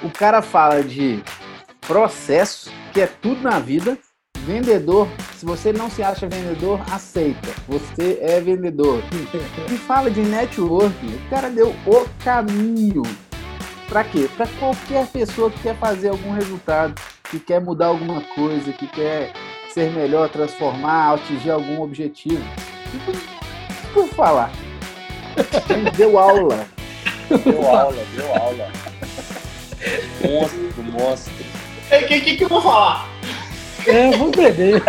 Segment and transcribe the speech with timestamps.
[0.00, 1.22] O cara fala de
[1.80, 3.98] processo, que é tudo na vida.
[4.38, 7.48] Vendedor, se você não se acha vendedor, aceita.
[7.66, 9.02] Você é vendedor.
[9.68, 11.16] E fala de networking.
[11.16, 13.02] O cara deu o caminho.
[13.88, 14.28] Para quê?
[14.36, 16.94] Para qualquer pessoa que quer fazer algum resultado,
[17.30, 19.32] que quer mudar alguma coisa, que quer
[19.72, 22.42] ser melhor, transformar, atingir algum objetivo.
[22.94, 24.52] O que eu falar?
[25.96, 26.66] Deu aula.
[27.44, 28.87] Deu aula, deu aula.
[30.22, 31.32] Monstro, monstro.
[31.90, 33.08] O que, que, que eu vou falar?
[33.86, 34.82] É, vamos beber.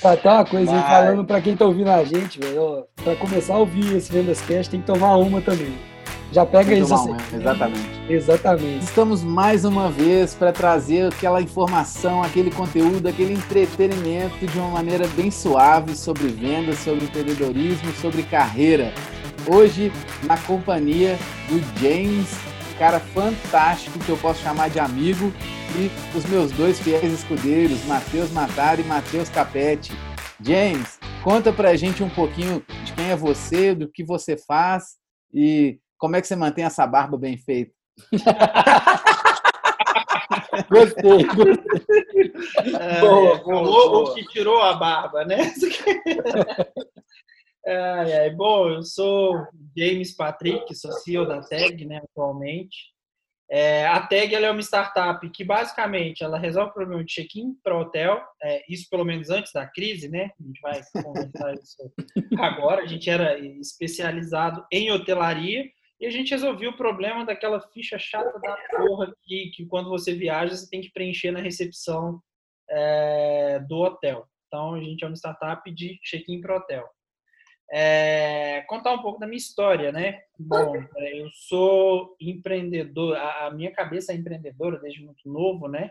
[0.00, 0.90] Tá, tá uma coisa aí Vai.
[0.90, 2.84] falando pra quem tá ouvindo a gente, velho.
[3.04, 5.72] Pra começar a ouvir esse Vendas Cast, tem que tomar uma também.
[6.32, 6.92] Já pega isso.
[6.94, 7.14] assim.
[7.34, 7.88] Exatamente.
[8.08, 8.84] Exatamente.
[8.84, 15.06] Estamos mais uma vez para trazer aquela informação, aquele conteúdo, aquele entretenimento de uma maneira
[15.08, 18.92] bem suave sobre vendas, sobre empreendedorismo, sobre carreira.
[19.46, 19.92] Hoje,
[20.24, 22.28] na companhia do James,
[22.82, 25.32] cara fantástico que eu posso chamar de amigo,
[25.78, 29.92] e os meus dois fiéis escudeiros, Matheus Matari e Matheus Capete.
[30.40, 34.96] James, conta pra gente um pouquinho de quem é você, do que você faz
[35.32, 37.70] e como é que você mantém essa barba bem feita.
[40.68, 42.32] Gostei, gostei.
[43.00, 44.10] Boa, boa, o, boa.
[44.10, 45.52] o que tirou a barba, né?
[47.64, 49.46] Ai, ai, bom, eu sou
[49.76, 52.92] James Patrick, sou CEO da TAG, né, atualmente.
[53.48, 57.78] É, a TAG é uma startup que, basicamente, ela resolve o problema de check-in para
[57.78, 60.30] hotel, é, isso pelo menos antes da crise, né?
[60.40, 61.92] A gente vai conversar isso
[62.40, 62.82] agora.
[62.82, 65.64] A gente era especializado em hotelaria
[66.00, 70.14] e a gente resolveu o problema daquela ficha chata da porra que, que quando você
[70.14, 72.20] viaja, você tem que preencher na recepção
[72.70, 74.26] é, do hotel.
[74.46, 76.88] Então, a gente é uma startup de check-in para hotel.
[77.74, 80.20] É, contar um pouco da minha história, né?
[80.38, 85.90] Bom, é, eu sou empreendedor, a, minha cabeça é empreendedora desde muito novo, né?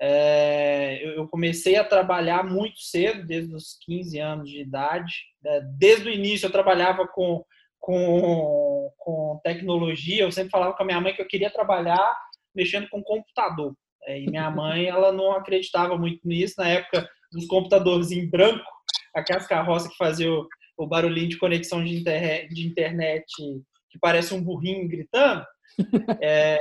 [0.00, 5.12] É, eu, comecei a trabalhar muito cedo, desde os 15 anos de idade.
[5.44, 7.44] É, desde o início eu trabalhava com,
[7.78, 12.16] com, com tecnologia, eu sempre falava com a minha mãe que eu queria trabalhar
[12.54, 13.74] mexendo com computador.
[14.04, 18.64] É, e minha mãe, ela não acreditava muito nisso, na época dos computadores em branco,
[19.14, 20.46] aquelas carroças que faziam
[20.76, 23.24] o, o barulhinho de conexão de internet, de internet
[23.90, 25.44] que parece um burrinho gritando.
[26.20, 26.58] É,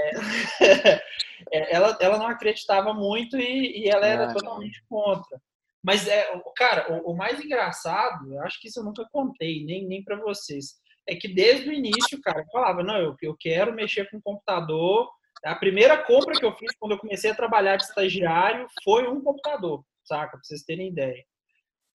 [1.51, 5.41] é, ela, ela não acreditava muito e, e ela era Ah, totalmente contra.
[5.83, 9.65] Mas, é, o- cara, o, o mais engraçado, eu acho que isso eu nunca contei,
[9.65, 10.75] nem, nem para vocês,
[11.07, 15.09] é que desde o início, cara, eu falava, não, eu, eu quero mexer com computador.
[15.43, 19.19] A primeira compra que eu fiz quando eu comecei a trabalhar de estagiário foi um
[19.21, 20.31] computador, saca?
[20.33, 21.23] Pra vocês terem ideia.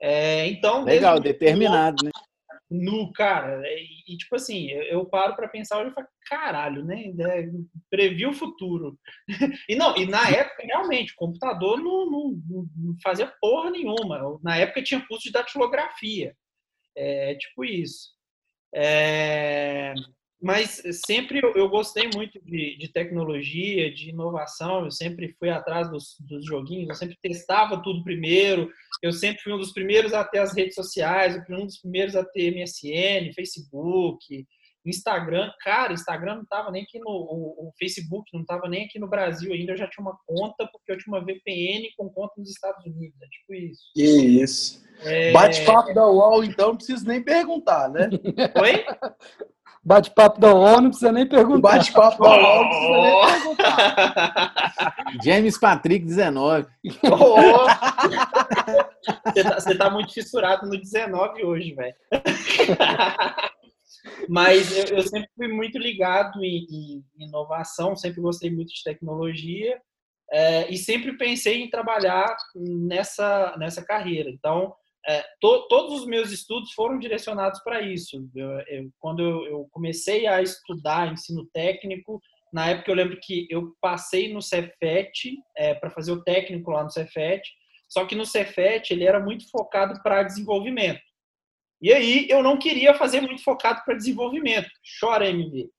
[0.01, 2.11] É, então, Legal, determinado, né?
[2.71, 3.63] nu, cara.
[3.67, 7.13] E, e, tipo assim, eu, eu paro pra pensar hoje e falo, caralho, né?
[7.19, 7.49] É,
[7.91, 8.99] previ o futuro.
[9.69, 12.41] e não, e na época, realmente, o computador não, não,
[12.77, 14.39] não fazia porra nenhuma.
[14.43, 16.35] Na época tinha curso de datilografia.
[16.97, 18.15] É tipo isso.
[18.75, 19.95] É,
[20.47, 24.85] mas sempre eu, eu gostei muito de, de tecnologia, de inovação.
[24.85, 28.71] Eu sempre fui atrás dos, dos joguinhos, eu sempre testava tudo primeiro.
[29.03, 31.81] Eu sempre fui um dos primeiros a ter as redes sociais, eu fui um dos
[31.81, 34.47] primeiros a ter MSN, Facebook,
[34.87, 35.51] Instagram.
[35.65, 39.09] Cara, Instagram não estava nem aqui no o, o Facebook, não estava nem aqui no
[39.09, 39.73] Brasil ainda.
[39.73, 43.21] Eu já tinha uma conta porque eu tinha uma VPN com conta nos Estados Unidos.
[43.21, 43.83] É tipo isso.
[43.97, 44.87] Que isso.
[45.01, 45.33] É...
[45.33, 48.09] Bate-papo da UOL, então, não preciso nem perguntar, né?
[48.63, 48.85] Oi?
[49.87, 51.77] Bate-papo da ONU, não precisa nem perguntar.
[51.77, 54.53] bate-papo da UOL, não precisa nem perguntar.
[55.23, 56.67] James Patrick, 19.
[57.05, 57.37] Ô!
[59.33, 61.95] Você tá, você tá muito fissurado no 19 hoje, velho.
[64.29, 69.81] Mas eu, eu sempre fui muito ligado em, em inovação, sempre gostei muito de tecnologia
[70.33, 74.31] é, e sempre pensei em trabalhar nessa, nessa carreira.
[74.31, 74.75] Então,
[75.09, 78.29] é, to, todos os meus estudos foram direcionados para isso.
[78.35, 82.21] Eu, eu, quando eu, eu comecei a estudar ensino técnico,
[82.53, 86.83] na época eu lembro que eu passei no Cefet é, para fazer o técnico lá
[86.83, 87.43] no Cefet,
[87.89, 91.01] só que no Cefet ele era muito focado para desenvolvimento.
[91.81, 94.69] E aí eu não queria fazer muito focado para desenvolvimento.
[94.99, 95.71] Chora, MV.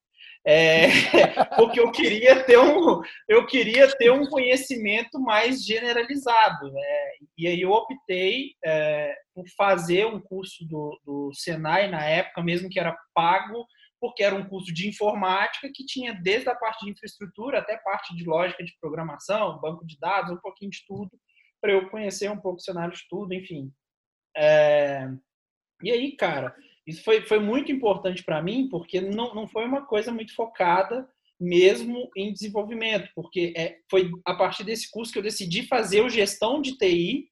[0.50, 0.88] É,
[1.58, 7.12] porque eu queria ter um eu queria ter um conhecimento mais generalizado né?
[7.38, 12.70] e aí eu optei é, por fazer um curso do, do Senai na época mesmo
[12.70, 13.68] que era pago
[14.00, 18.16] porque era um curso de informática que tinha desde a parte de infraestrutura até parte
[18.16, 21.12] de lógica de programação banco de dados um pouquinho de tudo
[21.60, 23.70] para eu conhecer um pouco o cenário de tudo enfim
[24.38, 25.10] é,
[25.84, 26.56] e aí cara
[26.88, 31.08] isso foi, foi muito importante para mim, porque não, não foi uma coisa muito focada
[31.40, 36.10] mesmo em desenvolvimento, porque é, foi a partir desse curso que eu decidi fazer o
[36.10, 37.28] gestão de TI,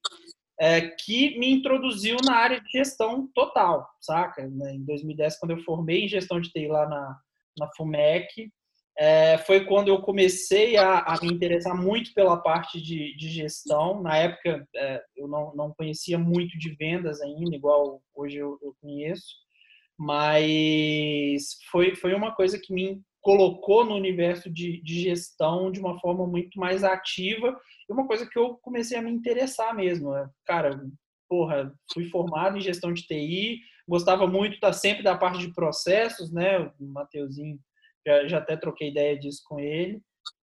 [0.60, 4.46] é, que me introduziu na área de gestão total, saca?
[4.46, 7.18] Né, em 2010, quando eu formei em gestão de TI lá na,
[7.58, 8.50] na FUMEC,
[8.98, 14.00] é, foi quando eu comecei a, a, me interessar muito pela parte de, de gestão.
[14.00, 18.74] Na época, é, eu não, não conhecia muito de vendas ainda, igual hoje eu, eu
[18.80, 19.45] conheço,
[19.98, 25.98] mas foi, foi uma coisa que me colocou no universo de, de, gestão de uma
[25.98, 27.58] forma muito mais ativa
[27.88, 30.12] e uma coisa que eu comecei a me interessar mesmo.
[30.12, 30.28] Né?
[30.44, 30.80] Cara,
[31.28, 33.58] porra, fui formado em gestão de TI,
[33.88, 36.58] gostava muito da, sempre da parte de processos, né?
[36.78, 37.58] O Mateuzinho,
[38.06, 40.00] já, já até troquei ideia disso com ele.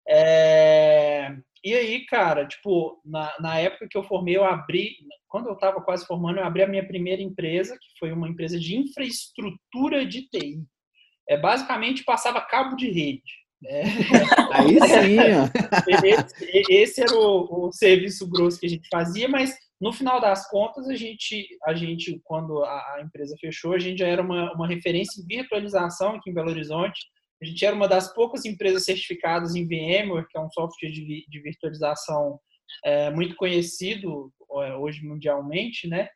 [0.07, 1.35] É...
[1.63, 4.97] E aí, cara, tipo, na, na época que eu formei, eu abri,
[5.33, 8.59] quando eu estava quase formando, eu abri a minha primeira empresa, que foi uma empresa
[8.59, 10.63] de infraestrutura de TI
[11.27, 13.23] é, basicamente passava cabo de rede.
[13.59, 13.81] Né?
[14.53, 15.17] Aí sim.
[16.05, 20.47] esse, esse, era o, o, serviço grosso que a gente fazia, mas no final das
[20.51, 24.53] contas, a gente, a gente quando a, a empresa fechou, a gente já era uma,
[24.53, 26.99] uma referência em virtualização aqui em Belo Horizonte.
[27.41, 31.25] A gente era uma das poucas empresas certificadas em VMware, que é um software de,
[31.27, 32.39] de virtualização
[32.85, 36.09] é, muito conhecido hoje mundialmente, né?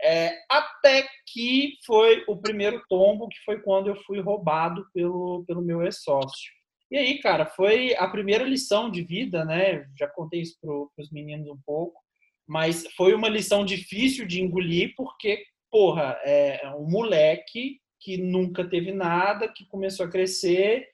[0.00, 5.62] É, até que foi o primeiro tombo, que foi quando eu fui roubado pelo, pelo
[5.62, 6.50] meu ex-sócio.
[6.90, 9.86] E aí, cara, foi a primeira lição de vida, né?
[9.98, 11.98] Já contei isso para os meninos um pouco,
[12.46, 18.92] mas foi uma lição difícil de engolir, porque, porra, é um moleque que nunca teve
[18.92, 20.88] nada, que começou a crescer,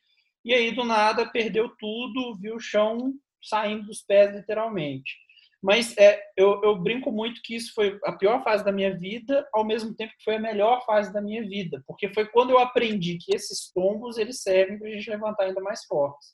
[0.45, 5.17] e aí do nada perdeu tudo, viu o chão saindo dos pés, literalmente.
[5.63, 9.47] Mas é, eu, eu, brinco muito que isso foi a pior fase da minha vida,
[9.53, 12.59] ao mesmo tempo que foi a melhor fase da minha vida, porque foi quando eu
[12.59, 16.29] aprendi que esses tombos eles servem para a gente levantar ainda mais fortes.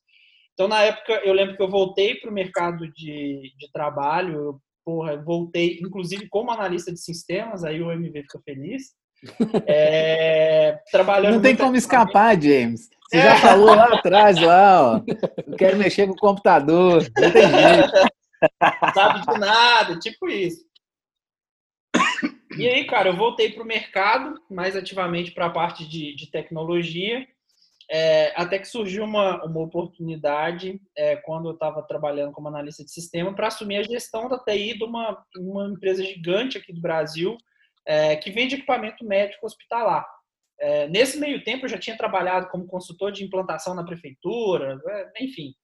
[0.52, 4.60] Então, na época, eu lembro que eu voltei para o mercado de, de trabalho, eu,
[4.84, 8.92] porra, voltei, inclusive como analista de sistemas, aí o MV fica feliz.
[9.66, 12.90] É, trabalhando Não tem como escapar, James.
[13.08, 13.22] Você é.
[13.22, 15.00] já falou lá atrás, lá, ó.
[15.46, 17.02] Eu quero mexer com o computador.
[17.16, 17.92] Não tem jeito
[18.94, 20.64] sabe de nada, tipo isso.
[22.56, 26.30] E aí, cara, eu voltei para o mercado, mais ativamente para a parte de, de
[26.30, 27.26] tecnologia,
[27.90, 32.90] é, até que surgiu uma, uma oportunidade é, quando eu estava trabalhando como analista de
[32.90, 37.36] sistema para assumir a gestão da TI de uma, uma empresa gigante aqui do Brasil
[37.86, 40.06] é, que vende equipamento médico hospitalar.
[40.58, 45.24] É, nesse meio tempo, eu já tinha trabalhado como consultor de implantação na prefeitura, é,
[45.24, 45.54] enfim.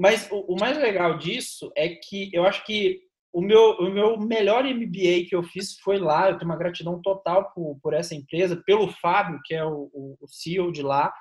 [0.00, 4.16] Mas o, o, mais legal disso é que eu acho que o meu, o meu
[4.18, 6.30] melhor MBA que eu fiz foi lá.
[6.30, 10.16] Eu tenho uma gratidão total por, por essa empresa, pelo Fábio, que é o, o,
[10.18, 11.12] o CEO de lá.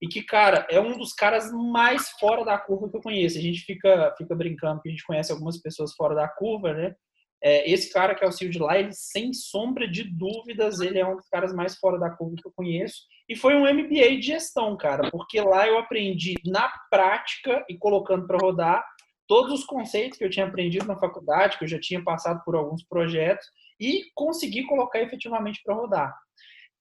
[0.00, 3.36] E que, cara, é um dos caras mais fora da curva que eu conheço.
[3.36, 6.94] A gente fica, fica brincando que a gente conhece algumas pessoas fora da curva, né?
[7.42, 11.00] É, esse cara que é o CEO de lá, ele sem sombra de dúvidas, ele
[11.00, 13.02] é um dos caras mais fora da curva que eu conheço.
[13.30, 18.26] E foi um MBA de gestão, cara, porque lá eu aprendi na prática e colocando
[18.26, 18.84] para rodar
[19.28, 22.56] todos os conceitos que eu tinha aprendido na faculdade, que eu já tinha passado por
[22.56, 23.46] alguns projetos
[23.78, 26.12] e consegui colocar efetivamente para rodar.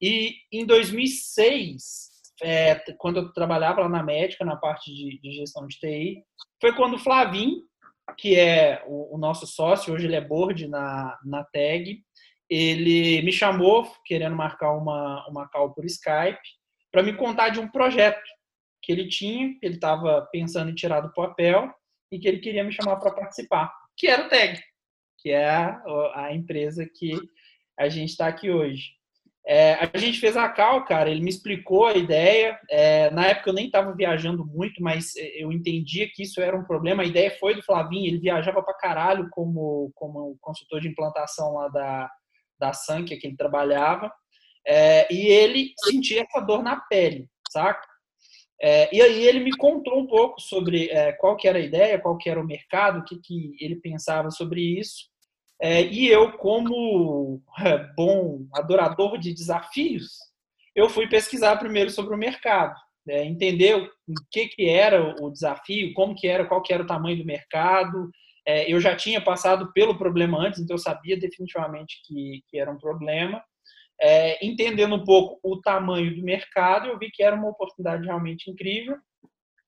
[0.01, 2.10] E em 2006,
[2.42, 6.24] é, quando eu trabalhava lá na médica, na parte de, de gestão de TI,
[6.60, 7.62] foi quando o Flavinho,
[8.18, 12.01] que é o, o, nosso sócio, hoje ele é board na, na tag.
[12.50, 16.39] Ele me chamou, querendo marcar uma, uma call por Skype,
[16.91, 18.22] para me contar de um projeto
[18.82, 21.72] que ele tinha, que ele estava pensando em tirar do papel
[22.12, 24.60] e que ele queria me chamar para participar, que era o Tag,
[25.20, 27.12] que é a, empresa que
[27.77, 28.98] a gente está aqui hoje.
[29.46, 32.60] É, a gente fez a cal, cara, ele me explicou a ideia.
[32.70, 36.65] É, na época eu nem estava viajando muito, mas eu entendia que isso era um
[36.65, 37.03] problema.
[37.03, 41.68] A ideia foi do Flavinho, ele viajava para caralho como, como consultor de implantação lá
[41.70, 42.12] da,
[42.60, 44.12] da Sankia que ele trabalhava.
[44.68, 47.88] É, e ele sentia essa dor na pele, saca?
[48.62, 52.00] É, e aí ele me contou um pouco sobre é, qual que era a ideia,
[52.00, 55.08] qual que era o mercado, o que, que ele pensava sobre isso.
[55.62, 60.18] É, e eu, como é, bom adorador de desafios,
[60.75, 62.75] eu fui pesquisar primeiro sobre o mercado,
[63.06, 63.89] né, entender o
[64.32, 68.10] que, que era o desafio, como que era, qual que era o tamanho do mercado.
[68.50, 72.72] É, eu já tinha passado pelo problema antes, então eu sabia definitivamente que, que era
[72.72, 73.44] um problema.
[74.01, 78.50] É, entendendo um pouco o tamanho do mercado, eu vi que era uma oportunidade realmente
[78.50, 78.98] incrível.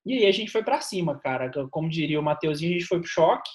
[0.04, 1.52] E aí a gente foi para cima, cara.
[1.70, 3.52] Como diria o Mateuzinho, a gente foi pro choque.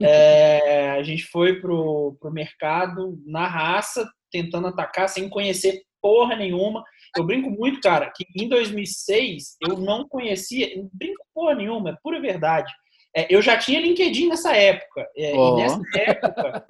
[0.00, 6.82] É, a gente foi pro, pro mercado na raça, tentando atacar sem conhecer porra nenhuma.
[7.18, 12.18] eu brinco muito, cara, que em 2006 eu não conhecia, brinco porra nenhuma, é pura
[12.18, 12.72] verdade.
[13.16, 15.06] É, eu já tinha LinkedIn nessa época.
[15.16, 15.58] É, oh.
[15.58, 16.66] E nessa época.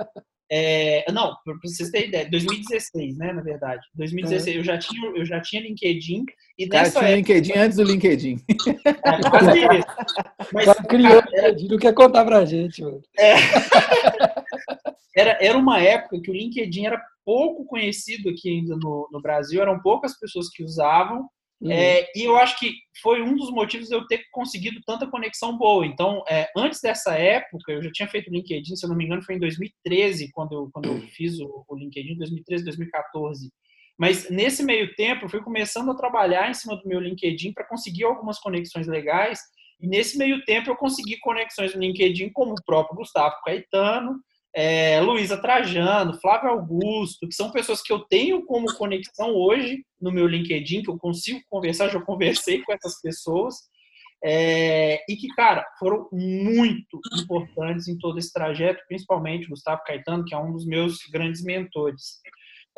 [0.53, 3.81] É, não, para vocês terem ideia, 2016, né, na verdade.
[3.95, 4.61] 2016, é.
[4.61, 6.25] eu, já tinha, eu já tinha LinkedIn.
[6.59, 7.33] E cara, nessa tinha época...
[7.33, 8.41] LinkedIn antes do LinkedIn.
[8.85, 10.53] É, quase isso.
[10.53, 11.57] Mas, cara, criou era...
[11.57, 13.03] não quer contar pra gente, mano.
[13.19, 13.35] É.
[15.17, 19.63] era, era uma época que o LinkedIn era pouco conhecido aqui ainda no, no Brasil,
[19.63, 21.27] eram poucas pessoas que usavam.
[21.61, 21.71] Uhum.
[21.71, 25.57] É, e eu acho que foi um dos motivos de eu ter conseguido tanta conexão
[25.57, 25.87] boa.
[25.87, 29.23] Então, é, antes dessa época, eu já tinha feito LinkedIn, se eu não me engano,
[29.23, 33.51] foi em 2013, quando eu, quando eu fiz o, o LinkedIn, 2013, 2014.
[33.99, 37.67] Mas nesse meio tempo, eu fui começando a trabalhar em cima do meu LinkedIn para
[37.67, 39.41] conseguir algumas conexões legais.
[39.81, 44.21] E nesse meio tempo, eu consegui conexões no LinkedIn, como o próprio Gustavo Caetano,
[44.55, 50.13] é, Luísa Trajano, Flávio Augusto, que são pessoas que eu tenho como conexão hoje no
[50.13, 53.57] meu LinkedIn, que eu consigo conversar, já conversei com essas pessoas,
[54.25, 60.35] é, e que, cara, foram muito importantes em todo esse trajeto, principalmente Gustavo Caetano, que
[60.35, 62.21] é um dos meus grandes mentores.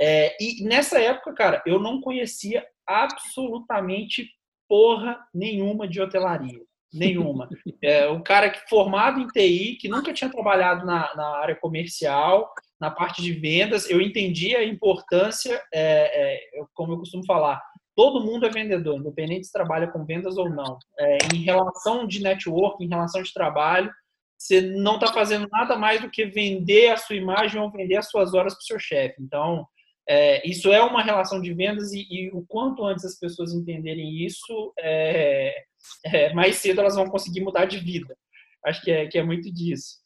[0.01, 4.29] É, e nessa época, cara, eu não conhecia absolutamente
[4.69, 6.61] porra nenhuma de hotelaria
[6.93, 7.49] nenhuma.
[7.83, 12.53] É, um cara que formado em TI, que nunca tinha trabalhado na, na área comercial,
[12.81, 17.63] na parte de vendas, eu entendi a importância, é, é, como eu costumo falar,
[17.95, 20.79] todo mundo é vendedor, independente se trabalha com vendas ou não.
[20.99, 23.91] É, em relação de network, em relação de trabalho,
[24.39, 28.11] você não está fazendo nada mais do que vender a sua imagem ou vender as
[28.11, 29.17] suas horas para o seu chefe.
[29.21, 29.67] Então,
[30.09, 34.25] é, isso é uma relação de vendas e, e, o quanto antes as pessoas entenderem
[34.25, 35.65] isso, é,
[36.05, 38.17] é, mais cedo elas vão conseguir mudar de vida.
[38.65, 39.97] Acho que é, que é muito disso.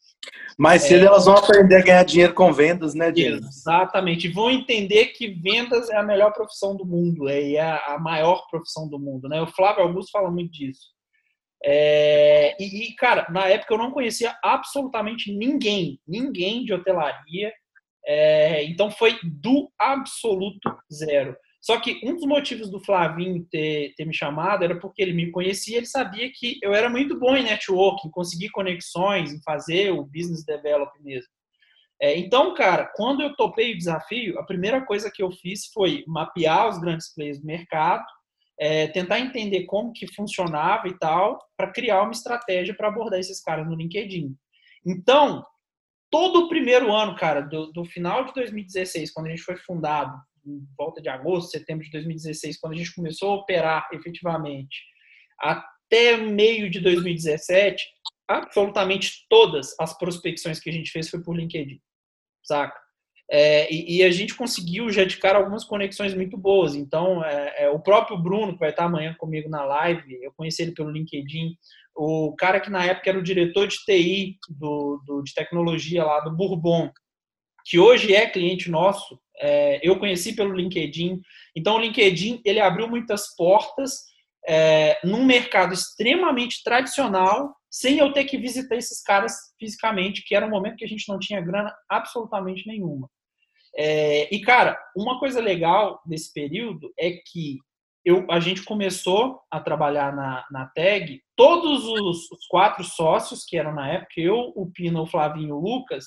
[0.57, 3.37] Mais cedo é, elas vão aprender a ganhar dinheiro com vendas, né, Diego?
[3.37, 4.29] Exatamente.
[4.29, 8.87] Vão entender que vendas é a melhor profissão do mundo, é, é a maior profissão
[8.87, 9.41] do mundo, né?
[9.41, 10.91] O Flávio Augusto fala muito disso.
[11.63, 17.51] É, e, e, cara, na época eu não conhecia absolutamente ninguém, ninguém de hotelaria.
[18.05, 21.35] É, então foi do absoluto zero.
[21.61, 25.29] Só que um dos motivos do Flavinho ter, ter me chamado era porque ele me
[25.29, 30.03] conhecia, ele sabia que eu era muito bom em networking, conseguir conexões, em fazer o
[30.03, 31.29] business develop mesmo.
[32.01, 36.03] É, então, cara, quando eu topei o desafio, a primeira coisa que eu fiz foi
[36.07, 38.03] mapear os grandes players do mercado,
[38.59, 43.39] é, tentar entender como que funcionava e tal, para criar uma estratégia para abordar esses
[43.39, 44.35] caras no LinkedIn.
[44.83, 45.45] Então,
[46.09, 50.15] todo o primeiro ano, cara, do, do final de 2016, quando a gente foi fundado,
[50.45, 54.83] em volta de agosto, setembro de 2016, quando a gente começou a operar efetivamente,
[55.39, 57.83] até meio de 2017,
[58.27, 61.79] absolutamente todas as prospecções que a gente fez foi por LinkedIn,
[62.43, 62.79] saca?
[63.33, 66.75] É, e, e, a gente conseguiu já de cara algumas conexões muito boas.
[66.75, 70.61] Então, é, é, o próprio Bruno, que vai estar amanhã comigo na live, eu conheci
[70.61, 71.55] ele pelo LinkedIn.
[71.95, 76.19] O cara que na época era o diretor de TI do, do de tecnologia lá
[76.19, 76.91] do Bourbon,
[77.63, 81.19] que hoje é cliente nosso, é, eu conheci pelo LinkedIn.
[81.55, 84.11] Então, o LinkedIn ele abriu muitas portas
[84.47, 90.45] é, num mercado extremamente tradicional, sem eu ter que visitar esses caras fisicamente, que era
[90.45, 93.09] um momento que a gente não tinha grana absolutamente nenhuma.
[93.75, 97.57] É, e, cara, uma coisa legal desse período é que
[98.03, 103.57] eu, a gente começou a trabalhar na, na tag, todos os, os quatro sócios que
[103.57, 106.05] eram na época, eu, o Pino, o Flavinho e o Lucas,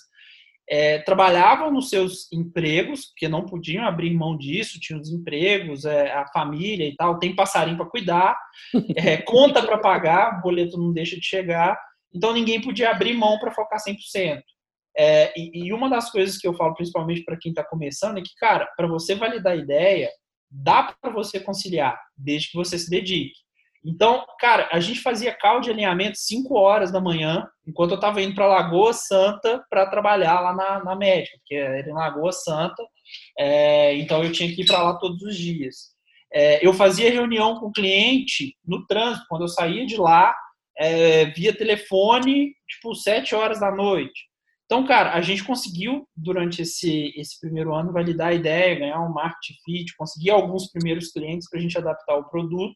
[0.68, 6.12] é, trabalhavam nos seus empregos, porque não podiam abrir mão disso, tinham os empregos, é,
[6.12, 8.36] a família e tal, tem passarinho para cuidar,
[8.96, 11.78] é, conta para pagar, o boleto não deixa de chegar,
[12.14, 14.40] então ninguém podia abrir mão para focar 100%.
[14.96, 18.22] É, e, e, uma das coisas que eu falo principalmente para quem está começando é
[18.22, 20.08] que, cara, para você validar a ideia,
[20.48, 23.43] dá para você conciliar, desde que você se dedique.
[23.84, 28.22] Então, cara, a gente fazia call de alinhamento 5 horas da manhã, enquanto eu estava
[28.22, 32.82] indo para Lagoa Santa para trabalhar lá na, na médica, porque era em Lagoa Santa,
[33.38, 35.92] é, então eu tinha que ir para lá todos os dias.
[36.32, 40.34] É, eu fazia reunião com o cliente no trânsito, quando eu saía de lá,
[40.78, 44.28] é, via telefone, tipo, 7 horas da noite.
[44.64, 49.12] Então, cara, a gente conseguiu, durante esse, esse primeiro ano, validar a ideia, ganhar um
[49.12, 52.74] market fit, conseguir alguns primeiros clientes para a gente adaptar o produto.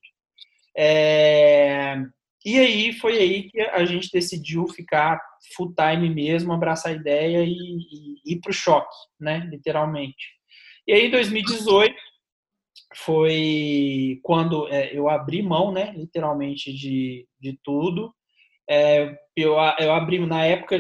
[0.81, 1.97] É,
[2.45, 5.21] e aí foi aí que a gente decidiu ficar
[5.57, 10.39] full time mesmo, abraçar a ideia e, e ir para o choque, né, literalmente.
[10.87, 11.95] E aí, em 2018,
[12.95, 18.15] foi quando é, eu abri mão, né, literalmente, de, de tudo.
[18.71, 20.77] É, eu, eu abri na época,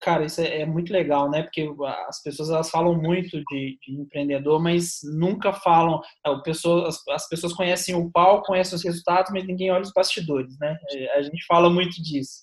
[0.00, 1.42] cara, isso é, é, muito legal, né?
[1.42, 1.68] Porque
[2.08, 6.00] as pessoas elas falam muito de, de empreendedor, mas nunca falam.
[6.24, 9.92] A pessoa, as, as, pessoas conhecem o pau, conhecem os resultados, mas ninguém olha os
[9.92, 10.76] bastidores, né?
[10.92, 12.42] É, a gente fala muito disso.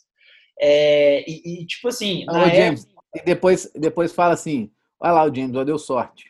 [0.59, 2.25] É, e, e, tipo assim.
[2.29, 6.25] Ô, James, época, e depois, depois fala assim: olha lá, o James, ó, deu sorte.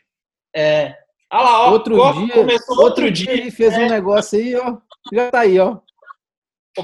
[0.55, 0.95] É.
[1.31, 3.89] Olha lá, ó, outro dia, outro, outro dia, ele fez um é.
[3.89, 4.77] negócio aí, ó.
[5.11, 5.79] Já tá aí, ó.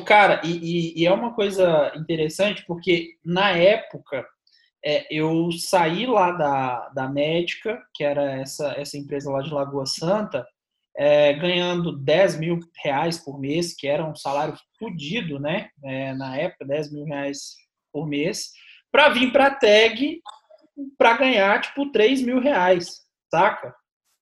[0.03, 4.25] Cara, e, e, e, é uma coisa interessante, porque na época
[4.83, 9.85] é, eu saí lá da, da médica, que era essa, essa empresa lá de Lagoa
[9.85, 10.45] Santa,
[10.97, 15.69] é, ganhando 10 mil reais por mês, que era um salário fodido, né?
[15.83, 17.55] É, na época, 10 mil reais
[17.91, 18.51] por mês,
[18.91, 20.21] para vir para a tag
[20.97, 23.73] para ganhar, tipo, 3 mil reais, saca?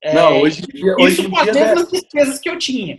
[0.04, 0.94] É, não, hoje em dia.
[0.98, 2.98] Isso hoje com as mesmas despesas que eu tinha.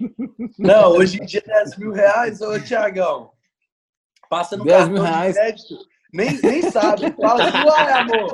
[0.58, 3.30] Não, hoje em dia 10 mil reais, ô Tiagão.
[4.28, 5.36] Passa no 10 cartão mil reais.
[5.36, 5.78] de crédito.
[6.16, 7.14] Nem, nem sabe.
[7.22, 8.34] Fala assim, uai, amor.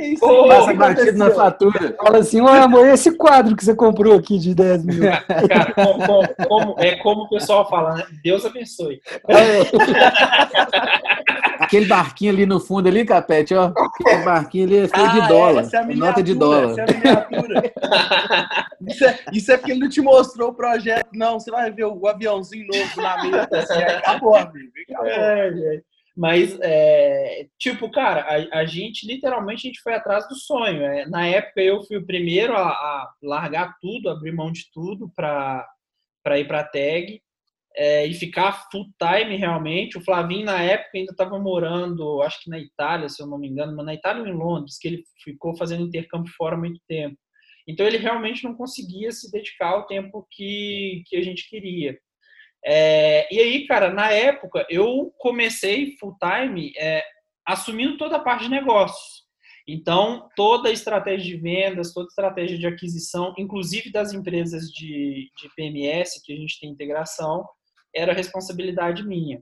[0.00, 1.94] Isso Pô, passa batido na fatura.
[1.96, 5.02] Fala assim, uai, amor, esse quadro que você comprou aqui de 10 mil.
[5.48, 8.04] Cara, como, como, como, é como o pessoal fala, né?
[8.24, 9.00] Deus abençoe.
[9.28, 9.60] É.
[11.62, 13.66] Aquele barquinho ali no fundo ali, Capete, ó.
[13.66, 15.62] Aquele barquinho ali é feio ah, de dólar.
[15.62, 16.72] Essa é a nota de dólar.
[16.72, 16.96] Essa é
[18.90, 21.06] isso, é, isso é porque ele não te mostrou o projeto.
[21.12, 23.48] Não, você vai ver o aviãozinho novo na mesa.
[23.52, 24.72] Assim, acabou, amigo.
[24.90, 25.06] Acabou.
[25.08, 25.95] É, é.
[26.16, 30.82] Mas, é, tipo, cara, a, a, gente, literalmente, a gente foi atrás do sonho.
[30.82, 35.12] É, na época, eu fui o primeiro a, a largar tudo, abrir mão de tudo
[35.14, 35.68] para
[36.38, 37.20] ir para a tag
[37.76, 39.98] é, e ficar full time realmente.
[39.98, 43.48] O Flavinho, na época, ainda estava morando, acho que na Itália, se eu não me
[43.48, 47.18] engano, mas na Itália ou em Londres, que ele ficou fazendo intercâmbio fora muito tempo.
[47.68, 51.98] Então, ele realmente não conseguia se dedicar ao tempo que, que a gente queria.
[52.68, 57.04] É, e aí, cara, na época, eu comecei full time é,
[57.46, 59.24] assumindo toda a parte de negócios.
[59.68, 65.30] Então, toda a estratégia de vendas, toda a estratégia de aquisição, inclusive das empresas de,
[65.36, 67.44] de PMS, que a gente tem integração,
[67.94, 69.40] era responsabilidade minha.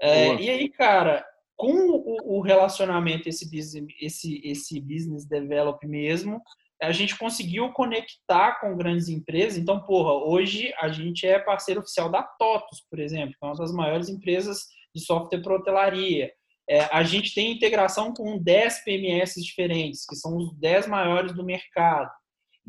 [0.00, 1.24] É, e aí, cara,
[1.56, 6.40] com o, o relacionamento, esse business, esse, esse business develop mesmo,
[6.82, 9.56] a gente conseguiu conectar com grandes empresas.
[9.56, 13.54] Então, porra, hoje a gente é parceiro oficial da TOTUS, por exemplo, que é uma
[13.54, 16.32] das maiores empresas de software para hotelaria.
[16.68, 21.44] É, a gente tem integração com 10 PMS diferentes, que são os 10 maiores do
[21.44, 22.10] mercado.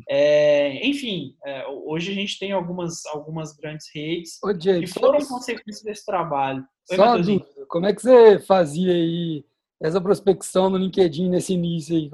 [0.08, 5.84] É, enfim, é, hoje a gente tem algumas, algumas grandes redes Ô, que foram consequência
[5.84, 6.64] desse trabalho.
[6.90, 9.44] Oi, só dúvida, como é que você fazia aí
[9.80, 12.10] essa prospecção no LinkedIn nesse início aí?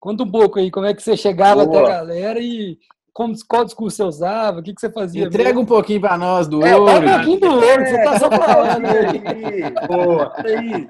[0.00, 1.82] Conta um pouco aí, como é que você chegava Boa.
[1.82, 2.78] até a galera e
[3.12, 5.24] como, qual discurso você usava, o que, que você fazia?
[5.24, 5.62] Entrega mesmo?
[5.62, 7.06] um pouquinho para nós do é, ouro.
[7.06, 9.86] um pouquinho do ouro, você tá só falando aí.
[9.86, 10.32] Boa.
[10.38, 10.86] Aí.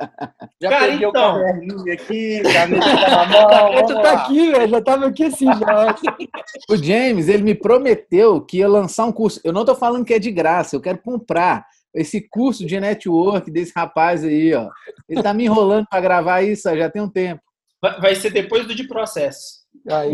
[0.61, 1.37] Já Cara, peguei então.
[1.37, 3.87] o caderninho aqui, caneta na mão.
[3.87, 5.97] Tu tá aqui, velho, já tava aqui assim já.
[6.71, 9.41] o James, ele me prometeu que ia lançar um curso.
[9.43, 13.51] Eu não tô falando que é de graça, eu quero comprar esse curso de network
[13.51, 14.69] desse rapaz aí, ó.
[15.09, 17.43] Ele tá me enrolando para gravar isso já tem um tempo.
[17.81, 19.61] Vai ser depois do de processo.
[19.89, 20.13] Aí,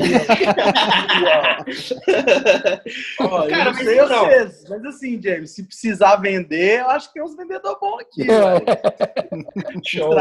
[3.19, 3.49] ó.
[3.49, 4.27] Cara, mas, sei não.
[4.27, 8.23] Vocês, mas assim, James, se precisar vender, eu acho que tem uns vendedores bons aqui.
[8.23, 9.81] É.
[9.85, 10.15] Show.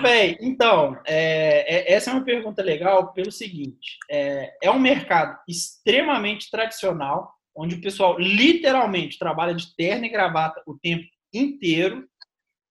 [0.00, 5.38] Bem, então, é, é, essa é uma pergunta legal pelo seguinte: é, é um mercado
[5.48, 12.08] extremamente tradicional, onde o pessoal literalmente trabalha de terno e gravata o tempo inteiro,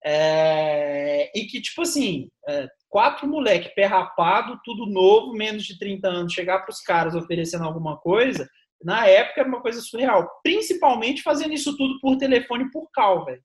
[0.04, 6.08] é, e que, tipo assim, é, quatro moleque pé rapado, tudo novo, menos de 30
[6.08, 8.48] anos, chegar para os caras oferecendo alguma coisa,
[8.84, 10.30] na época era uma coisa surreal.
[10.44, 13.42] Principalmente fazendo isso tudo por telefone por cal, velho.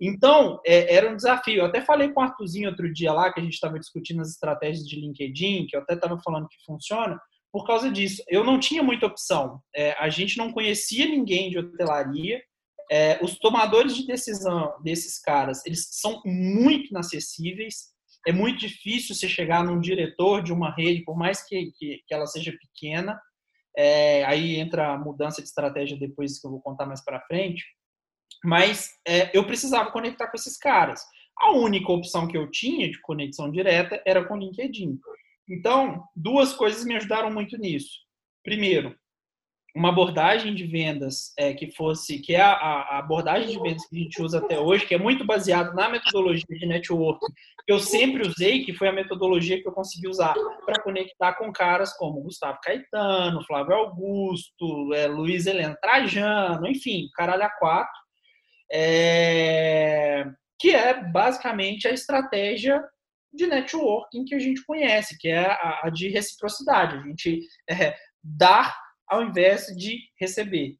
[0.00, 1.60] Então, é, era um desafio.
[1.60, 4.30] Eu até falei com o Arthurzinho outro dia lá, que a gente estava discutindo as
[4.30, 7.18] estratégias de LinkedIn, que eu até estava falando que funciona,
[7.50, 8.22] por causa disso.
[8.28, 9.60] Eu não tinha muita opção.
[9.74, 12.42] É, a gente não conhecia ninguém de hotelaria.
[12.92, 17.95] É, os tomadores de decisão desses caras, eles são muito inacessíveis
[18.26, 22.14] é muito difícil você chegar num diretor de uma rede, por mais que, que, que
[22.14, 23.20] ela seja pequena.
[23.76, 27.64] É, aí entra a mudança de estratégia depois que eu vou contar mais para frente.
[28.44, 31.02] Mas é, eu precisava conectar com esses caras.
[31.38, 34.98] A única opção que eu tinha de conexão direta era com o LinkedIn.
[35.48, 38.00] Então, duas coisas me ajudaram muito nisso.
[38.42, 38.96] Primeiro,
[39.76, 43.94] uma abordagem de vendas é, que fosse, que é a, a, abordagem de vendas que
[43.94, 47.20] a gente usa até hoje, que é muito baseado na metodologia de network
[47.66, 50.34] que eu sempre usei, que foi a metodologia que eu consegui usar
[50.64, 57.42] para conectar com caras como Gustavo Caetano, Flávio Augusto, é, Luiz Helena Trajano, enfim, caralho
[57.42, 58.00] a quatro.
[58.72, 60.24] é,
[60.58, 62.82] que é basicamente a estratégia
[63.30, 67.94] de networking que a gente conhece, que é a, a de reciprocidade, a gente é,
[68.24, 70.76] dar ao invés de receber.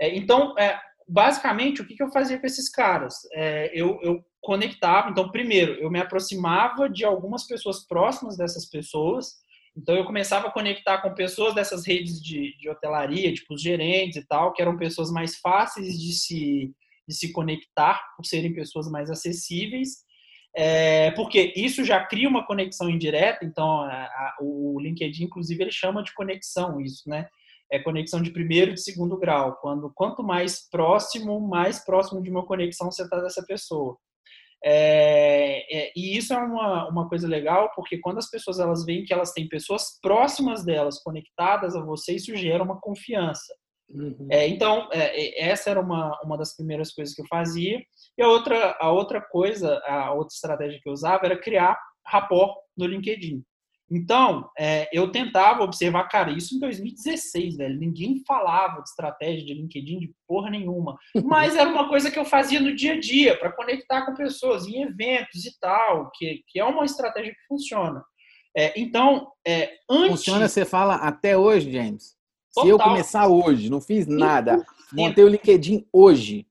[0.00, 3.14] É, então, é, basicamente, o que, que, eu fazia com esses caras?
[3.32, 9.34] É, eu, eu, conectava, então, primeiro, eu me aproximava de algumas pessoas próximas dessas pessoas,
[9.76, 14.16] então eu começava a conectar com pessoas dessas redes de, de hotelaria, tipo os gerentes
[14.16, 16.74] e tal, que eram pessoas mais fáceis de se,
[17.06, 19.98] de se conectar, por serem pessoas mais acessíveis,
[20.56, 25.70] é, porque isso já cria uma conexão indireta, então a, a, o LinkedIn, inclusive, ele
[25.70, 27.28] chama de conexão isso, né?
[27.70, 29.56] É conexão de primeiro e de segundo grau.
[29.60, 33.96] Quando quanto mais próximo, mais próximo de uma conexão você está dessa pessoa.
[34.62, 39.04] É, é, e isso é uma, uma coisa legal, porque quando as pessoas elas veem
[39.04, 43.54] que elas têm pessoas próximas delas conectadas a você, isso gera uma confiança.
[43.88, 44.28] Uhum.
[44.30, 47.80] É, então, é, essa era uma, uma das primeiras coisas que eu fazia.
[48.16, 52.56] E a outra, a outra coisa, a outra estratégia que eu usava era criar rapport
[52.76, 53.42] no LinkedIn.
[53.90, 57.76] Então, é, eu tentava observar, cara, isso em 2016, velho.
[57.76, 60.96] Ninguém falava de estratégia de LinkedIn de porra nenhuma.
[61.24, 64.66] Mas era uma coisa que eu fazia no dia a dia, para conectar com pessoas,
[64.66, 68.04] em eventos e tal, que, que é uma estratégia que funciona.
[68.56, 70.10] É, então, é, antes.
[70.10, 72.16] Funciona, você fala até hoje, James?
[72.54, 72.64] Total.
[72.64, 76.46] Se eu começar hoje, não fiz nada, montei o LinkedIn hoje.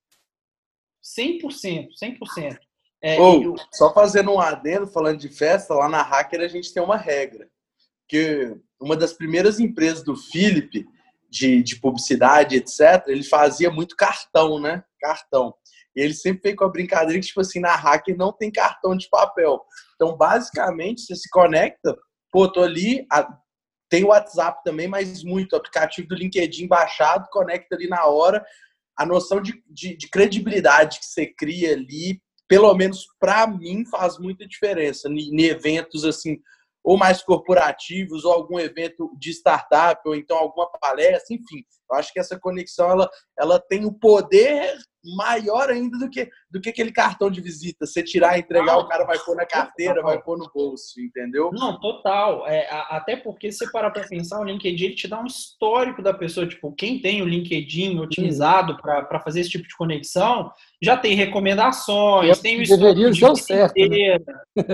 [1.03, 2.57] 100%, 100%.
[3.01, 3.55] É, Ou, eu...
[3.71, 7.49] só fazendo um adendo, falando de festa, lá na Hacker a gente tem uma regra.
[8.07, 10.85] Que uma das primeiras empresas do Philip,
[11.29, 14.83] de, de publicidade, etc., ele fazia muito cartão, né?
[14.99, 15.53] Cartão.
[15.95, 18.95] E ele sempre veio com a brincadeira que, tipo assim, na Hacker não tem cartão
[18.95, 19.61] de papel.
[19.95, 21.97] Então, basicamente, você se conecta,
[22.31, 23.27] pô, tô ali, a,
[23.89, 28.45] tem o WhatsApp também, mas muito, o aplicativo do LinkedIn baixado, conecta ali na hora.
[28.97, 34.17] A noção de, de, de credibilidade que você cria ali pelo menos para mim, faz
[34.17, 36.39] muita diferença em eventos assim,
[36.83, 41.63] ou mais corporativos, ou algum evento de startup, ou então alguma palestra, enfim.
[41.89, 44.75] Eu acho que essa conexão ela, ela tem o poder
[45.15, 47.85] maior ainda do que, do que aquele cartão de visita.
[47.85, 51.51] Você tirar e entregar, o cara vai pôr na carteira, vai pôr no bolso, entendeu?
[51.53, 52.47] Não, total.
[52.47, 56.13] É, até porque se parar para pensar, o LinkedIn ele te dá um histórico da
[56.13, 56.47] pessoa.
[56.47, 62.37] Tipo, quem tem o LinkedIn otimizado para fazer esse tipo de conexão, já tem recomendações,
[62.37, 63.73] Eu tem o Deveria ser certo.
[63.75, 64.17] Né?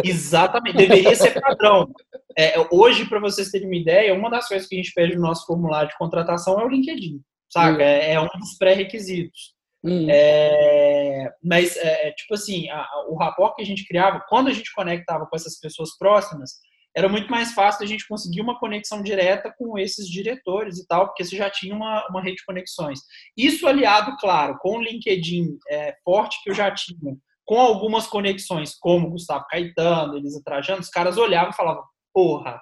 [0.04, 1.90] Exatamente, deveria ser padrão.
[2.38, 5.22] É, hoje, para vocês terem uma ideia, uma das coisas que a gente pede no
[5.22, 7.82] nosso formulário de contratação é o LinkedIn, saca?
[7.84, 9.55] É, é um dos pré-requisitos.
[9.86, 10.08] Hum.
[10.10, 14.54] É, mas, é, é, tipo assim, a, o rapport que a gente criava, quando a
[14.54, 16.54] gente conectava com essas pessoas próximas,
[16.96, 21.08] era muito mais fácil a gente conseguir uma conexão direta com esses diretores e tal,
[21.08, 23.02] porque você já tinha uma, uma rede de conexões.
[23.38, 28.76] Isso aliado, claro, com o LinkedIn é, forte que eu já tinha, com algumas conexões,
[28.80, 32.60] como Gustavo Caetano, Elisa Trajano, os caras olhavam e falavam, porra,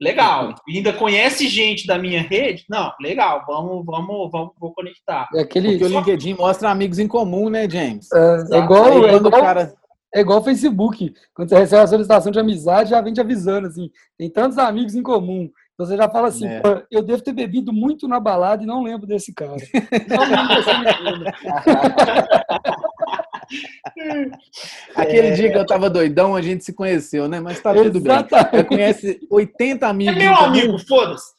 [0.00, 0.48] Legal.
[0.48, 0.54] Uhum.
[0.68, 2.64] E ainda conhece gente da minha rede?
[2.68, 3.44] Não, legal.
[3.46, 5.28] Vamos, vamos, vamos, vou conectar.
[5.34, 5.78] É aquele...
[5.78, 8.08] Porque o LinkedIn mostra amigos em comum, né, James?
[8.12, 9.74] É, é igual, é igual, cara...
[10.14, 11.14] é igual o Facebook.
[11.34, 13.90] Quando você recebe a solicitação de amizade, já vem te avisando assim.
[14.18, 15.48] Tem tantos amigos em comum.
[15.74, 16.62] Então você já fala assim, é.
[16.88, 19.56] eu devo ter bebido muito na balada e não lembro desse cara.
[20.08, 20.70] não lembro desse
[24.94, 25.30] Aquele é...
[25.32, 27.40] dia que eu tava doidão, a gente se conheceu, né?
[27.40, 28.50] Mas tá tudo Exatamente.
[28.50, 28.60] bem.
[28.60, 30.16] Você conhece 80 amigos.
[30.16, 31.32] É meu amigo, foda-se.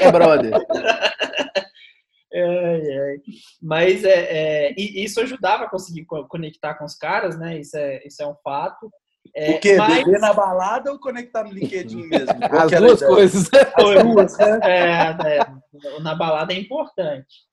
[0.00, 0.52] É brother.
[2.38, 3.16] É, é.
[3.62, 4.10] Mas é,
[4.68, 7.58] é, isso ajudava a conseguir conectar com os caras, né?
[7.58, 8.90] Isso é, isso é um fato.
[9.34, 9.76] É, o quê?
[9.76, 10.04] Mas...
[10.04, 12.28] Beber na balada ou conectar no LinkedIn mesmo?
[12.50, 13.14] As duas ideia?
[13.14, 13.50] coisas.
[13.52, 14.60] As duas, né?
[14.62, 17.46] É, é, na balada é importante.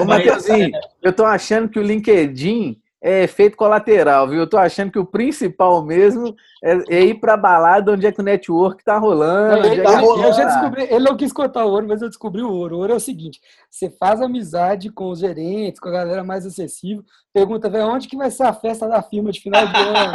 [0.00, 0.70] Ô, Matheusinho,
[1.02, 4.40] eu tô achando que o LinkedIn é efeito colateral, viu?
[4.40, 8.20] Eu tô achando que o principal mesmo é, é ir pra balada onde é que
[8.20, 9.64] o network tá rolando.
[9.64, 10.24] Ele, tá rolando.
[10.26, 12.74] Eu já descobri, ele não quis contar o ouro, mas eu descobri o ouro.
[12.74, 13.40] O ouro é o seguinte:
[13.70, 18.16] você faz amizade com os gerentes, com a galera mais acessível, pergunta, velho, onde que
[18.16, 20.12] vai ser a festa da firma de final de ano?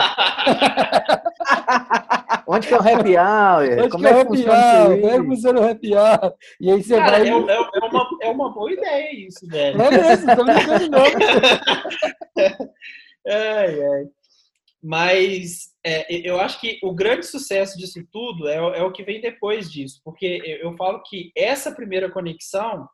[2.53, 3.79] Onde que é o happy hour?
[3.79, 4.99] Onde Como é que, é funciona hour?
[4.99, 6.33] Como é que funciona o happy hour?
[6.59, 7.21] E aí você Cara, vai...
[7.21, 9.81] É, é, é, uma, é uma boa ideia isso, velho.
[9.81, 11.03] É mesmo, tô brincando não.
[13.25, 14.05] ai, ai.
[14.83, 19.21] Mas é, eu acho que o grande sucesso disso tudo é, é o que vem
[19.21, 20.01] depois disso.
[20.03, 22.85] Porque eu falo que essa primeira conexão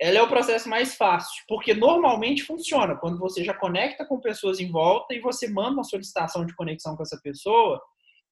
[0.00, 4.58] ela é o processo mais fácil, porque normalmente funciona quando você já conecta com pessoas
[4.58, 7.78] em volta e você manda uma solicitação de conexão com essa pessoa,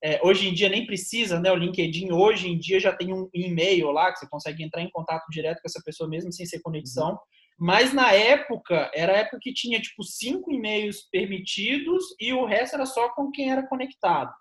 [0.03, 1.51] é, hoje em dia nem precisa, né?
[1.51, 4.91] O LinkedIn hoje em dia já tem um e-mail lá que você consegue entrar em
[4.91, 7.19] contato direto com essa pessoa mesmo sem ser conexão.
[7.59, 12.75] Mas na época, era a época que tinha tipo cinco e-mails permitidos e o resto
[12.75, 14.33] era só com quem era conectado.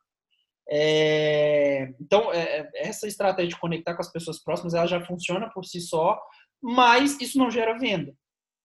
[0.69, 5.65] É, então, é, essa estratégia de conectar com as pessoas próximas, ela já funciona por
[5.65, 6.19] si só,
[6.61, 8.13] mas isso não gera venda,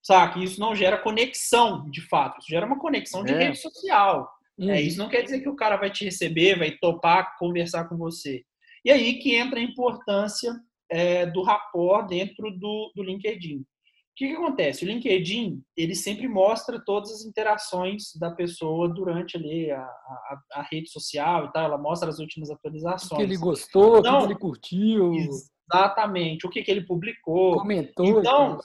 [0.03, 0.43] sabe?
[0.43, 2.39] Isso não gera conexão, de fato.
[2.39, 3.37] Isso gera uma conexão de é.
[3.37, 4.29] rede social.
[4.57, 4.69] Uhum.
[4.69, 7.97] É, isso não quer dizer que o cara vai te receber, vai topar conversar com
[7.97, 8.43] você.
[8.85, 10.53] E aí que entra a importância
[10.89, 13.57] é, do rapport dentro do, do LinkedIn.
[13.57, 14.85] O que, que, acontece?
[14.85, 20.61] O LinkedIn ele sempre mostra todas as interações da pessoa durante ali a, a, a
[20.71, 21.65] rede social e tal.
[21.65, 23.11] Ela mostra as últimas atualizações.
[23.11, 25.13] O que ele gostou, então, o que ele curtiu.
[25.13, 26.45] Exatamente.
[26.45, 27.57] O que, que ele publicou.
[27.57, 28.19] Comentou.
[28.19, 28.59] Então,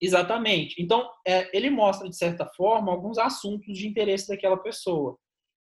[0.00, 0.80] exatamente.
[0.80, 5.18] Então, é, ele mostra, de certa forma, alguns assuntos de interesse daquela pessoa.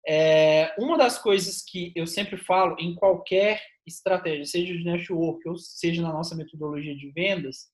[0.07, 5.57] É, uma das coisas que eu sempre falo em qualquer estratégia, seja de network ou
[5.57, 7.69] seja na nossa metodologia de vendas,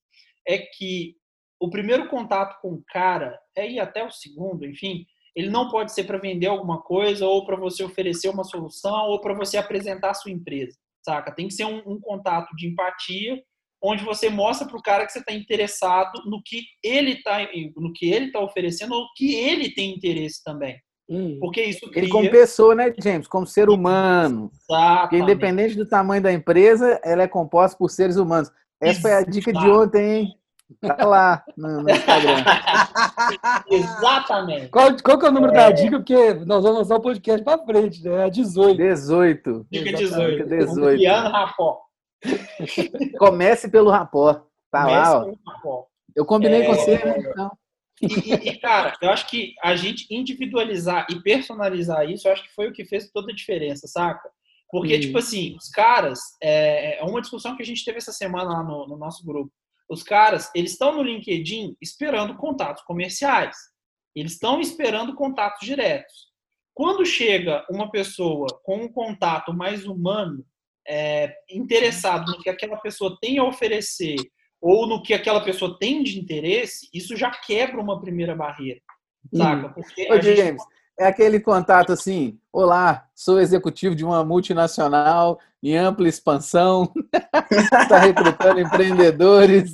[0.47, 1.15] é que
[1.59, 5.93] o primeiro contato com o cara, é ir até o segundo, enfim, ele não pode
[5.93, 10.09] ser para vender alguma coisa ou para você oferecer uma solução ou para você apresentar
[10.09, 11.33] a sua empresa, saca?
[11.33, 13.41] Tem que ser um, um contato de empatia
[13.81, 17.39] onde você mostra para o cara que você está interessado no que ele está
[17.75, 20.77] no que ele tá oferecendo ou que ele tem interesse também.
[21.09, 21.37] Hum.
[21.41, 22.03] Porque isso cria...
[22.03, 23.27] Ele como pessoa, né, James?
[23.27, 24.49] Como ser humano.
[24.53, 25.01] Exatamente.
[25.01, 28.49] Porque independente do tamanho da empresa, ela é composta por seres humanos.
[28.79, 29.01] Essa Exato.
[29.01, 30.35] foi a dica de ontem, hein?
[30.79, 32.43] Tá lá no, no Instagram.
[33.69, 34.69] Exatamente.
[34.69, 35.55] Qual, qual que é o número é...
[35.55, 35.97] da dica?
[35.97, 38.27] Porque nós vamos lançar o podcast para frente, né?
[38.27, 38.77] É 18.
[38.77, 39.67] 18.
[39.69, 40.47] Dica 18.
[40.47, 40.97] 18.
[40.97, 41.90] Piano rapó.
[43.17, 44.45] Comece pelo rapó.
[44.71, 45.85] Tá Comece lá, ó.
[46.15, 46.65] Eu combinei é...
[46.65, 47.15] com você, né?
[47.19, 47.51] Então.
[48.01, 52.53] E, e, cara, eu acho que a gente individualizar e personalizar isso, eu acho que
[52.53, 54.27] foi o que fez toda a diferença, saca?
[54.71, 58.49] Porque, tipo assim, os caras, é, é, uma discussão que a gente teve essa semana
[58.49, 59.51] lá no, no nosso grupo.
[59.89, 63.55] Os caras, eles estão no LinkedIn esperando contatos comerciais.
[64.15, 66.31] Eles estão esperando contatos diretos.
[66.73, 70.45] Quando chega uma pessoa com um contato mais humano,
[70.93, 74.17] é, interessado no que aquela pessoa tem a oferecer
[74.59, 78.81] ou no que aquela pessoa tem de interesse, isso já quebra uma primeira barreira.
[79.33, 79.67] Saca?
[79.67, 79.71] Hum.
[79.73, 80.35] Porque Ô, gente...
[80.35, 80.61] James,
[80.99, 86.91] é aquele contato assim: olá, sou executivo de uma multinacional em ampla expansão,
[87.49, 89.73] está recrutando empreendedores.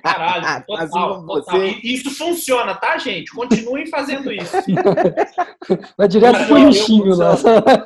[0.00, 1.62] Caralho, total, total.
[1.82, 3.32] Isso funciona, tá, gente?
[3.32, 4.56] Continuem fazendo isso.
[5.98, 7.34] Vai direto pro lixinho lá.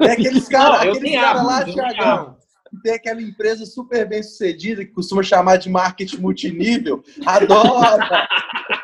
[0.01, 2.36] É aqueles caras cara lá, Thiagão
[2.83, 8.29] tem aquela empresa super bem sucedida que costuma chamar de marketing multinível, adora,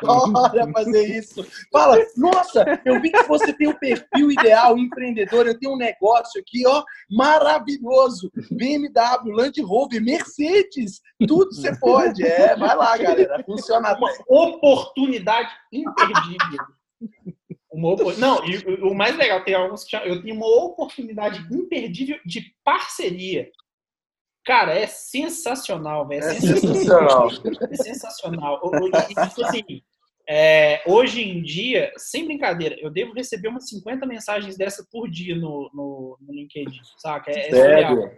[0.03, 1.45] adora fazer isso.
[1.71, 6.39] Fala, nossa, eu vi que você tem o perfil ideal, empreendedor, eu tenho um negócio
[6.39, 8.31] aqui, ó, maravilhoso.
[8.51, 12.23] BMW, Land Rover, Mercedes, tudo você pode.
[12.23, 13.97] É, vai lá, galera, funciona.
[13.97, 16.65] Uma oportunidade imperdível.
[17.73, 23.49] Uma Não, e o mais legal, tem alguns eu tenho uma oportunidade imperdível de parceria.
[24.45, 26.23] Cara, é sensacional, velho.
[26.23, 27.29] É, é sensacional.
[27.71, 28.61] É sensacional.
[28.61, 29.81] Tipo assim,
[30.27, 35.35] é, hoje em dia, sem brincadeira, eu devo receber umas 50 mensagens dessa por dia
[35.35, 37.31] no, no, no LinkedIn, saca?
[37.31, 38.11] É, é Sério?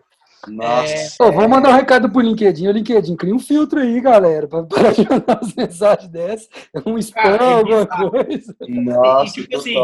[0.48, 1.24] Nossa.
[1.24, 2.68] É, vamos mandar um recado pro LinkedIn.
[2.68, 4.94] O LinkedIn, cria um filtro aí, galera, para mandar
[5.42, 6.50] as mensagens dessas.
[6.86, 8.56] Um spam, Cara, alguma coisa.
[8.68, 9.76] Nossa, e, tipo assim,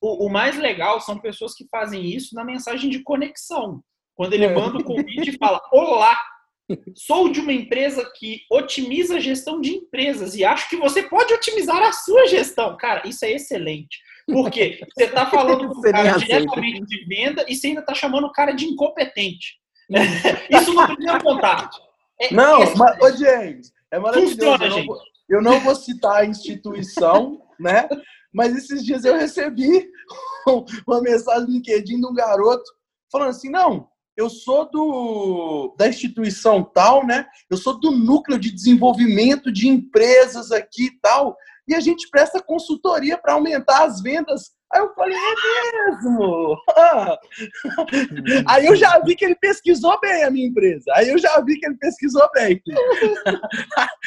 [0.00, 3.82] o, o mais legal são pessoas que fazem isso na mensagem de conexão.
[4.14, 4.54] Quando ele é.
[4.54, 6.16] manda o convite e fala: Olá,
[6.96, 11.32] sou de uma empresa que otimiza a gestão de empresas e acho que você pode
[11.32, 12.76] otimizar a sua gestão.
[12.76, 13.98] Cara, isso é excelente.
[14.26, 18.26] Porque você está falando com o cara diretamente de venda e você ainda está chamando
[18.26, 19.58] o cara de incompetente.
[20.48, 21.78] Isso no primeiro contato.
[22.18, 24.36] É não, mas, ô James, é maravilhoso.
[24.36, 24.98] Funciona, eu, não vou,
[25.28, 27.86] eu não vou citar a instituição, né?
[28.32, 29.86] Mas esses dias eu recebi
[30.86, 32.64] uma mensagem no LinkedIn de um garoto
[33.12, 37.26] falando assim: não, eu sou do da instituição tal, né?
[37.50, 42.42] Eu sou do núcleo de desenvolvimento de empresas aqui e tal, e a gente presta
[42.42, 44.52] consultoria para aumentar as vendas.
[44.72, 46.56] Aí eu falei, é mesmo?
[48.48, 50.84] Aí eu já vi que ele pesquisou bem a minha empresa.
[50.94, 52.60] Aí eu já vi que ele pesquisou bem.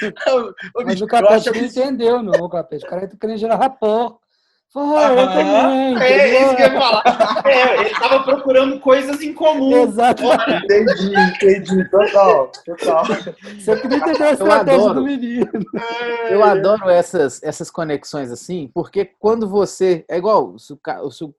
[0.86, 2.86] Mas o Capete não entendeu, não, Capete.
[2.86, 4.18] O cara tá querendo gerar rapport.
[4.76, 5.98] Ah, eu também.
[6.02, 7.04] É isso que eu ia falar.
[7.46, 9.84] É, ele estava procurando coisas em comum.
[9.84, 10.24] Exato.
[10.24, 11.90] Entendi, entendi.
[11.90, 13.06] Total, total.
[13.06, 15.50] Você queria entender a estratégia do menino.
[15.76, 16.34] É.
[16.34, 20.06] Eu adoro essas, essas conexões assim, porque quando você.
[20.10, 21.34] É igual, se o, se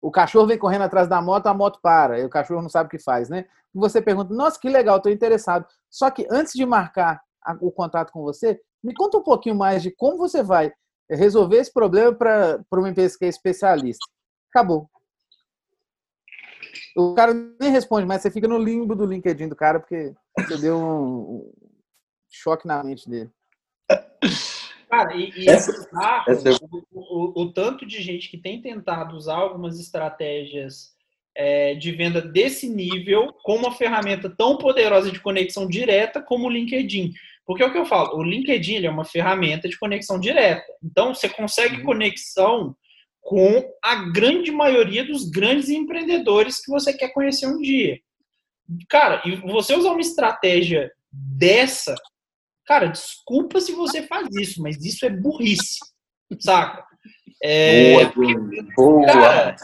[0.00, 2.20] o cachorro vem correndo atrás da moto, a moto para.
[2.20, 3.46] E o cachorro não sabe o que faz, né?
[3.74, 5.66] Você pergunta, nossa, que legal, estou interessado.
[5.90, 7.20] Só que antes de marcar
[7.60, 10.70] o contato com você, Me conta um pouquinho mais de como você vai
[11.10, 14.04] resolver esse problema para uma empresa que é especialista.
[14.50, 14.88] Acabou.
[16.96, 20.56] O cara nem responde, mas você fica no limbo do LinkedIn do cara porque você
[20.58, 21.52] deu um,
[22.30, 23.30] choque na mente dele.
[24.88, 26.50] Cara, e, e essa, é essa...
[26.70, 30.94] O, o, o, tanto de gente que tem tentado usar algumas estratégias
[31.36, 36.50] é, de venda desse nível com uma ferramenta tão poderosa de conexão direta como o
[36.50, 37.12] LinkedIn.
[37.46, 40.64] Porque é o que eu falo, o LinkedIn é uma ferramenta de conexão direta.
[40.82, 41.84] Então, você consegue uhum.
[41.84, 42.76] conexão
[43.20, 47.98] com a grande maioria dos grandes empreendedores que você quer conhecer um dia.
[48.88, 51.94] Cara, e você usar uma estratégia dessa,
[52.66, 55.78] cara, desculpa se você faz isso, mas isso é burrice,
[56.40, 56.84] saca?
[57.42, 58.12] É, boa,
[58.74, 59.06] boa.
[59.06, 59.56] Cara,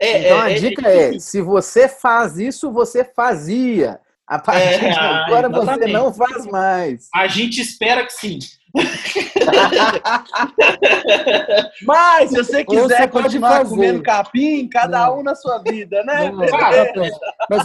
[0.00, 4.00] é, então a é, dica é, é, se você faz isso, você fazia.
[4.28, 5.80] A partir é, de agora exatamente.
[5.80, 7.08] você não faz mais.
[7.14, 8.38] A gente espera que sim.
[11.86, 13.70] Mas, se você quiser você continuar fazer.
[13.70, 15.20] comendo capim, cada não.
[15.20, 16.30] um na sua vida, né?
[16.30, 16.56] Não, mas, se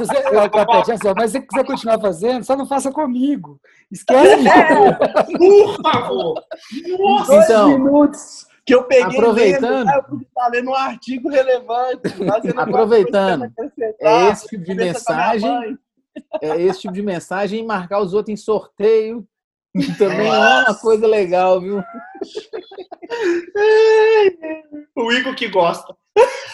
[0.06, 3.60] você, Capete, assim, mas se você quiser continuar fazendo, só não faça comigo.
[3.92, 4.48] Esquece.
[4.48, 4.94] É,
[5.38, 6.42] por favor.
[6.98, 12.02] Nossa, então, minutos que eu peguei aproveitando, lendo, eu estar lendo um artigo relevante.
[12.56, 13.52] Aproveitando,
[14.00, 15.78] é esse tipo de mensagem,
[16.42, 19.28] é esse tipo de mensagem e marcar os outros em sorteio
[19.98, 20.38] também Nossa.
[20.38, 21.84] é uma coisa legal, viu?
[24.96, 25.96] o Igor que gosta.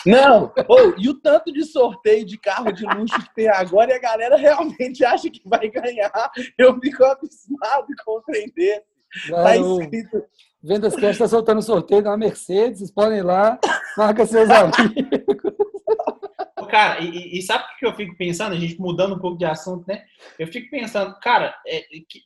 [0.05, 3.95] Não, oh, e o tanto de sorteio de carro de luxo que tem agora e
[3.95, 6.31] a galera realmente acha que vai ganhar.
[6.57, 8.85] Eu fico abismado com o trem desse.
[9.29, 10.23] Tá escrito.
[10.63, 13.59] Vendas Cash está soltando sorteio da Mercedes, vocês podem ir lá,
[13.97, 14.79] marca seus amigos
[16.69, 18.53] cara, e, e, sabe o que eu fico pensando?
[18.53, 20.03] A gente mudando um pouco de assunto, né?
[20.37, 21.83] Eu fico pensando, cara, é,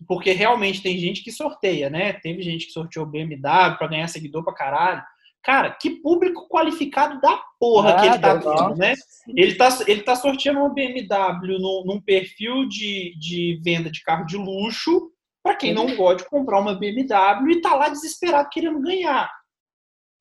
[0.07, 2.13] porque realmente tem gente que sorteia, né?
[2.13, 5.03] Teve gente que sorteou BMW para ganhar seguidor pra caralho.
[5.43, 8.93] Cara, que público qualificado da porra ah, que ele tá tendo, né?
[9.27, 14.25] Ele tá, ele tá sorteando uma BMW no, num perfil de, de venda de carro
[14.25, 15.11] de luxo
[15.43, 19.29] para quem não pode comprar uma BMW e tá lá desesperado querendo ganhar.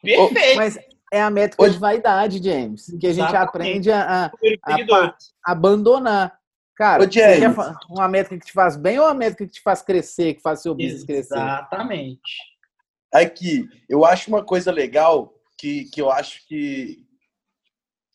[0.02, 0.56] Perfeito.
[0.56, 0.76] Mas
[1.12, 1.74] é a métrica Hoje...
[1.74, 3.48] de vaidade, James, que a gente Exatamente.
[3.48, 4.30] aprende a, a,
[4.64, 6.38] a, abandonar.
[6.74, 7.54] Cara, Ô, James.
[7.90, 10.62] uma métrica que te faz bem ou uma métrica que te faz crescer, que faz
[10.62, 11.34] seu business crescer?
[11.34, 12.20] Exatamente.
[13.12, 17.04] Aqui, eu acho uma coisa legal que, que eu acho que.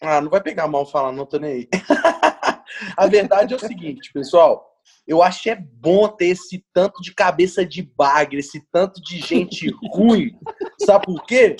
[0.01, 1.69] Ah, não vai pegar mal falar, não tô nem aí.
[2.97, 4.65] a verdade é o seguinte, pessoal.
[5.05, 9.19] Eu acho que é bom ter esse tanto de cabeça de bagre, esse tanto de
[9.19, 10.31] gente ruim.
[10.83, 11.55] Sabe por quê?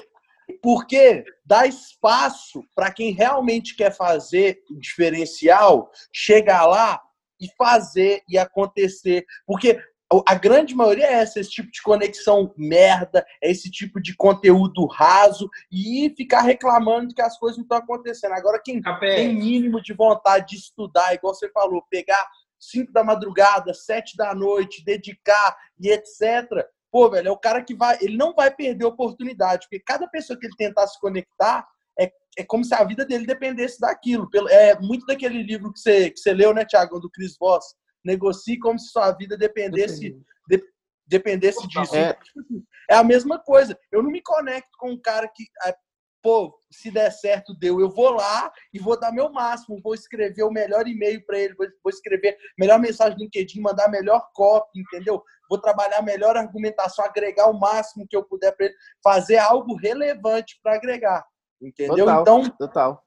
[0.62, 7.02] Porque dá espaço para quem realmente quer fazer o diferencial chegar lá
[7.39, 9.26] e fazer e acontecer.
[9.46, 9.80] Porque
[10.26, 14.86] a grande maioria é essa, esse tipo de conexão merda, é esse tipo de conteúdo
[14.86, 18.32] raso e ficar reclamando que as coisas não estão acontecendo.
[18.32, 19.15] Agora, quem Capé.
[19.15, 22.26] tem mínimo de vontade de estudar, igual você falou, pegar
[22.60, 27.76] 5 da madrugada, 7 da noite, dedicar e etc., pô, velho, é o cara que
[27.76, 27.97] vai.
[28.02, 31.67] Ele não vai perder oportunidade, porque cada pessoa que ele tentar se conectar
[32.00, 34.28] é, é como se a vida dele dependesse daquilo.
[34.50, 37.65] É muito daquele livro que você, que você leu, né, Thiago, do Chris Voss.
[38.06, 40.15] Negocie como se sua vida dependesse,
[40.47, 40.63] de,
[41.06, 41.95] dependesse disso.
[41.95, 42.17] É.
[42.89, 43.78] é a mesma coisa.
[43.91, 45.45] Eu não me conecto com um cara que
[46.28, 47.80] pô, se der certo, deu.
[47.80, 51.56] Eu vou lá e vou dar meu máximo, vou escrever o melhor e-mail para ele,
[51.56, 55.24] vou escrever melhor mensagem no LinkedIn, mandar melhor copy, entendeu?
[55.50, 60.60] Vou trabalhar melhor argumentação, agregar o máximo que eu puder para ele, fazer algo relevante
[60.62, 61.26] para agregar,
[61.62, 62.06] entendeu?
[62.06, 63.04] Total, então, total.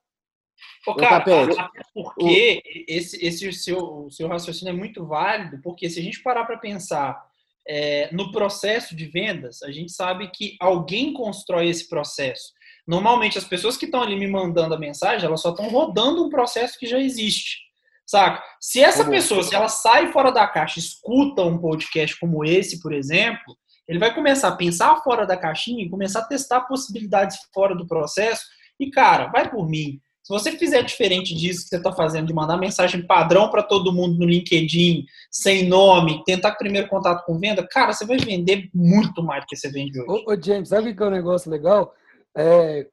[0.87, 2.85] Ô, cara, porque o...
[2.89, 7.23] esse, esse seu, seu raciocínio é muito válido, porque se a gente parar para pensar
[7.69, 12.59] é, no processo de vendas, a gente sabe que alguém constrói esse processo.
[12.91, 16.29] Normalmente, as pessoas que estão ali me mandando a mensagem, elas só estão rodando um
[16.29, 17.59] processo que já existe.
[18.05, 18.43] Saca?
[18.61, 19.11] Se essa uhum.
[19.11, 24.01] pessoa, se ela sai fora da caixa, escuta um podcast como esse, por exemplo, ele
[24.01, 28.43] vai começar a pensar fora da caixinha e começar a testar possibilidades fora do processo.
[28.81, 30.01] E, cara, vai por mim.
[30.25, 33.93] Se você fizer diferente disso que você está fazendo, de mandar mensagem padrão para todo
[33.93, 39.23] mundo no LinkedIn, sem nome, tentar primeiro contato com venda, cara, você vai vender muito
[39.23, 40.25] mais do que você vende hoje.
[40.27, 41.95] Ô, ô James, sabe o que é um negócio legal?
[42.37, 42.87] É,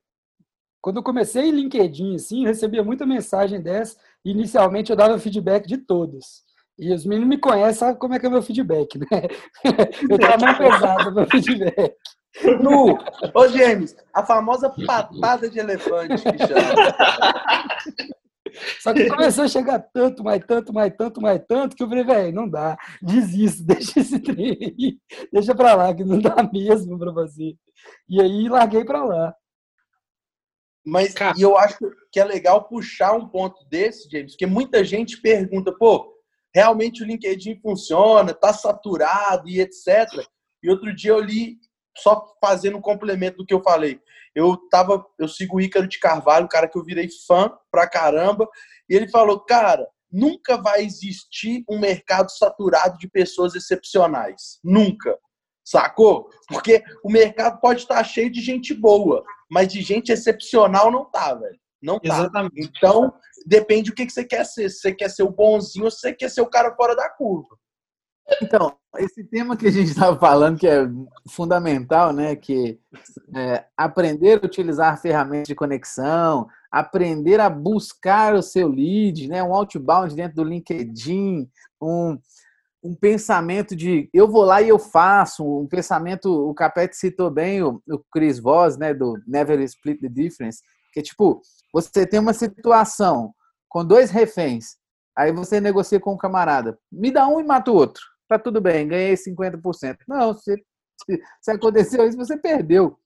[0.81, 3.97] quando eu comecei em LinkedIn, assim, eu recebia muita mensagem dessa.
[4.23, 6.45] E inicialmente eu dava feedback de todas.
[6.77, 9.07] E os meninos me conhecem, sabem como é que é o meu feedback, né?
[10.09, 11.95] Eu tenho a mão pesada no meu feedback.
[12.61, 12.99] No,
[13.33, 16.95] ô James, a famosa patada de elefante que chama.
[18.79, 22.03] Só que começou a chegar tanto, mais tanto, mais tanto, mais tanto, que eu falei,
[22.03, 24.97] velho, não dá, desisto, deixa esse trem aí,
[25.31, 27.55] deixa pra lá, que não dá mesmo pra fazer.
[28.09, 29.35] E aí larguei pra lá.
[30.85, 31.77] Mas e eu acho
[32.11, 36.13] que é legal puxar um ponto desse, James, porque muita gente pergunta, pô,
[36.55, 40.25] realmente o LinkedIn funciona, tá saturado e etc.
[40.63, 41.57] E outro dia eu li,
[42.01, 43.99] só fazendo um complemento do que eu falei,
[44.35, 47.89] eu tava, eu sigo o Ícaro de Carvalho, um cara que eu virei fã pra
[47.89, 48.47] caramba,
[48.89, 54.59] e ele falou, cara, nunca vai existir um mercado saturado de pessoas excepcionais.
[54.63, 55.17] Nunca.
[55.65, 56.29] Sacou?
[56.47, 61.33] Porque o mercado pode estar cheio de gente boa, mas de gente excepcional não tá,
[61.33, 61.59] velho.
[61.81, 62.19] Não tá.
[62.19, 62.71] Exatamente.
[62.77, 63.13] Então,
[63.45, 64.69] depende do que você quer ser.
[64.69, 67.09] Se você quer ser o bonzinho ou se você quer ser o cara fora da
[67.09, 67.57] curva.
[68.41, 70.87] Então, esse tema que a gente estava falando, que é
[71.29, 72.35] fundamental, né?
[72.35, 72.79] Que
[73.35, 79.41] é, aprender a utilizar ferramentas de conexão, aprender a buscar o seu lead, né?
[79.41, 81.49] Um outbound dentro do LinkedIn,
[81.81, 82.19] um,
[82.83, 87.63] um pensamento de eu vou lá e eu faço, um pensamento, o Capete citou bem
[87.63, 88.93] o, o Chris Voss, né?
[88.93, 90.61] Do Never Split the Difference,
[90.93, 91.41] que é tipo,
[91.73, 93.33] você tem uma situação
[93.69, 94.75] com dois reféns,
[95.15, 98.61] aí você negocia com um camarada, me dá um e mata o outro tá tudo
[98.61, 99.97] bem, ganhei 50%.
[100.07, 100.55] Não, se,
[101.05, 102.99] se, se aconteceu isso, você perdeu.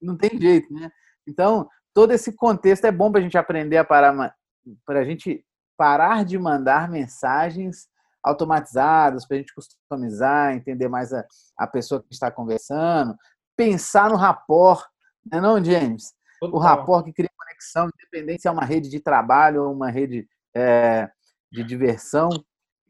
[0.00, 0.90] Não tem jeito, né?
[1.26, 4.36] Então, todo esse contexto é bom para a gente aprender a parar,
[4.84, 5.44] para a gente
[5.76, 7.88] parar de mandar mensagens
[8.22, 11.24] automatizadas, para a gente customizar, entender mais a,
[11.56, 13.16] a pessoa que está conversando,
[13.56, 14.84] pensar no rapport,
[15.30, 16.12] não é não, James?
[16.40, 16.54] Total.
[16.54, 20.28] O rapport que cria conexão, independente se é uma rede de trabalho ou uma rede
[20.54, 21.10] é,
[21.50, 22.28] de diversão.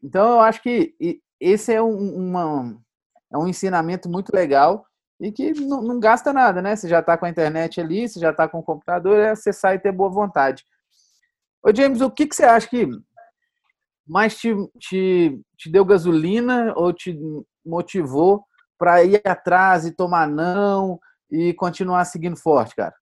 [0.03, 0.95] Então, eu acho que
[1.39, 2.77] esse é um, uma,
[3.31, 4.85] é um ensinamento muito legal
[5.19, 6.75] e que não, não gasta nada, né?
[6.75, 9.73] Você já está com a internet ali, você já está com o computador, é acessar
[9.73, 10.63] e ter boa vontade.
[11.63, 12.87] Ô, James, o que, que você acha que
[14.05, 17.17] mais te, te, te deu gasolina ou te
[17.65, 18.45] motivou
[18.77, 22.95] para ir atrás e tomar não e continuar seguindo forte, cara?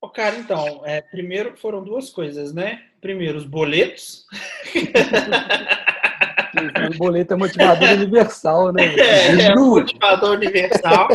[0.00, 2.91] Oh, cara, então, é, primeiro foram duas coisas, né?
[3.02, 4.24] Primeiro, os boletos.
[6.94, 8.94] o boleto é motivador universal, né?
[8.96, 11.08] É, é motivador universal.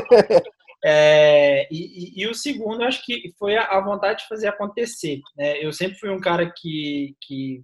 [0.84, 5.22] É, e, e, o segundo, acho que foi a, vontade de fazer acontecer.
[5.38, 5.64] Né?
[5.64, 7.64] Eu sempre fui um cara que, que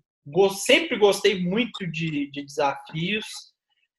[0.52, 3.26] sempre gostei muito de, de desafios.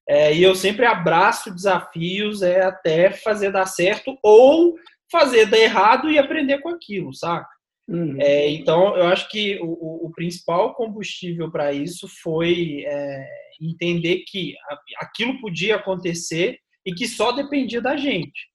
[0.09, 4.75] É, e eu sempre abraço desafios é, até fazer dar certo ou
[5.13, 7.53] fazer dar errado e aprender com aquilo, saca?
[7.87, 8.17] Uhum.
[8.21, 13.27] É, então, eu acho que o, o principal combustível para isso foi é,
[13.61, 14.55] entender que
[14.99, 18.49] aquilo podia acontecer e que só dependia da gente,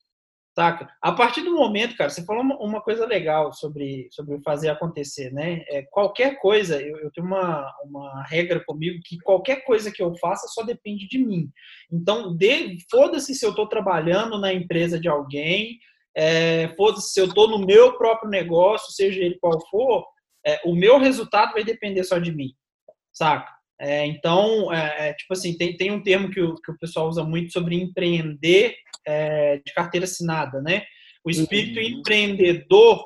[0.55, 0.89] saca?
[1.01, 5.63] A partir do momento, cara, você falou uma, coisa legal sobre, sobre fazer acontecer, né?
[5.67, 10.15] É, qualquer coisa, eu, eu tenho uma, uma regra comigo que qualquer coisa que eu
[10.17, 11.49] faça só depende de mim.
[11.91, 12.35] Então,
[12.89, 15.79] foda-se se eu estou trabalhando na empresa de alguém,
[16.15, 20.05] é, se eu estou no meu próprio negócio, seja ele qual for,
[20.45, 22.53] é, o meu resultado vai depender só de mim,
[23.13, 23.51] saca?
[23.81, 27.07] É, então, é, é, tipo assim, tem, tem um termo que o, que o pessoal
[27.07, 28.75] usa muito sobre empreender
[29.07, 30.83] é, de carteira assinada, né?
[31.23, 31.99] O espírito uhum.
[31.99, 33.05] empreendedor,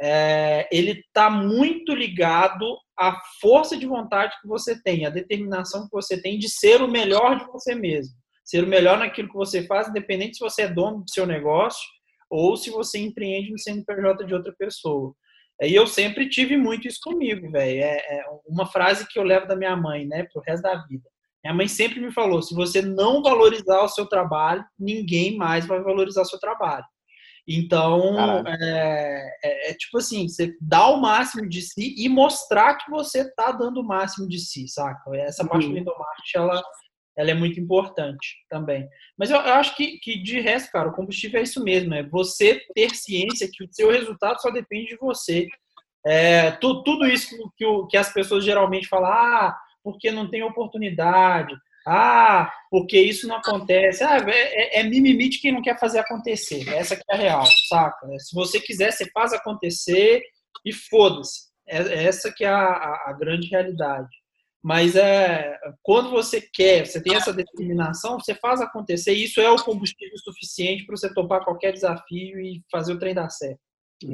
[0.00, 5.92] é, ele está muito ligado à força de vontade que você tem, à determinação que
[5.92, 8.14] você tem de ser o melhor de você mesmo.
[8.44, 11.82] Ser o melhor naquilo que você faz, independente se você é dono do seu negócio
[12.32, 15.14] ou se você empreende no CNPJ de outra pessoa.
[15.60, 17.82] E eu sempre tive muito isso comigo, velho.
[17.82, 21.08] É, é, uma frase que eu levo da minha mãe, né, pro resto da vida.
[21.44, 25.80] Minha mãe sempre me falou: se você não valorizar o seu trabalho, ninguém mais vai
[25.82, 26.84] valorizar o seu trabalho.
[27.46, 32.90] Então, é, é, é, tipo assim, você dá o máximo de si e mostrar que
[32.90, 35.02] você tá dando o máximo de si, saca?
[35.16, 35.72] Essa parte uhum.
[35.72, 36.62] do endomarketing, ela,
[37.16, 38.88] ela é muito importante também.
[39.18, 42.02] Mas eu, eu acho que, que, de resto, cara, o combustível é isso mesmo, é
[42.02, 45.46] você ter ciência que o seu resultado só depende de você.
[46.06, 51.54] É, tu, tudo isso que, que as pessoas geralmente falam, ah, porque não tem oportunidade,
[51.86, 55.98] ah, porque isso não acontece, ah, é, é, é mimimi de quem não quer fazer
[55.98, 58.06] acontecer, essa que é a real, saca?
[58.18, 60.22] Se você quiser, você faz acontecer
[60.64, 61.52] e foda-se.
[61.68, 64.21] É, essa que é a, a, a grande realidade.
[64.62, 69.12] Mas é, quando você quer, você tem essa determinação, você faz acontecer.
[69.12, 73.14] E isso é o combustível suficiente para você topar qualquer desafio e fazer o trem
[73.14, 73.58] dar certo.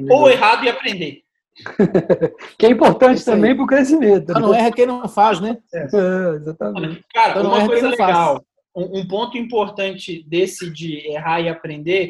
[0.09, 1.21] Ou errado e aprender.
[2.57, 4.33] que é importante também para o crescimento.
[4.33, 4.39] Né?
[4.39, 5.57] Não erra quem não faz, né?
[5.73, 7.05] É, é exatamente.
[7.13, 8.43] Cara, uma coisa legal,
[8.75, 12.09] um, um, ponto importante desse de errar e aprender,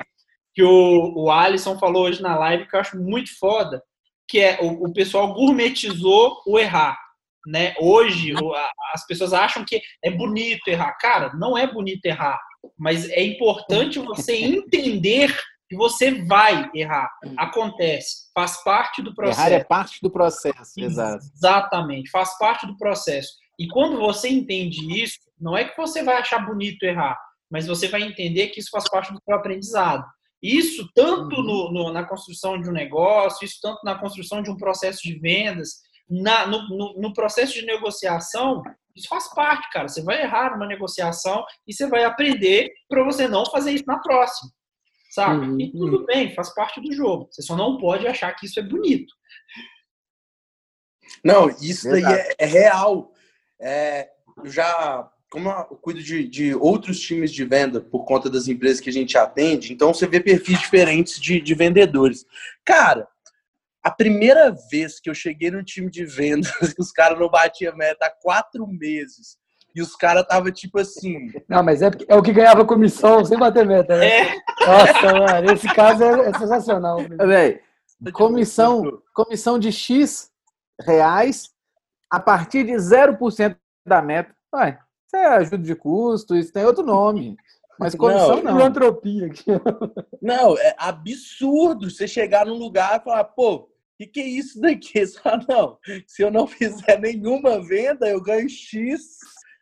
[0.53, 3.81] que o, o Alisson falou hoje na live, que eu acho muito foda,
[4.27, 6.97] que é o, o pessoal gourmetizou o errar.
[7.47, 7.73] Né?
[7.79, 8.33] Hoje
[8.93, 10.97] as pessoas acham que é bonito errar.
[10.99, 12.39] Cara, não é bonito errar,
[12.77, 15.35] mas é importante você entender
[15.69, 17.09] que você vai errar.
[17.37, 19.47] Acontece, faz parte do processo.
[19.47, 21.23] Errar é parte do processo, exato.
[21.35, 23.29] Exatamente, faz parte do processo.
[23.57, 27.17] E quando você entende isso, não é que você vai achar bonito errar,
[27.51, 30.05] mas você vai entender que isso faz parte do seu aprendizado.
[30.41, 31.43] Isso tanto uhum.
[31.43, 35.19] no, no, na construção de um negócio, isso tanto na construção de um processo de
[35.19, 38.63] vendas, na, no, no, no, processo de negociação,
[38.95, 39.87] isso faz parte, cara.
[39.87, 43.99] Você vai errar numa negociação e você vai aprender para você não fazer isso na
[43.99, 44.51] próxima.
[45.11, 45.45] Sabe?
[45.45, 45.59] Uhum.
[45.59, 47.27] E tudo bem, faz parte do jogo.
[47.31, 49.13] Você só não pode achar que isso é bonito.
[51.23, 53.11] Não, isso daí é, é real.
[53.59, 58.47] É, eu já como eu cuido de, de, outros times de venda por conta das
[58.47, 62.25] empresas que a gente atende, então você vê perfis diferentes de, de vendedores.
[62.65, 63.07] Cara,
[63.83, 68.05] a primeira vez que eu cheguei no time de vendas, os caras não batiam meta
[68.05, 69.37] há quatro meses.
[69.75, 71.31] E os caras tava tipo assim.
[71.47, 74.07] Não, mas é, é o que ganhava comissão sem bater meta, né?
[74.07, 74.35] É.
[74.65, 76.97] Nossa, mano, esse caso é, é sensacional.
[77.27, 77.61] Véi,
[78.11, 80.31] comissão, comissão de X
[80.81, 81.49] reais
[82.09, 83.55] a partir de 0%
[83.85, 84.33] da meta.
[84.51, 84.71] Vai,
[85.05, 87.37] isso é ajuda de custo, isso tem outro nome.
[87.79, 88.43] Mas comissão não.
[88.43, 88.57] não.
[88.57, 89.29] Filantropia.
[90.21, 94.59] Não, é absurdo você chegar num lugar e falar, pô, o que, que é isso
[94.59, 94.99] daqui?
[95.05, 99.17] Você fala, não, se eu não fizer nenhuma venda, eu ganho X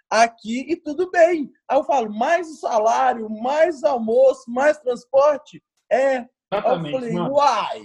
[0.09, 1.51] aqui e tudo bem.
[1.69, 5.63] Aí eu falo, mais o salário, mais almoço, mais transporte?
[5.91, 6.25] É.
[6.51, 7.33] Exatamente, eu falei, mano.
[7.35, 7.83] uai.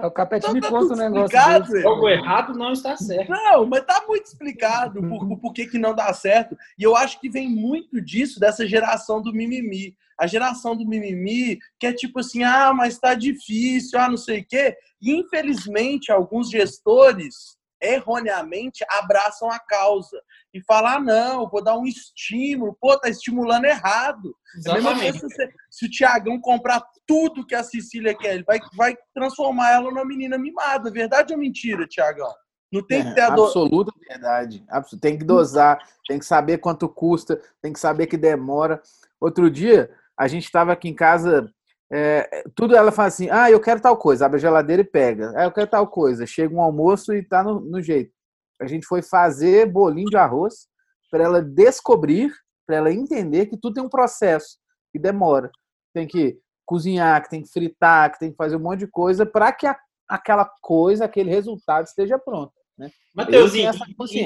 [0.00, 1.88] É, o Capete me tá conta um negócio.
[1.88, 3.30] Algo errado não está certo.
[3.30, 6.56] Não, mas tá muito explicado por, por que, que não dá certo.
[6.78, 9.96] E eu acho que vem muito disso, dessa geração do mimimi.
[10.16, 14.40] A geração do mimimi, que é tipo assim, ah, mas tá difícil, ah, não sei
[14.40, 14.76] o quê.
[15.02, 20.20] E infelizmente, alguns gestores erroneamente abraçam a causa
[20.52, 24.34] e falam: ah, não, vou dar um estímulo, pô, tá estimulando errado.
[24.56, 25.20] Exatamente.
[25.20, 29.90] Se, se, o Tiagão comprar tudo que a Cecília quer, ele vai, vai transformar ela
[29.90, 30.90] numa menina mimada.
[30.90, 32.32] Verdade ou mentira, Tiagão?
[32.70, 33.44] Não tem que ter a do...
[33.44, 34.64] Absoluta verdade.
[35.00, 38.82] Tem que dosar, tem que saber quanto custa, tem que saber que demora.
[39.20, 41.52] Outro dia, a gente estava aqui em casa
[41.90, 45.32] é, tudo ela fala assim: ah, eu quero tal coisa, abre a geladeira e pega.
[45.36, 46.26] Ah, eu quero tal coisa.
[46.26, 48.12] Chega um almoço e tá no, no jeito.
[48.60, 50.68] A gente foi fazer bolinho de arroz
[51.10, 52.32] para ela descobrir,
[52.66, 54.58] para ela entender que tudo tem um processo
[54.92, 55.50] que demora.
[55.94, 59.24] Tem que cozinhar, que tem que fritar, que tem que fazer um monte de coisa
[59.24, 62.52] para que a, aquela coisa, aquele resultado esteja pronto.
[62.76, 62.90] Né?
[63.14, 63.70] Mateuzinho,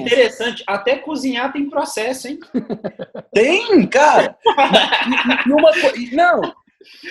[0.02, 0.64] interessante.
[0.66, 2.40] Até cozinhar tem processo, hein?
[3.32, 4.36] Tem, cara!
[5.46, 5.70] Numa,
[6.12, 6.52] não,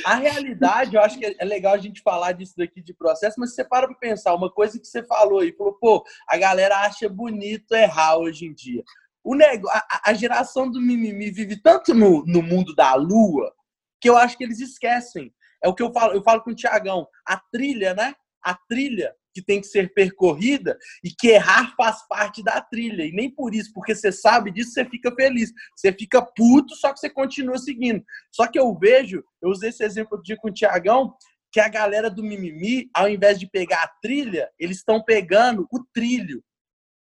[0.05, 3.53] a realidade, eu acho que é legal a gente falar disso daqui de processo, mas
[3.53, 7.07] você para pra pensar, uma coisa que você falou aí, falou, pô, a galera acha
[7.09, 8.84] bonito errar hoje em dia.
[9.24, 9.67] O nego...
[9.69, 13.53] a, a geração do mimimi vive tanto no, no mundo da lua
[13.99, 15.34] que eu acho que eles esquecem.
[15.63, 18.15] É o que eu falo, eu falo com o Tiagão, a trilha, né?
[18.43, 23.03] A trilha que tem que ser percorrida e que errar faz parte da trilha.
[23.03, 25.51] E nem por isso, porque você sabe disso, você fica feliz.
[25.75, 28.03] Você fica puto, só que você continua seguindo.
[28.32, 31.13] Só que eu vejo, eu usei esse exemplo dia com o Tiagão,
[31.51, 35.84] que a galera do mimimi, ao invés de pegar a trilha, eles estão pegando o
[35.93, 36.41] trilho.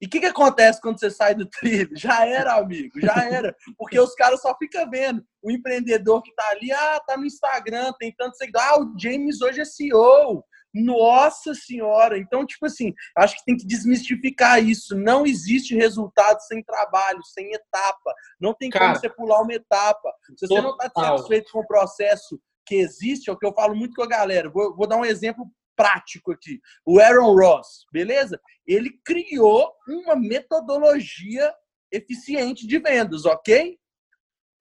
[0.02, 1.96] E o que, que acontece quando você sai do trilho?
[1.96, 3.56] Já era, amigo, já era.
[3.78, 5.24] Porque os caras só ficam vendo.
[5.42, 8.62] O empreendedor que tá ali, ah, tá no Instagram, tem tanto seguidor.
[8.62, 10.44] Ah, o James hoje é CEO.
[10.74, 12.18] Nossa Senhora!
[12.18, 14.96] Então, tipo assim, acho que tem que desmistificar isso.
[14.98, 18.14] Não existe resultado sem trabalho, sem etapa.
[18.40, 20.14] Não tem Cara, como você pular uma etapa.
[20.38, 23.76] Se você não está satisfeito com o processo que existe, é o que eu falo
[23.76, 24.50] muito com a galera.
[24.50, 25.46] Vou, vou dar um exemplo
[25.76, 26.60] prático aqui.
[26.86, 28.40] O Aaron Ross, beleza?
[28.66, 31.54] Ele criou uma metodologia
[31.92, 33.78] eficiente de vendas, ok?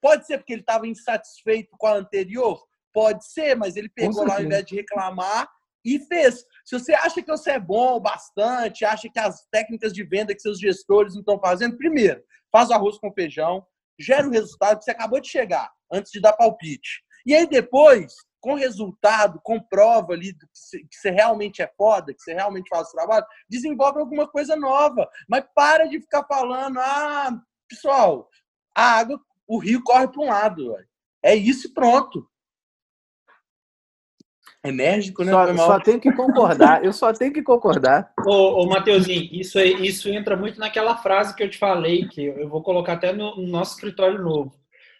[0.00, 2.62] Pode ser porque ele estava insatisfeito com a anterior?
[2.92, 5.48] Pode ser, mas ele pegou lá, ao invés de reclamar,
[5.84, 6.44] e fez.
[6.64, 10.40] Se você acha que você é bom bastante, acha que as técnicas de venda que
[10.40, 13.66] seus gestores não estão fazendo, primeiro, faz o arroz com feijão,
[13.98, 17.02] gera o resultado que você acabou de chegar, antes de dar palpite.
[17.26, 22.34] E aí depois, com resultado, com prova ali que você realmente é foda, que você
[22.34, 25.08] realmente faz o trabalho, desenvolve alguma coisa nova.
[25.28, 27.30] Mas para de ficar falando, ah,
[27.68, 28.28] pessoal,
[28.76, 30.76] a água, o rio corre para um lado.
[31.22, 32.28] É isso e pronto
[34.64, 35.32] enérgico, né?
[35.32, 38.12] Só, só tenho que concordar, eu só tenho que concordar.
[38.24, 42.48] Ô, ô Mateuzinho, isso, isso entra muito naquela frase que eu te falei, que eu
[42.48, 44.54] vou colocar até no, no nosso escritório novo.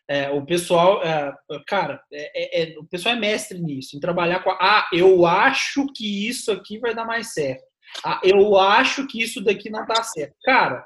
[0.08, 1.32] É, o pessoal, é,
[1.66, 5.24] cara, é, é, é o pessoal é mestre nisso, em trabalhar com a, ah, eu
[5.24, 7.62] acho que isso aqui vai dar mais certo.
[8.04, 10.34] Ah, eu acho que isso daqui não tá certo.
[10.42, 10.84] Cara,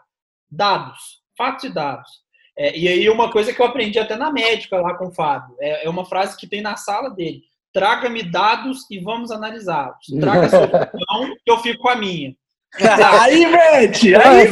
[0.50, 2.10] dados, fatos e dados.
[2.58, 5.56] É, e aí uma coisa que eu aprendi até na médica lá com o Fábio,
[5.60, 7.42] é, é uma frase que tem na sala dele.
[7.76, 10.06] Traga-me dados e vamos analisá-los.
[10.18, 12.34] Traga a sua opinião que eu fico com a minha.
[13.20, 14.14] aí, Vete!
[14.14, 14.48] Aí,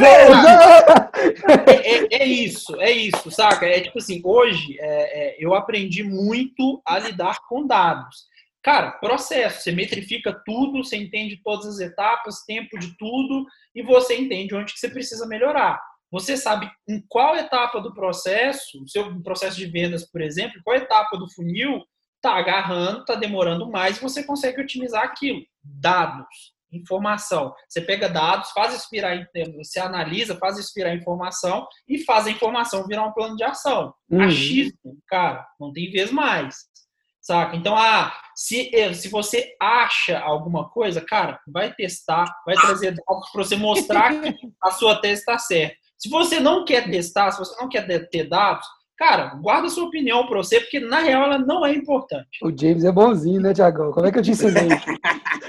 [1.66, 3.64] é, é, é, isso, é isso, saca?
[3.64, 8.26] É tipo assim, hoje é, é, eu aprendi muito a lidar com dados.
[8.62, 14.18] Cara, processo, você metrifica tudo, você entende todas as etapas, tempo de tudo, e você
[14.18, 15.80] entende onde que você precisa melhorar.
[16.12, 20.76] Você sabe em qual etapa do processo, o seu processo de vendas, por exemplo, qual
[20.76, 21.82] etapa do funil
[22.24, 25.42] está agarrando, está demorando mais, você consegue otimizar aquilo.
[25.62, 27.54] Dados informação.
[27.68, 29.16] Você pega dados, faz expirar,
[29.56, 33.94] você analisa, faz expirar informação e faz a informação virar um plano de ação.
[34.10, 34.22] Uhum.
[34.22, 36.56] Achismo, cara, não tem vez mais.
[37.20, 37.56] Saca?
[37.56, 43.30] Então, ah, se, eh, se você acha alguma coisa, cara, vai testar, vai trazer dados
[43.30, 45.76] para você mostrar que a sua tese está certa.
[45.96, 48.66] Se você não quer testar, se você não quer ter dados,
[48.96, 52.38] Cara, guarda sua opinião para você, porque na real ela não é importante.
[52.42, 53.90] O James é bonzinho, né, Tiagão?
[53.90, 54.68] Como é que eu te ensinei?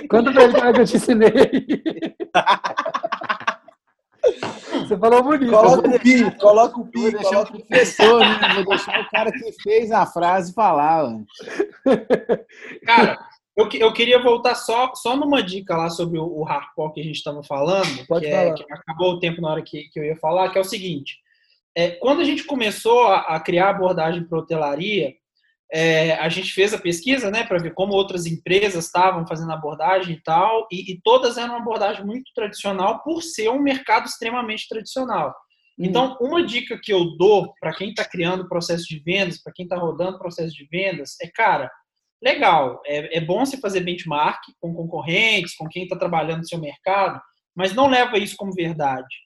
[0.09, 1.31] Conta pra ele como é que eu te ensinei.
[4.73, 5.51] Você falou bonito.
[5.51, 7.01] Coloca o pi, coloca o pi.
[7.01, 8.53] Vou deixar o professor, né?
[8.55, 11.07] Vou deixar o cara que fez a frase falar.
[12.85, 13.19] Cara,
[13.55, 17.03] eu, eu queria voltar só, só numa dica lá sobre o, o hardcore que a
[17.03, 18.43] gente estava falando, Pode que, falar.
[18.43, 20.65] É, que acabou o tempo na hora que, que eu ia falar, que é o
[20.65, 21.19] seguinte.
[21.75, 25.13] É, quando a gente começou a, a criar abordagem para hotelaria,
[25.71, 30.15] é, a gente fez a pesquisa, né, para ver como outras empresas estavam fazendo abordagem
[30.15, 34.67] e tal, e, e, todas eram uma abordagem muito tradicional por ser um mercado extremamente
[34.69, 35.35] tradicional.
[35.77, 35.85] Hum.
[35.85, 39.65] Então, uma dica que eu dou para quem está criando processo de vendas, para quem
[39.65, 41.69] está rodando processo de vendas, é, cara,
[42.23, 46.59] legal, é, é bom você fazer benchmark com concorrentes, com quem está trabalhando no seu
[46.59, 47.19] mercado,
[47.55, 49.24] mas não leva isso como verdade.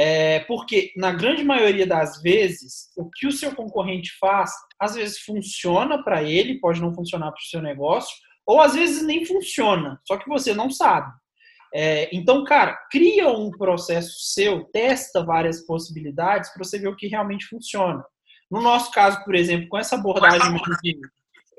[0.00, 5.18] É, porque, na grande maioria das vezes, o que o seu concorrente faz, às vezes
[5.18, 10.00] funciona para ele, pode não funcionar para o seu negócio, ou às vezes nem funciona,
[10.06, 11.12] só que você não sabe.
[11.74, 17.08] É, então, cara, cria um processo seu, testa várias possibilidades para você ver o que
[17.08, 18.04] realmente funciona.
[18.48, 20.96] No nosso caso, por exemplo, com essa abordagem mais de,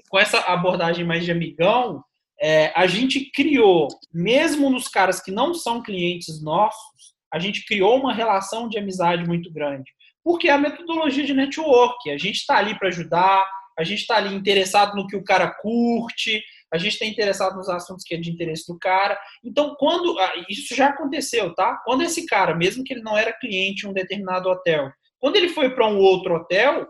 [0.10, 2.02] com essa abordagem mais de amigão,
[2.42, 6.99] é, a gente criou, mesmo nos caras que não são clientes nossos,
[7.34, 9.92] a gente criou uma relação de amizade muito grande.
[10.24, 12.10] Porque é a metodologia de network.
[12.10, 13.46] A gente está ali para ajudar,
[13.78, 17.70] a gente está ali interessado no que o cara curte, a gente está interessado nos
[17.70, 19.20] assuntos que é de interesse do cara.
[19.44, 20.18] Então, quando.
[20.20, 21.82] Ah, isso já aconteceu, tá?
[21.86, 25.50] Quando esse cara, mesmo que ele não era cliente em um determinado hotel, quando ele
[25.50, 26.88] foi para um outro hotel,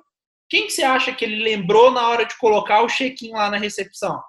[0.49, 3.57] quem que você acha que ele lembrou na hora de colocar o check-in lá na
[3.57, 4.21] recepção?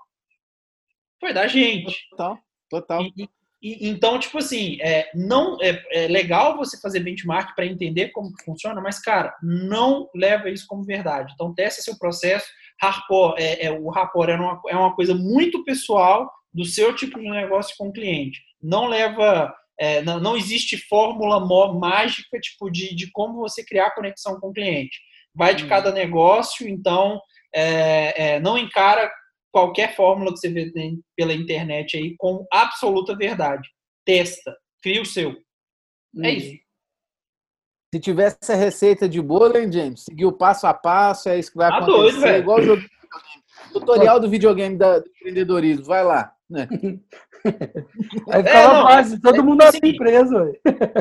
[1.19, 2.09] Foi da gente.
[2.11, 2.39] Total,
[2.69, 3.03] total.
[3.17, 3.29] E,
[3.63, 8.33] e, então, tipo assim, é, não é, é legal você fazer benchmark para entender como
[8.45, 11.33] funciona, mas, cara, não leva isso como verdade.
[11.35, 12.47] Então, teste seu processo.
[12.81, 17.19] Rapport, é, é, o rapport é uma, é uma coisa muito pessoal do seu tipo
[17.19, 18.41] de negócio com o cliente.
[18.63, 19.55] Não leva.
[19.79, 21.41] É, não, não, existe fórmula
[21.75, 24.99] mágica tipo de, de como você criar conexão com o cliente.
[25.35, 25.69] Vai de hum.
[25.69, 27.21] cada negócio, então
[27.55, 29.11] é, é, não encara
[29.53, 30.73] qualquer fórmula que você vê
[31.17, 33.69] pela internet aí com absoluta verdade.
[34.05, 35.37] Testa, cria o seu.
[36.23, 36.59] É isso.
[37.93, 40.05] Se tivesse a receita de bolo, hein, James?
[40.05, 42.21] Seguir o passo a passo, é isso que vai tá acontecer.
[42.21, 42.83] Doido, igual o jogo
[43.73, 45.85] Tutorial do videogame da, do empreendedorismo.
[45.85, 46.33] Vai lá.
[46.49, 46.69] Né?
[47.43, 50.53] Ficar é, não, fácil, todo é, mundo assim, é empresa, ué.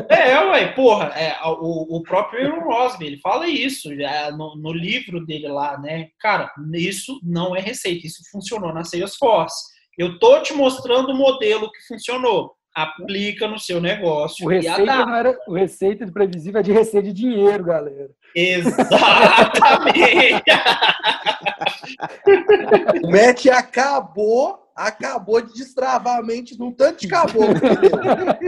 [0.08, 4.72] É, ué, porra, é, o, o próprio Aaron Rosby, ele fala isso é, no, no,
[4.72, 6.08] livro dele lá, né?
[6.18, 9.70] Cara, isso não é receita, isso funcionou na Salesforce.
[9.98, 12.54] Eu tô te mostrando o modelo que funcionou.
[12.72, 14.46] Aplica no seu negócio.
[14.46, 18.10] O receita, não era, o receita de previsível é de receita de dinheiro, galera.
[18.34, 20.44] Exatamente!
[23.04, 27.54] o match acabou acabou de destravar a mente num tanto de caboclo.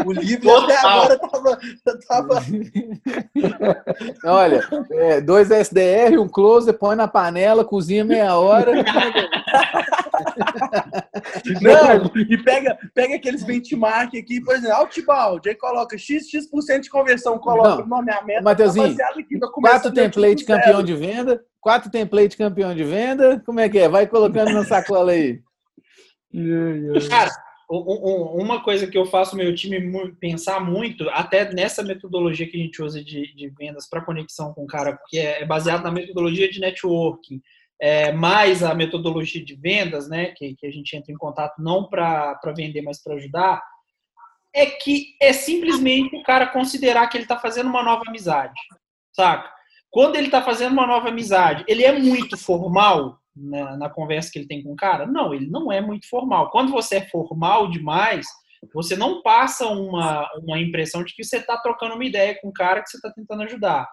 [0.06, 1.58] o livro até agora tava.
[2.08, 2.42] tava...
[4.24, 8.72] Olha, é, dois SDR, um closer, põe na panela, cozinha meia hora.
[11.60, 16.90] Não, e pega, pega aqueles benchmark aqui, por exemplo, Outbound, aí coloca X, X% de
[16.90, 18.42] conversão, coloca o nome a meta.
[18.42, 19.12] Mateuzinho, tá
[19.52, 23.88] quatro template campeão de venda, quatro template campeão de venda, como é que é?
[23.88, 25.40] Vai colocando na sacola aí.
[27.08, 27.30] Cara,
[27.68, 32.82] uma coisa que eu faço meu time pensar muito, até nessa metodologia que a gente
[32.82, 36.50] usa de, de vendas para conexão com o cara, porque é, é baseado na metodologia
[36.50, 37.40] de networking,
[37.80, 41.88] é, mais a metodologia de vendas, né, que, que a gente entra em contato não
[41.88, 43.62] para vender, mas para ajudar.
[44.54, 48.60] é que é simplesmente o cara considerar que ele está fazendo uma nova amizade,
[49.12, 49.50] saca?
[49.90, 54.38] Quando ele está fazendo uma nova amizade, ele é muito formal na, na, conversa que
[54.38, 55.06] ele tem com o cara?
[55.06, 56.50] Não, ele não é muito formal.
[56.50, 58.26] Quando você é formal demais,
[58.72, 62.52] você não passa uma, uma impressão de que você está trocando uma ideia com o
[62.52, 63.88] cara que você está tentando ajudar.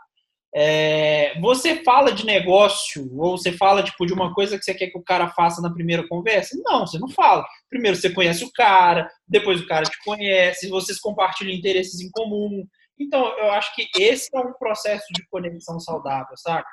[0.53, 4.87] É, você fala de negócio ou você fala tipo de uma coisa que você quer
[4.87, 6.59] que o cara faça na primeira conversa?
[6.63, 7.45] Não, você não fala.
[7.69, 12.65] Primeiro você conhece o cara, depois o cara te conhece, vocês compartilham interesses em comum.
[12.99, 16.65] Então eu acho que esse é um processo de conexão saudável, sabe?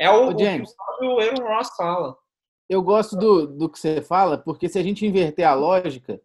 [0.00, 2.16] É o, Ô, James, o que o Aaron Ross fala.
[2.66, 6.18] Eu gosto do, do que você fala, porque se a gente inverter a lógica,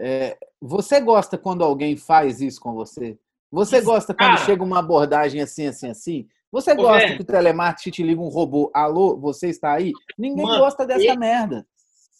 [0.00, 3.18] é, você gosta quando alguém faz isso com você?
[3.52, 6.28] Você gosta quando Cara, chega uma abordagem assim, assim, assim?
[6.50, 8.70] Você gosta velho, que o telemarketing te liga um robô?
[8.72, 9.92] Alô, você está aí?
[10.16, 11.66] Ninguém mano, gosta dessa merda.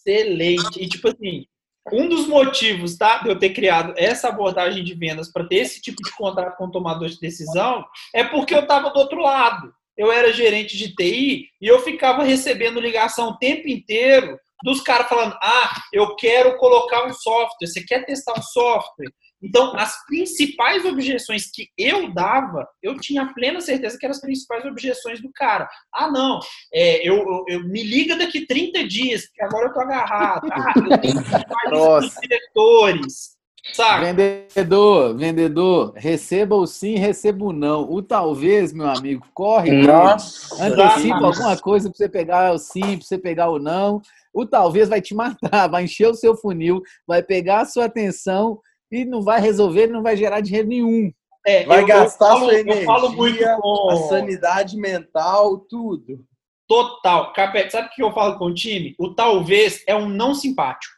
[0.05, 0.81] Excelente.
[0.81, 1.47] E tipo assim,
[1.91, 5.81] um dos motivos, tá, de eu ter criado essa abordagem de vendas para ter esse
[5.81, 7.83] tipo de contrato com o tomador de decisão
[8.13, 9.73] é porque eu estava do outro lado.
[9.97, 15.07] Eu era gerente de TI e eu ficava recebendo ligação o tempo inteiro dos caras
[15.07, 19.11] falando: ah, eu quero colocar um software, você quer testar um software?
[19.43, 24.65] Então, as principais objeções que eu dava, eu tinha plena certeza que eram as principais
[24.65, 25.69] objeções do cara.
[25.93, 26.39] Ah, não,
[26.73, 30.47] é, eu, eu, eu, me liga daqui 30 dias, porque agora eu tô agarrado.
[30.51, 33.34] Ah, eu tenho que diretores.
[33.73, 34.13] Sabe?
[34.13, 37.89] Vendedor, vendedor, receba o sim, receba o não.
[37.91, 39.81] O talvez, meu amigo, corre.
[39.81, 44.01] Nossa, antecipa alguma coisa para você pegar o sim, para você pegar o não.
[44.33, 48.59] O talvez vai te matar, vai encher o seu funil, vai pegar a sua atenção
[48.91, 51.11] e não vai resolver, não vai gerar dinheiro nenhum.
[51.45, 53.89] É, vai eu, gastar eu falo, sua energia, eu falo muito com...
[53.91, 56.25] a sanidade mental, tudo.
[56.67, 57.31] Total.
[57.33, 58.95] Capete, sabe o que eu falo com o time?
[58.97, 60.94] O talvez é um não simpático.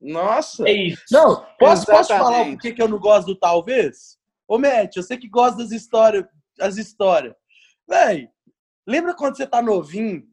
[0.00, 0.68] Nossa.
[0.68, 1.02] É isso.
[1.10, 4.18] Não, posso, posso falar por que eu não gosto do talvez?
[4.48, 6.24] Ô, Matt, eu sei que gosta das histórias.
[6.60, 7.34] As histórias.
[7.88, 8.28] Véi,
[8.86, 10.30] lembra quando você tá novinho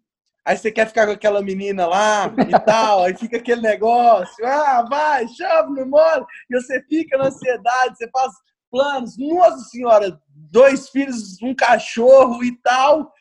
[0.47, 4.85] aí você quer ficar com aquela menina lá e tal, aí fica aquele negócio, ah,
[4.89, 8.31] vai, chama, não mora, e você fica na ansiedade, você faz
[8.71, 13.11] planos, nossa senhora, dois filhos, um cachorro e tal,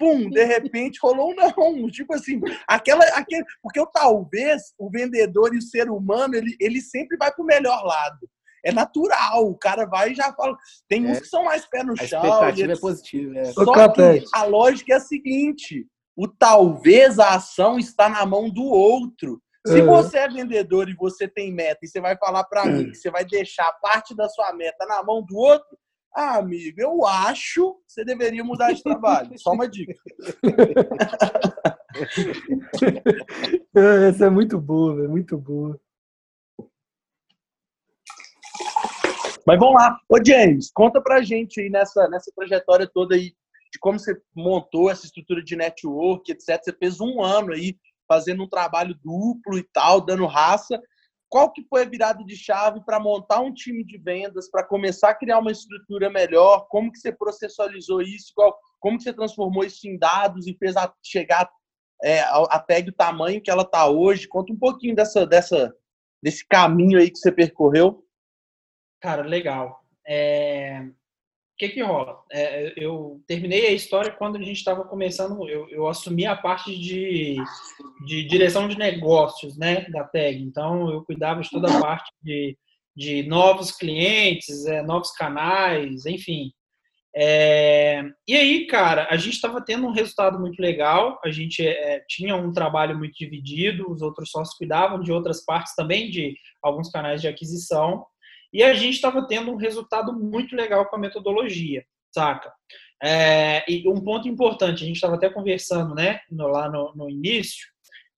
[0.00, 5.54] pum, de repente rolou um não, tipo assim, aquela, aquele, porque eu, talvez o vendedor
[5.54, 8.26] e o ser humano, ele, ele sempre vai pro melhor lado.
[8.64, 10.56] É natural, o cara vai e já fala.
[10.88, 11.10] Tem é.
[11.10, 12.22] uns que são mais pé no a chão.
[12.22, 13.38] A expectativa é positiva.
[13.38, 13.44] É.
[13.52, 15.86] Só que a lógica é a seguinte:
[16.16, 19.40] o talvez a ação está na mão do outro.
[19.66, 22.94] Se você é vendedor e você tem meta e você vai falar para mim que
[22.94, 25.78] você vai deixar parte da sua meta na mão do outro,
[26.14, 29.38] ah, amigo, eu acho que você deveria mudar de trabalho.
[29.38, 29.94] Só uma dica.
[33.74, 35.80] Essa é muito boa, é muito boa.
[39.46, 39.98] Mas vamos lá.
[40.08, 43.34] Ô, James, conta pra gente aí nessa, nessa trajetória toda aí
[43.72, 46.60] de como você montou essa estrutura de network, etc.
[46.62, 50.80] Você fez um ano aí fazendo um trabalho duplo e tal, dando raça.
[51.30, 55.10] Qual que foi a virada de chave para montar um time de vendas, para começar
[55.10, 56.66] a criar uma estrutura melhor?
[56.68, 58.34] Como que você processualizou isso?
[58.80, 61.48] como que você transformou isso em dados e fez a, chegar
[62.02, 64.26] é, até o tamanho que ela está hoje?
[64.26, 65.72] Conta um pouquinho dessa, dessa,
[66.20, 68.04] desse caminho aí que você percorreu.
[69.00, 69.84] Cara, legal.
[70.04, 70.84] É,
[71.60, 72.18] que que rola?
[72.32, 76.74] É, eu terminei a história quando a gente estava começando, eu, eu, assumi a parte
[76.74, 77.36] de,
[78.06, 80.40] de direção de negócios, né, da TAG.
[80.40, 82.56] Então, eu cuidava de toda a parte de,
[82.96, 86.50] de novos clientes, é, novos canais, enfim.
[87.14, 92.02] É, e aí, cara, a gente estava tendo um resultado muito legal, a gente é,
[92.08, 96.88] tinha um trabalho muito dividido, os outros sócios cuidavam de outras partes também, de alguns
[96.88, 98.06] canais de aquisição,
[98.52, 102.52] e a gente estava tendo um resultado muito legal com a metodologia, saca?
[103.02, 107.08] É, e um ponto importante, a gente estava até conversando, né, no, lá no, no
[107.08, 107.66] início,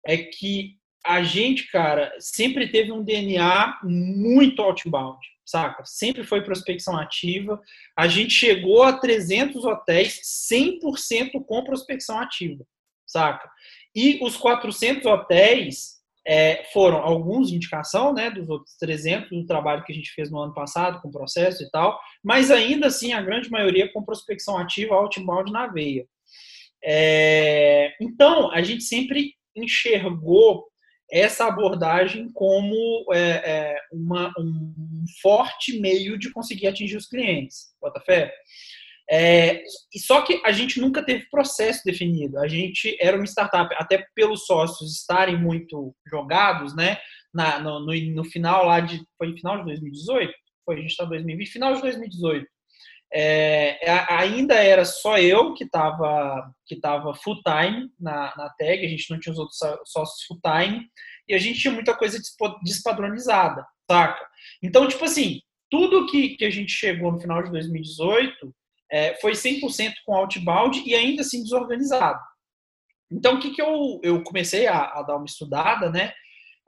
[0.04, 5.84] é que a gente, cara, sempre teve um DNA muito outbound, saca?
[5.84, 7.60] Sempre foi prospecção ativa.
[7.96, 10.20] A gente chegou a 300 hotéis
[10.50, 12.64] 100% com prospecção ativa,
[13.06, 13.50] saca?
[13.94, 19.92] E os 400 hotéis é, foram alguns indicação, né, dos outros 300 do trabalho que
[19.92, 23.50] a gente fez no ano passado com processo e tal, mas ainda assim a grande
[23.50, 26.06] maioria com prospecção ativa, outbound na veia.
[26.84, 30.64] É, então a gente sempre enxergou
[31.10, 37.74] essa abordagem como é, é uma, um forte meio de conseguir atingir os clientes.
[37.80, 38.32] Bota fé?
[39.10, 39.62] É,
[39.98, 42.38] só que a gente nunca teve processo definido.
[42.38, 46.98] A gente era uma startup, até pelos sócios estarem muito jogados, né?
[47.32, 49.02] na, no, no, no, final lá de.
[49.16, 50.32] Foi final de 2018?
[50.64, 52.46] Foi, a gente está em 2020, final de 2018.
[53.14, 53.78] É,
[54.08, 59.10] ainda era só eu que estava que tava full time na, na tag, a gente
[59.10, 60.86] não tinha os outros sócios full time,
[61.28, 62.18] e a gente tinha muita coisa
[62.62, 64.26] despadronizada, saca?
[64.62, 65.40] Então, tipo assim,
[65.70, 68.54] tudo que, que a gente chegou no final de 2018
[68.92, 72.20] é, foi 100% com outbound e ainda assim desorganizado.
[73.10, 76.12] Então, o que, que eu, eu comecei a, a dar uma estudada, né?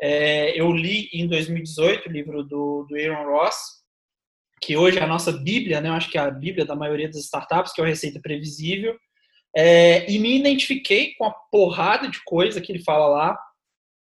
[0.00, 3.56] É, eu li em 2018 o livro do, do Aaron Ross,
[4.60, 5.90] que hoje é a nossa bíblia, né?
[5.90, 8.96] Eu acho que é a bíblia da maioria das startups, que é o Receita Previsível.
[9.56, 13.38] É, e me identifiquei com a porrada de coisa que ele fala lá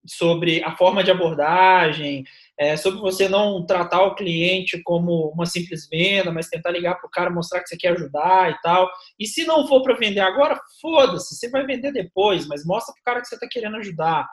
[0.07, 2.25] sobre a forma de abordagem,
[2.59, 7.07] é, sobre você não tratar o cliente como uma simples venda, mas tentar ligar para
[7.07, 8.91] o cara, mostrar que você quer ajudar e tal.
[9.19, 13.01] E se não for para vender agora, foda-se, você vai vender depois, mas mostra para
[13.01, 14.29] o cara que você está querendo ajudar.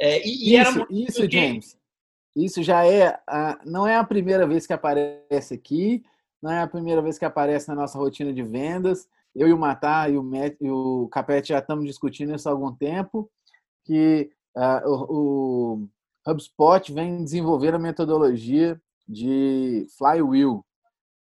[0.00, 1.76] É, e, isso, e isso James,
[2.34, 6.02] isso já é, a, não é a primeira vez que aparece aqui,
[6.42, 9.06] não é a primeira vez que aparece na nossa rotina de vendas.
[9.34, 12.52] Eu e o Matar e o, Met, e o Capete já estamos discutindo isso há
[12.52, 13.30] algum tempo,
[13.84, 15.82] que uh, o,
[16.26, 20.64] o HubSpot vem desenvolver a metodologia de flywheel,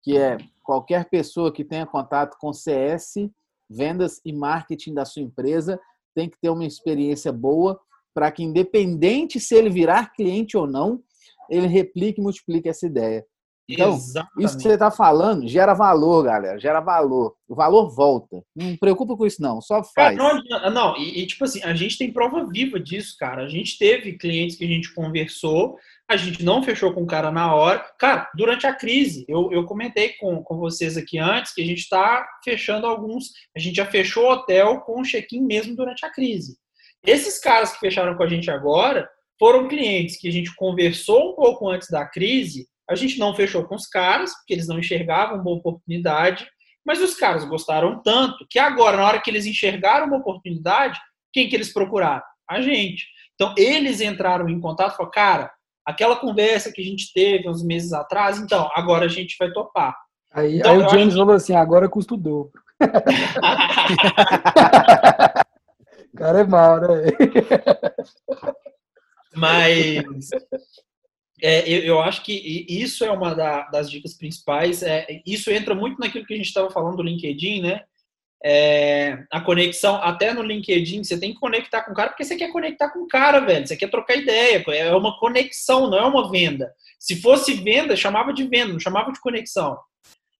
[0.03, 3.29] que é qualquer pessoa que tenha contato com CS,
[3.69, 5.79] vendas e marketing da sua empresa
[6.13, 7.79] tem que ter uma experiência boa
[8.13, 11.01] para que, independente se ele virar cliente ou não,
[11.49, 13.25] ele replique e multiplique essa ideia.
[13.69, 14.45] Então, Exatamente.
[14.45, 16.59] isso que você está falando gera valor, galera.
[16.59, 17.35] Gera valor.
[17.47, 18.41] O valor volta.
[18.55, 19.61] Não preocupa com isso, não.
[19.61, 20.17] Só faz.
[20.17, 23.43] Cara, não, não e, e, tipo assim, a gente tem prova viva disso, cara.
[23.43, 25.77] A gente teve clientes que a gente conversou,
[26.09, 27.85] a gente não fechou com o cara na hora.
[27.97, 31.79] Cara, durante a crise, eu, eu comentei com, com vocês aqui antes que a gente
[31.79, 33.31] está fechando alguns.
[33.55, 36.57] A gente já fechou hotel com check-in mesmo durante a crise.
[37.05, 39.09] Esses caras que fecharam com a gente agora
[39.39, 42.67] foram clientes que a gente conversou um pouco antes da crise.
[42.91, 46.45] A gente não fechou com os caras, porque eles não enxergavam uma oportunidade,
[46.85, 50.99] mas os caras gostaram tanto que agora, na hora que eles enxergaram uma oportunidade,
[51.31, 52.21] quem que eles procuraram?
[52.49, 53.07] A gente.
[53.33, 55.49] Então, eles entraram em contato e falaram, cara,
[55.85, 59.95] aquela conversa que a gente teve uns meses atrás, então, agora a gente vai topar.
[60.33, 62.51] Aí, então, aí o James falou assim, agora custa o dobro.
[66.17, 66.87] Cara é mal, né?
[69.33, 70.03] Mas
[71.41, 74.83] é, eu, eu, acho que isso é uma da, das dicas principais.
[74.83, 77.81] É, isso entra muito naquilo que a gente estava falando do LinkedIn, né?
[78.43, 82.35] É, a conexão, até no LinkedIn, você tem que conectar com o cara porque você
[82.35, 83.67] quer conectar com o cara, velho.
[83.67, 84.63] Você quer trocar ideia.
[84.69, 86.71] É uma conexão, não é uma venda.
[86.99, 89.77] Se fosse venda, chamava de venda, não chamava de conexão.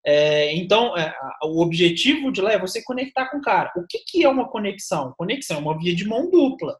[0.04, 3.72] É, então, é, o objetivo de lá é você conectar com o cara.
[3.76, 5.14] O que, que é uma conexão?
[5.16, 6.76] Conexão é uma via de mão dupla.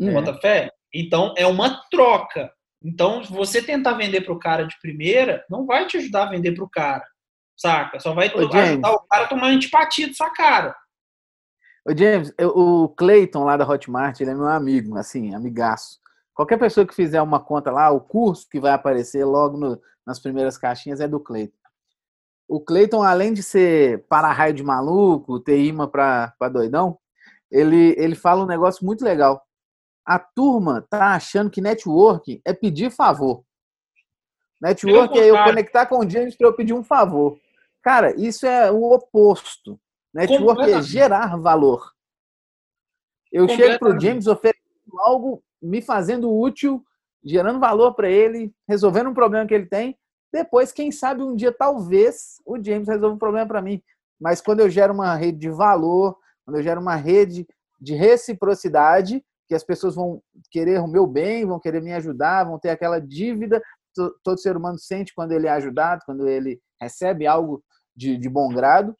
[0.00, 0.10] É.
[0.12, 0.70] Bota fé?
[0.94, 2.52] Então, é uma troca.
[2.84, 6.52] Então, você tentar vender para o cara de primeira, não vai te ajudar a vender
[6.52, 7.04] para o cara.
[7.56, 8.00] Saca?
[8.00, 10.74] Só vai Ô, ajudar o cara a tomar antipatia de sua cara.
[11.86, 16.00] Ô, James, eu, o Clayton lá da Hotmart, ele é meu amigo, assim, amigaço.
[16.34, 20.18] Qualquer pessoa que fizer uma conta lá, o curso que vai aparecer logo no, nas
[20.18, 21.62] primeiras caixinhas é do Clayton
[22.52, 26.98] o Cleiton, além de ser para-raio de maluco, ter imã para doidão,
[27.50, 29.42] ele, ele fala um negócio muito legal.
[30.04, 33.44] A turma tá achando que networking é pedir favor.
[34.60, 37.38] Network é eu conectar com o James para eu pedir um favor.
[37.82, 39.78] Cara, isso é o oposto.
[40.14, 41.92] Network é gerar valor.
[43.30, 46.84] Eu chego para o James oferecendo algo, me fazendo útil,
[47.24, 49.96] gerando valor para ele, resolvendo um problema que ele tem,
[50.32, 53.82] depois, quem sabe um dia, talvez, o James resolva um problema para mim.
[54.18, 57.46] Mas quando eu gero uma rede de valor, quando eu gero uma rede
[57.78, 59.22] de reciprocidade,
[59.52, 62.98] que as pessoas vão querer o meu bem, vão querer me ajudar, vão ter aquela
[62.98, 63.62] dívida.
[64.24, 67.62] Todo ser humano sente quando ele é ajudado, quando ele recebe algo
[67.94, 68.96] de, de bom grado.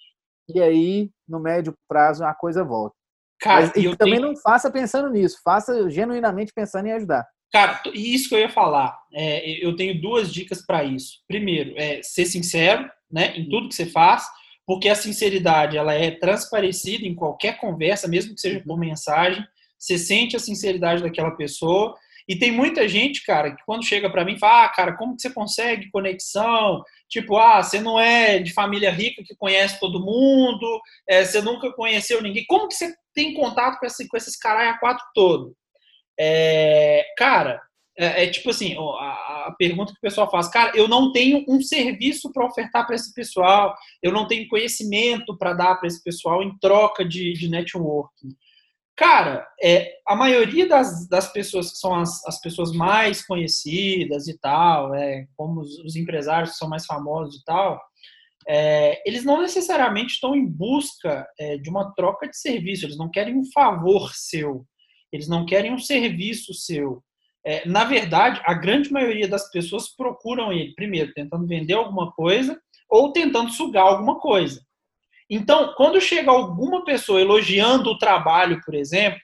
[0.54, 2.94] E aí, no médio prazo, a coisa volta.
[3.40, 4.28] Cara, Mas, e também tenho...
[4.28, 7.26] não faça pensando nisso, faça genuinamente pensando em ajudar.
[7.50, 8.94] Cara, isso que eu ia falar.
[9.10, 11.22] É, eu tenho duas dicas para isso.
[11.26, 14.26] Primeiro, é ser sincero, né, em tudo que você faz,
[14.66, 19.42] porque a sinceridade ela é transparecida em qualquer conversa, mesmo que seja por mensagem.
[19.82, 21.96] Você sente a sinceridade daquela pessoa.
[22.28, 25.22] E tem muita gente, cara, que quando chega para mim fala: ah, cara, como que
[25.22, 26.84] você consegue conexão?
[27.08, 31.72] Tipo, ah, você não é de família rica que conhece todo mundo, é, você nunca
[31.72, 32.46] conheceu ninguém.
[32.46, 35.52] Como que você tem contato com, esse, com esses caras a quatro todo?
[36.18, 37.60] É, cara,
[37.98, 41.44] é, é, tipo assim, a, a, pergunta que o pessoal faz, cara, eu não tenho
[41.48, 46.02] um serviço para ofertar para esse pessoal, eu não tenho conhecimento para dar para esse
[46.04, 48.28] pessoal em troca de, de networking.
[48.96, 54.38] Cara, é, a maioria das, das pessoas que são as, as pessoas mais conhecidas e
[54.38, 57.80] tal, é, como os, os empresários que são mais famosos e tal,
[58.46, 63.10] é, eles não necessariamente estão em busca é, de uma troca de serviço, eles não
[63.10, 64.66] querem um favor seu,
[65.12, 67.02] eles não querem um serviço seu.
[67.44, 72.60] É, na verdade, a grande maioria das pessoas procuram ele, primeiro, tentando vender alguma coisa
[72.88, 74.60] ou tentando sugar alguma coisa.
[75.34, 79.18] Então, quando chega alguma pessoa elogiando o trabalho, por exemplo,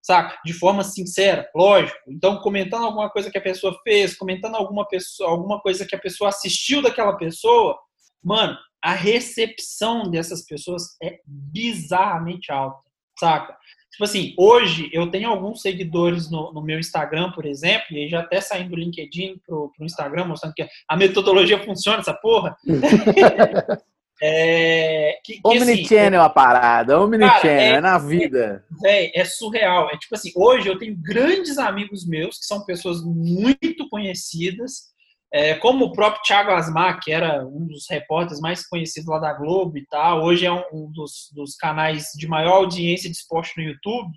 [0.00, 0.40] saca?
[0.42, 1.98] De forma sincera, lógico.
[2.08, 5.98] Então, comentando alguma coisa que a pessoa fez, comentando alguma, pessoa, alguma coisa que a
[5.98, 7.78] pessoa assistiu daquela pessoa,
[8.24, 12.80] mano, a recepção dessas pessoas é bizarramente alta,
[13.18, 13.54] saca?
[13.90, 18.20] Tipo assim, hoje eu tenho alguns seguidores no, no meu Instagram, por exemplo, e já
[18.20, 22.56] até saindo do LinkedIn pro, pro Instagram, mostrando que a metodologia funciona, essa porra.
[24.22, 28.64] É, que, que, Omnichannel assim, a parada, Omnichannel, é, é, na vida.
[28.84, 29.88] É, é, surreal.
[29.90, 34.90] É tipo assim, hoje eu tenho grandes amigos meus que são pessoas muito conhecidas,
[35.32, 39.32] é, como o próprio Thiago Asmar, que era um dos repórteres mais conhecidos lá da
[39.32, 43.52] Globo e tal, hoje é um, um dos, dos, canais de maior audiência de esporte
[43.56, 44.10] no YouTube.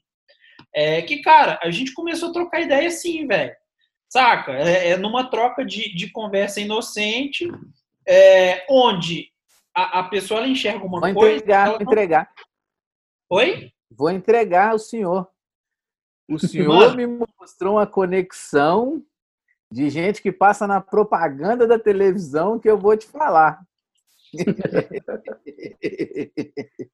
[0.76, 3.54] É, que, cara, a gente começou a trocar ideia assim, velho.
[4.10, 4.54] Saca?
[4.54, 7.47] É, é, numa troca de, de conversa inocente,
[8.08, 9.32] é, onde
[9.76, 11.36] a, a pessoa ela enxerga uma vou coisa.
[11.36, 12.34] Entregar, vou entregar.
[13.30, 13.71] Oi?
[13.89, 15.30] Vou entregar ao senhor.
[16.30, 16.95] O senhor Mano.
[16.95, 17.07] me
[17.39, 19.03] mostrou uma conexão
[19.71, 23.65] de gente que passa na propaganda da televisão que eu vou te falar.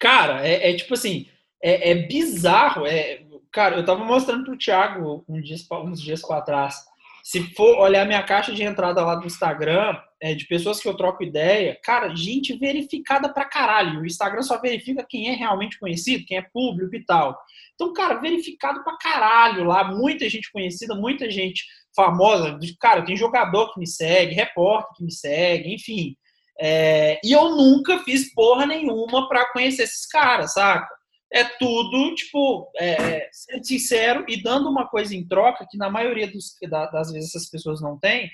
[0.00, 1.28] Cara, é, é tipo assim,
[1.62, 2.86] é, é, bizarro.
[2.86, 6.86] É, cara, eu tava mostrando pro Thiago um dia, uns dias para trás.
[7.22, 10.96] Se for olhar minha caixa de entrada lá do Instagram, é, de pessoas que eu
[10.96, 14.00] troco ideia, cara, gente verificada pra caralho.
[14.00, 17.38] O Instagram só verifica quem é realmente conhecido, quem é público e tal.
[17.74, 21.64] Então, cara, verificado pra caralho lá, muita gente conhecida, muita gente
[21.94, 22.58] famosa.
[22.78, 26.16] Cara, tem jogador que me segue, repórter que me segue, enfim.
[26.60, 30.99] É, e eu nunca fiz porra nenhuma pra conhecer esses caras, saca?
[31.32, 35.88] É tudo, tipo, é, é, sendo sincero e dando uma coisa em troca que na
[35.88, 36.56] maioria dos,
[36.92, 38.30] das vezes essas pessoas não têm,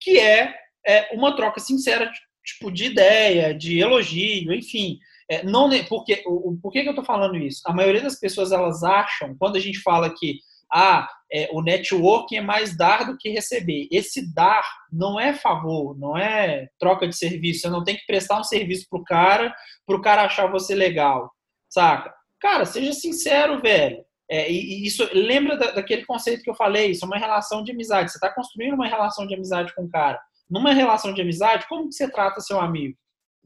[0.00, 0.54] que é,
[0.86, 2.10] é uma troca sincera,
[2.44, 4.98] tipo, de ideia, de elogio, enfim.
[5.30, 7.62] É, não, porque, o, por que, que eu tô falando isso?
[7.66, 10.38] A maioria das pessoas, elas acham, quando a gente fala que
[10.72, 13.88] ah, é, o networking é mais dar do que receber.
[13.90, 17.62] Esse dar não é favor, não é troca de serviço.
[17.62, 19.54] Você não tem que prestar um serviço pro cara,
[19.86, 21.30] pro cara achar você legal,
[21.68, 22.12] saca?
[22.40, 24.04] Cara, seja sincero, velho.
[24.30, 27.64] É, e, e, isso lembra da, daquele conceito que eu falei, isso é uma relação
[27.64, 28.10] de amizade.
[28.10, 30.20] Você está construindo uma relação de amizade com o cara.
[30.48, 32.96] Numa relação de amizade, como que você trata seu amigo?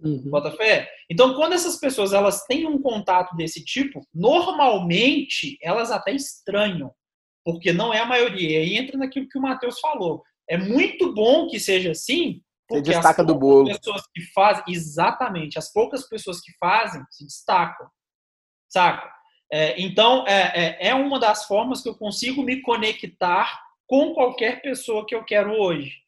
[0.02, 0.30] Uhum.
[0.30, 0.88] Bota fé?
[1.08, 6.92] Então, quando essas pessoas elas têm um contato desse tipo, normalmente elas até estranham,
[7.44, 8.50] porque não é a maioria.
[8.50, 10.22] E aí entra naquilo que o Matheus falou.
[10.48, 13.66] É muito bom que seja assim, porque Você destaca do bolo.
[13.66, 17.86] pessoas que fazem, exatamente, as poucas pessoas que fazem se destacam
[18.72, 19.12] saca?
[19.52, 24.62] É, então, é, é, é uma das formas que eu consigo me conectar com qualquer
[24.62, 26.00] pessoa que eu quero hoje.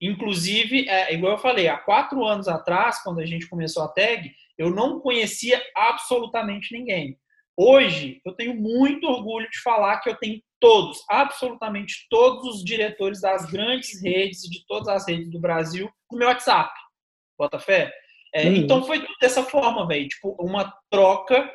[0.00, 4.32] Inclusive, é, igual eu falei, há quatro anos atrás, quando a gente começou a tag,
[4.56, 7.16] eu não conhecia absolutamente ninguém.
[7.56, 13.20] Hoje, eu tenho muito orgulho de falar que eu tenho todos, absolutamente todos os diretores
[13.20, 16.72] das grandes redes e de todas as redes do Brasil no meu WhatsApp.
[17.38, 17.92] Bota fé?
[18.34, 18.56] É, uhum.
[18.56, 20.08] Então, foi dessa forma, velho.
[20.08, 21.48] Tipo, uma troca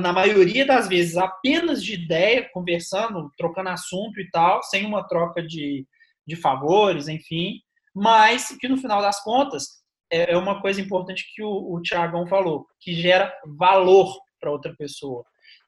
[0.00, 5.42] na maioria das vezes, apenas de ideia, conversando, trocando assunto e tal, sem uma troca
[5.42, 5.86] de,
[6.26, 7.60] de favores, enfim,
[7.94, 12.26] mas que no final das contas é, é uma coisa importante que o, o Tiagão
[12.26, 15.24] falou, que gera valor para outra pessoa.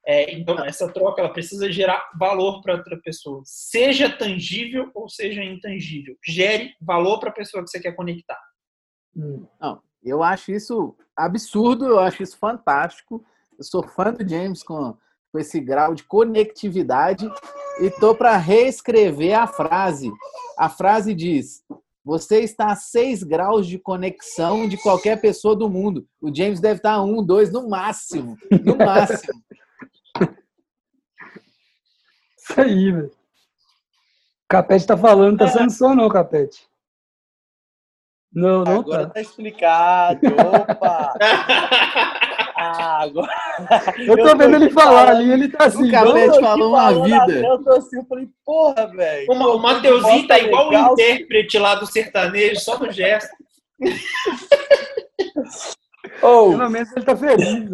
[0.06, 5.42] É, então, essa troca ela precisa gerar valor para outra pessoa, seja tangível ou seja
[5.42, 6.16] intangível.
[6.24, 8.40] Gere valor para a pessoa que você quer conectar.
[9.60, 13.24] Não, eu acho isso absurdo, eu acho isso fantástico.
[13.58, 14.94] Eu sou fã do James com,
[15.32, 17.30] com esse grau de conectividade
[17.80, 20.10] e tô para reescrever a frase.
[20.58, 21.64] A frase diz:
[22.04, 26.06] você está a 6 graus de conexão de qualquer pessoa do mundo.
[26.20, 28.36] O James deve estar a 1, 2 no máximo.
[28.62, 29.42] No máximo.
[32.38, 33.08] Isso aí, velho.
[33.08, 36.68] O Capete tá falando, tá sendo só não, Capete.
[38.32, 39.14] Não, não Agora tá.
[39.14, 40.20] tá explicado.
[40.26, 41.14] Opa!
[42.58, 43.30] Ah, agora.
[43.98, 45.88] Eu tô vendo ele falar ali, ele tá assim.
[45.88, 47.46] O Capete falou uma vida.
[47.46, 49.26] Eu tô assim, eu falei, porra, velho.
[49.30, 50.90] O, o Mateuzinho tá igual legal.
[50.90, 53.34] o intérprete lá do sertanejo, só no gesto.
[56.22, 57.68] Oh, Pelo menos ele tá feliz.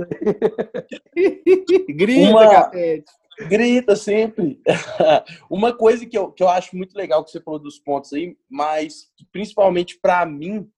[1.88, 2.50] Grita, Uma...
[2.50, 3.12] Capete.
[3.48, 4.60] Grita sempre.
[5.48, 8.36] Uma coisa que eu, que eu acho muito legal que você falou dos pontos aí,
[8.48, 10.68] mas principalmente para mim,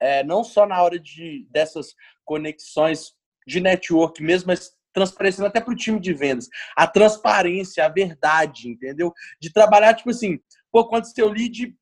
[0.00, 1.94] é, não só na hora de dessas
[2.24, 3.14] conexões
[3.46, 6.48] de network mesmo, mas transparecendo até para o time de vendas.
[6.76, 9.12] A transparência, a verdade, entendeu?
[9.40, 10.38] De trabalhar, tipo assim,
[10.70, 11.74] pô, quando seu lead,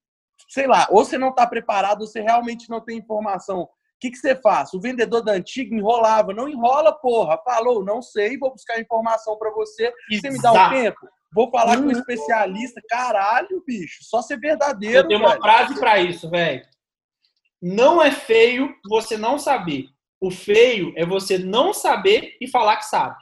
[0.48, 3.62] sei lá, ou você não está preparado, ou você realmente não tem informação.
[3.62, 3.68] O
[4.00, 4.72] que, que você faz?
[4.72, 6.32] O vendedor da antiga enrolava.
[6.32, 7.36] Não enrola, porra.
[7.44, 9.92] Falou, não sei, vou buscar informação para você.
[10.11, 10.20] Exato.
[10.20, 11.08] Você me dá um tempo?
[11.32, 11.92] Vou falar com um uhum.
[11.92, 12.80] especialista.
[12.88, 14.96] Caralho, bicho, só ser verdadeiro.
[14.96, 16.66] Eu tenho uma frase para isso, velho.
[17.62, 19.88] Não é feio você não saber.
[20.20, 23.16] O feio é você não saber e falar que sabe.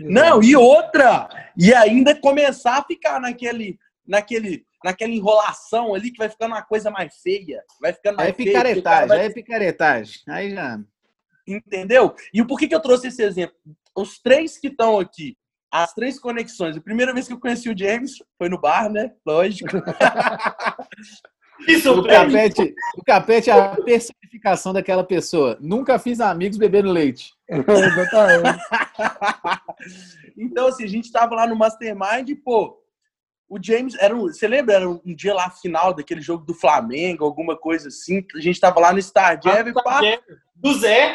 [0.00, 6.28] Não, e outra, e ainda começar a ficar naquele, naquele, naquela enrolação ali que vai
[6.28, 9.26] ficando uma coisa mais feia, vai ficando mais é picaretagem, vai...
[9.26, 10.22] é picaretagem.
[10.28, 10.80] Aí já.
[11.46, 12.14] Entendeu?
[12.32, 13.56] E por que, que eu trouxe esse exemplo?
[13.94, 15.36] Os três que estão aqui,
[15.70, 16.76] as três conexões.
[16.76, 19.12] A primeira vez que eu conheci o James foi no bar, né?
[19.26, 19.70] Lógico.
[21.68, 25.56] Isso, o capete, o capete é a personificação daquela pessoa.
[25.60, 27.34] Nunca fiz amigos bebendo leite.
[30.36, 32.78] então, assim, a gente estava lá no Mastermind e, pô,
[33.48, 34.76] o James, era um, você lembra?
[34.76, 38.24] Era um dia lá final daquele jogo do Flamengo, alguma coisa assim.
[38.34, 39.52] A gente estava lá no Star Jam.
[39.52, 40.00] Ah, pá,
[40.54, 41.14] do Zé.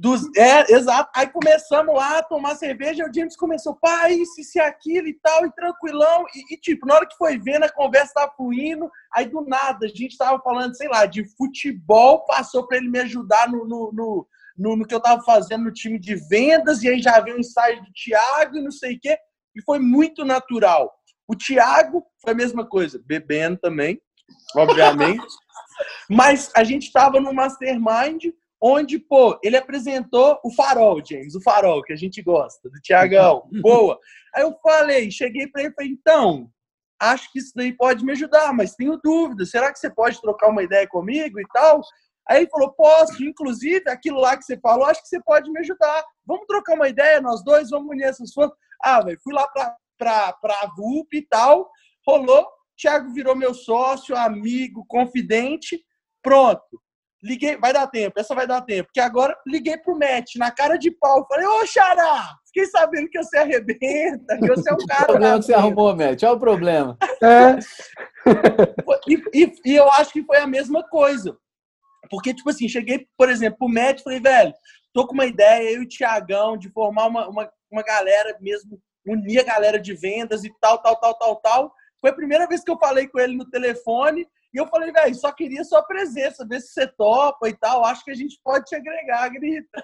[0.00, 1.10] Dos, é, exato.
[1.14, 5.44] Aí começamos lá a tomar cerveja, o James começou, pá, isso, isso aquilo e tal,
[5.44, 6.24] e tranquilão.
[6.34, 9.84] E, e, tipo, na hora que foi vendo, a conversa tava fluindo, aí do nada,
[9.84, 13.92] a gente tava falando, sei lá, de futebol, passou para ele me ajudar no, no,
[13.92, 14.26] no,
[14.56, 17.40] no, no que eu tava fazendo no time de vendas, e aí já veio o
[17.40, 19.18] ensaio do Thiago e não sei o quê,
[19.54, 20.90] e foi muito natural.
[21.28, 24.00] O Thiago foi a mesma coisa, bebendo também,
[24.56, 25.26] obviamente.
[26.08, 31.82] Mas a gente estava no mastermind onde, pô, ele apresentou o farol, James, o farol
[31.82, 33.48] que a gente gosta, do Tiagão.
[33.62, 33.98] Boa.
[34.34, 36.50] Aí eu falei, cheguei para ele e falei, então,
[37.00, 40.48] acho que isso daí pode me ajudar, mas tenho dúvida, será que você pode trocar
[40.48, 41.80] uma ideia comigo e tal?
[42.28, 45.58] Aí ele falou, posso, inclusive, aquilo lá que você falou, acho que você pode me
[45.60, 46.04] ajudar.
[46.24, 48.56] Vamos trocar uma ideia, nós dois, vamos unir essas fontes.
[48.82, 51.68] Ah, velho, fui lá pra, pra, pra VUP e tal,
[52.06, 52.46] rolou,
[52.80, 55.82] Thiago virou meu sócio, amigo, confidente,
[56.22, 56.80] pronto.
[57.22, 58.86] Liguei, vai dar tempo, essa vai dar tempo.
[58.86, 61.26] Porque agora liguei pro Matt, na cara de pau.
[61.28, 65.02] Falei, ô Xará, fiquei sabendo que você arrebenta, que você é um cara.
[65.02, 66.98] o problema que você arrumou, Matt, olha o problema.
[67.22, 67.58] É.
[69.06, 71.36] E, e, e, eu acho que foi a mesma coisa.
[72.08, 74.54] Porque, tipo assim, cheguei, por exemplo, pro Matt e falei, velho,
[74.92, 78.80] tô com uma ideia, eu e o Tiagão, de formar uma, uma, uma galera mesmo,
[79.06, 81.72] unir a galera de vendas e tal, tal, tal, tal, tal.
[82.00, 85.14] Foi a primeira vez que eu falei com ele no telefone e eu falei, velho,
[85.14, 87.84] só queria sua presença, ver se você topa e tal.
[87.84, 89.82] Acho que a gente pode te agregar, grita.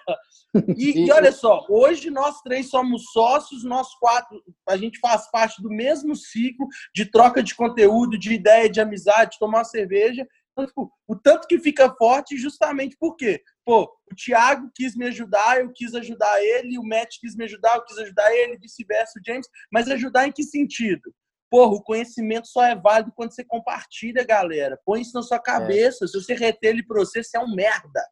[0.76, 5.62] E, e, olha só, hoje nós três somos sócios, nós quatro, a gente faz parte
[5.62, 10.26] do mesmo ciclo de troca de conteúdo, de ideia, de amizade, de tomar cerveja.
[10.52, 15.60] Então, tipo, o tanto que fica forte justamente porque, pô, o Thiago quis me ajudar,
[15.60, 19.22] eu quis ajudar ele, o Matt quis me ajudar, eu quis ajudar ele, vice-versa, o
[19.24, 21.12] James, mas ajudar em que sentido?
[21.50, 24.78] Porra, o conhecimento só é válido quando você compartilha, galera.
[24.84, 26.04] Põe isso na sua cabeça.
[26.04, 26.08] É.
[26.08, 28.02] Se você reter ele para você, você é um merda.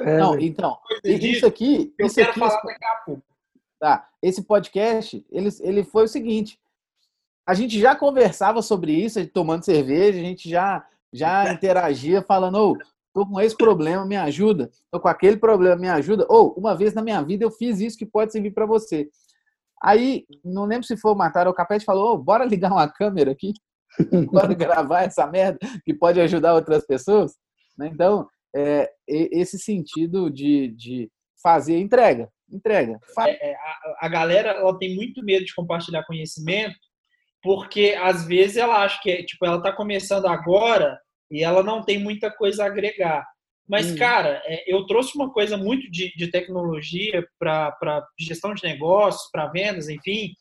[0.00, 1.94] É, não, então, isso aqui.
[1.98, 3.22] Eu isso quero aqui, falar daqui a pouco.
[3.78, 6.58] Tá, esse podcast, ele, ele foi o seguinte.
[7.46, 12.72] A gente já conversava sobre isso, tomando cerveja, a gente já, já interagia falando, ô,
[12.72, 12.78] oh,
[13.14, 14.70] tô com esse problema, me ajuda.
[14.90, 16.26] Tô com aquele problema, me ajuda.
[16.28, 19.10] Ou, oh, uma vez na minha vida eu fiz isso que pode servir para você.
[19.82, 22.88] Aí, não lembro se foi o Matar ou o Capete falou: oh, bora ligar uma
[22.88, 23.52] câmera aqui,
[24.32, 27.32] bora gravar essa merda que pode ajudar outras pessoas.
[27.78, 27.88] Né?
[27.92, 31.10] Então, é, esse sentido de, de
[31.42, 32.28] fazer entrega.
[32.50, 32.98] Entrega.
[33.18, 36.76] É, é, a, a, galera ela tem muito medo de compartilhar conhecimento,
[37.42, 40.98] porque às vezes ela acha que tipo, ela está começando agora
[41.30, 43.26] e ela não tem muita coisa a agregar.
[43.68, 43.96] Mas, hum.
[43.96, 49.48] cara, é, eu trouxe uma coisa muito de, de tecnologia para gestão de negócios, para
[49.48, 50.32] vendas, enfim,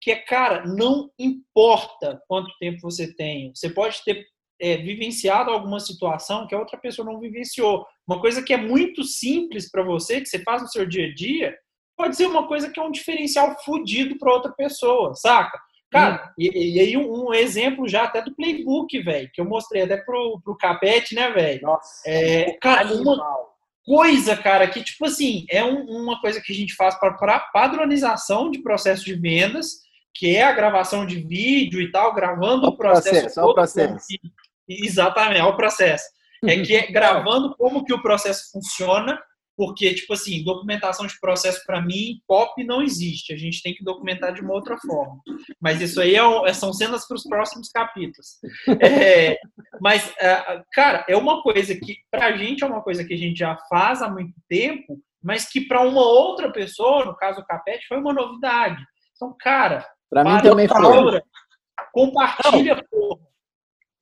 [0.00, 3.52] que é, cara, não importa quanto tempo você tem.
[3.54, 4.26] Você pode ter
[4.60, 7.86] é, vivenciado alguma situação que a outra pessoa não vivenciou.
[8.06, 11.14] Uma coisa que é muito simples para você, que você faz no seu dia a
[11.14, 11.56] dia,
[11.96, 15.58] pode ser uma coisa que é um diferencial fodido para outra pessoa, saca?
[15.92, 19.82] Cara, e, e, aí um, um, exemplo já até do playbook, velho, que eu mostrei
[19.82, 21.60] até pro, pro Capete, né, velho?
[21.60, 22.02] Nossa.
[22.06, 23.22] É, cara, uma
[23.84, 28.50] coisa, cara, que tipo assim, é um, uma coisa que a gente faz para padronização
[28.50, 29.82] de processo de vendas,
[30.14, 33.10] que é a gravação de vídeo e tal, gravando o processo.
[33.10, 34.06] processo, o processo.
[34.66, 36.04] exatamente, é o processo.
[36.46, 39.20] É que é gravando como que o processo funciona,
[39.56, 43.32] porque, tipo assim, documentação de processo para mim, pop não existe.
[43.32, 45.20] A gente tem que documentar de uma outra forma.
[45.60, 48.38] Mas isso aí é, é são cenas para os próximos capítulos.
[48.82, 49.38] É,
[49.80, 53.16] mas, é, cara, é uma coisa que, para a gente, é uma coisa que a
[53.16, 57.44] gente já faz há muito tempo, mas que para uma outra pessoa, no caso o
[57.44, 58.82] Capete, foi uma novidade.
[59.14, 61.22] Então, cara, para mim também foi.
[61.92, 63.20] Compartilha, porra.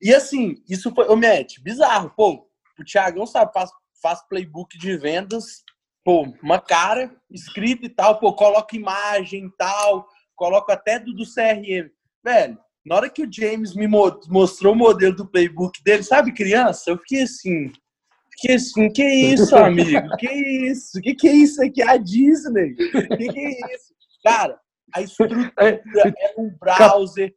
[0.01, 2.47] E assim, isso foi, ô Matt, bizarro, pô.
[2.79, 3.69] O Thiagão sabe, faz,
[4.01, 5.63] faz playbook de vendas,
[6.03, 11.23] pô, uma cara escrita e tal, pô, coloca imagem e tal, coloca até do, do
[11.23, 11.89] CRM.
[12.23, 16.89] Velho, na hora que o James me mostrou o modelo do playbook dele, sabe, criança,
[16.89, 17.71] eu fiquei assim,
[18.33, 20.15] fiquei assim, que isso, amigo?
[20.17, 20.99] Que isso?
[21.01, 21.81] Que que é isso aqui?
[21.83, 22.75] A Disney?
[22.75, 23.91] Que que é isso?
[24.23, 24.59] Cara,
[24.93, 27.33] a estrutura é, é um browser,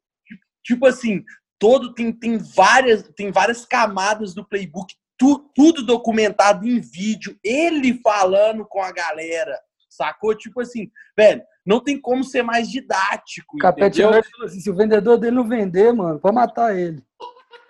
[0.63, 1.23] tipo assim,
[1.59, 8.01] todo tem, tem várias tem várias camadas do playbook, tu, tudo documentado em vídeo, ele
[8.03, 9.59] falando com a galera,
[9.89, 10.35] sacou?
[10.35, 15.37] Tipo assim, velho, não tem como ser mais didático, Capete assim, se o vendedor dele
[15.37, 17.03] não vender, mano, pode matar ele.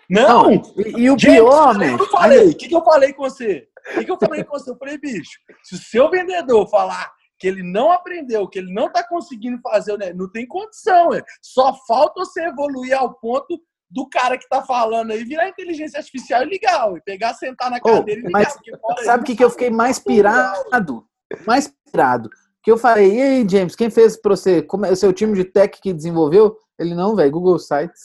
[0.09, 1.95] Não, não e, e, o Gente, pior, né?
[1.95, 2.55] O que eu falei?
[2.55, 3.69] Que, que eu falei com você?
[3.91, 4.71] O que, que eu falei com você?
[4.71, 8.87] Eu falei, bicho, se o seu vendedor falar que ele não aprendeu, que ele não
[8.87, 10.13] está conseguindo fazer, né?
[10.13, 11.11] não tem condição.
[11.11, 11.23] Né?
[11.43, 13.61] Só falta você evoluir ao ponto
[13.95, 17.81] do cara que está falando aí virar inteligência artificial e ligar, e pegar, sentar na
[17.81, 18.33] cadeira oh, e ligar.
[18.33, 21.07] Mas, sabe o que, que eu fiquei mais pirado?
[21.47, 22.29] Mais pirado.
[22.61, 24.63] Que eu falei, e aí, James, quem fez para você?
[24.63, 26.59] Como é o seu time de tech que desenvolveu?
[26.77, 28.03] Ele não, velho, Google Sites.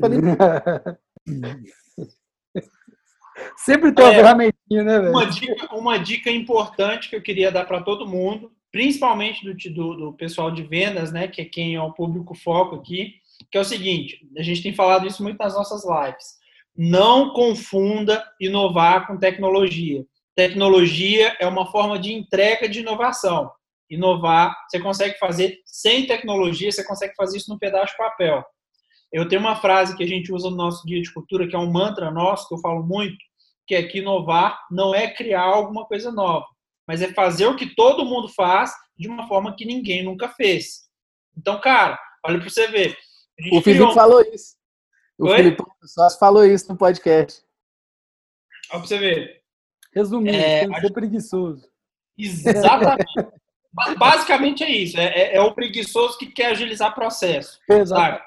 [0.00, 0.20] Falei,
[3.56, 5.10] Sempre tem uma é, ferramentinha, né, velho?
[5.10, 9.96] Uma dica, uma dica importante que eu queria dar para todo mundo, principalmente do, do,
[9.96, 13.19] do, pessoal de vendas, né, que é quem é o público foco aqui,
[13.50, 16.38] que é o seguinte: a gente tem falado isso muito nas nossas lives.
[16.76, 20.04] Não confunda inovar com tecnologia.
[20.34, 23.50] Tecnologia é uma forma de entrega de inovação.
[23.90, 28.44] Inovar, você consegue fazer sem tecnologia, você consegue fazer isso num pedaço de papel.
[29.12, 31.58] Eu tenho uma frase que a gente usa no nosso guia de cultura, que é
[31.58, 33.18] um mantra nosso, que eu falo muito,
[33.66, 36.46] que é que inovar não é criar alguma coisa nova,
[36.86, 40.88] mas é fazer o que todo mundo faz de uma forma que ninguém nunca fez.
[41.36, 42.96] Então, cara, olha para você ver.
[43.48, 43.92] O Felipe criou...
[43.92, 44.56] falou isso.
[45.18, 45.36] O Oi?
[45.36, 47.42] Felipe Sócio falou isso no podcast.
[48.70, 49.42] Olha para você ver.
[49.94, 51.68] Resumindo, é, tem que ser preguiçoso.
[52.16, 53.12] Exatamente.
[53.98, 54.98] Basicamente é isso.
[54.98, 57.58] É, é, é, o preguiçoso que quer agilizar processo.
[57.68, 58.24] Exato.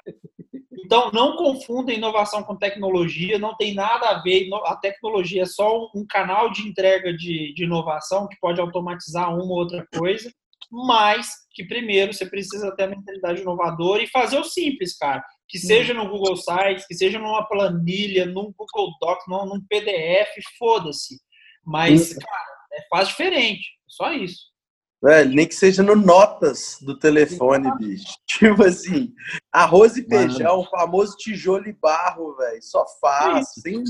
[0.84, 4.48] Então, não confunda inovação com tecnologia, não tem nada a ver.
[4.66, 9.44] A tecnologia é só um canal de entrega de, de inovação que pode automatizar uma
[9.44, 10.30] ou outra coisa,
[10.70, 15.22] mas que primeiro você precisa ter a mentalidade inovadora e fazer o simples, cara.
[15.48, 20.30] Que seja no Google Sites, que seja numa planilha, num Google Docs, num, num PDF,
[20.58, 21.16] foda-se.
[21.64, 23.64] Mas, cara, é, faz diferente.
[23.86, 24.54] Só isso.
[25.02, 28.14] Velho, nem que seja no notas do telefone, bicho.
[28.26, 29.12] Tipo assim,
[29.52, 32.62] arroz e feijão, o famoso tijolo e barro, velho.
[32.62, 33.84] Só faz, sim.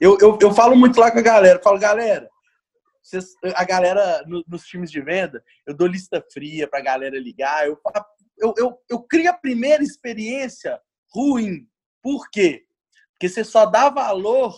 [0.00, 1.58] Eu, eu, eu falo muito lá com a galera.
[1.58, 2.28] Eu falo, galera,
[3.02, 7.66] vocês, a galera no, nos times de venda, eu dou lista fria pra galera ligar.
[7.66, 7.80] Eu,
[8.38, 10.80] eu, eu, eu crio a primeira experiência
[11.12, 11.66] ruim.
[12.02, 12.64] Por quê?
[13.12, 14.56] Porque você só dá valor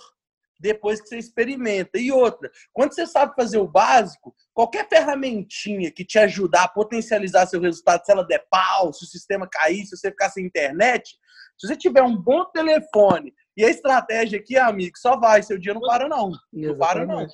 [0.63, 1.99] depois que você experimenta.
[1.99, 7.47] E outra, quando você sabe fazer o básico, qualquer ferramentinha que te ajudar a potencializar
[7.47, 11.19] seu resultado, se ela der pau, se o sistema cair, se você ficar sem internet,
[11.59, 15.75] se você tiver um bom telefone e a estratégia aqui, amigo, só vai, seu dia
[15.75, 16.31] não para não.
[16.53, 17.27] Não para não.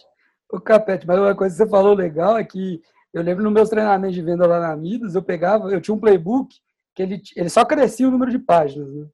[0.50, 2.80] O Capete, mas uma coisa que você falou legal é que
[3.12, 6.00] eu lembro nos meus treinamentos de venda lá na Midas, eu pegava, eu tinha um
[6.00, 6.54] playbook
[6.94, 8.92] que ele, ele só crescia o número de páginas.
[8.92, 9.06] Né?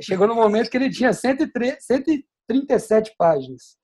[0.00, 3.76] Chegou no momento que ele tinha 103, 137 páginas.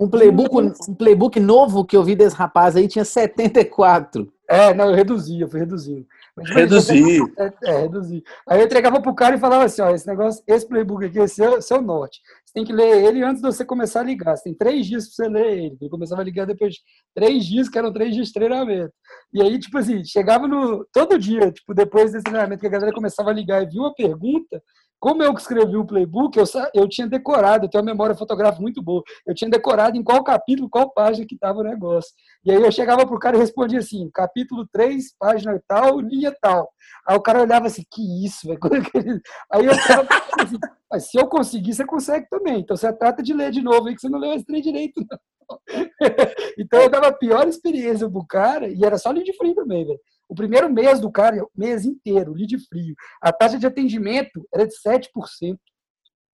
[0.00, 0.56] Um playbook,
[0.88, 4.32] um playbook novo que eu vi desse rapaz aí tinha 74.
[4.48, 6.06] É, não, eu reduzi, eu fui reduzindo.
[6.44, 7.20] Reduzir.
[7.38, 8.22] É, é, reduzir.
[8.48, 11.42] Aí eu entregava pro cara e falava assim, ó, esse negócio, esse playbook aqui, esse
[11.42, 12.20] é, é o norte.
[12.44, 14.36] Você tem que ler ele antes de você começar a ligar.
[14.36, 15.78] Você tem três dias para você ler ele.
[15.80, 16.80] Eu começava a ligar depois de
[17.14, 18.92] três dias, que eram três dias de treinamento.
[19.32, 20.86] E aí, tipo assim, chegava no.
[20.92, 23.94] Todo dia, tipo, depois desse treinamento, que a galera começava a ligar e viu uma
[23.94, 24.62] pergunta,
[25.00, 26.44] como eu escrevi o playbook, eu,
[26.74, 29.02] eu tinha decorado, eu tenho uma memória fotográfica muito boa.
[29.26, 32.12] Eu tinha decorado em qual capítulo, qual página que estava o negócio.
[32.44, 36.68] E aí eu chegava pro cara e respondia assim: capítulo 3, página tal, linha tal.
[37.06, 38.58] Aí o cara olhava assim: que isso, velho?
[39.52, 40.08] Aí eu ficava
[40.40, 40.58] assim:
[40.90, 42.60] mas se eu conseguir, você consegue também.
[42.60, 45.04] Então você trata de ler de novo aí, que você não leu esse trem direito,
[45.08, 45.18] não.
[46.58, 50.00] então eu dava a pior experiência pro cara, e era só lead free também, velho.
[50.28, 52.94] O primeiro mês do cara, mês inteiro, lead frio.
[53.20, 55.56] A taxa de atendimento era de 7%.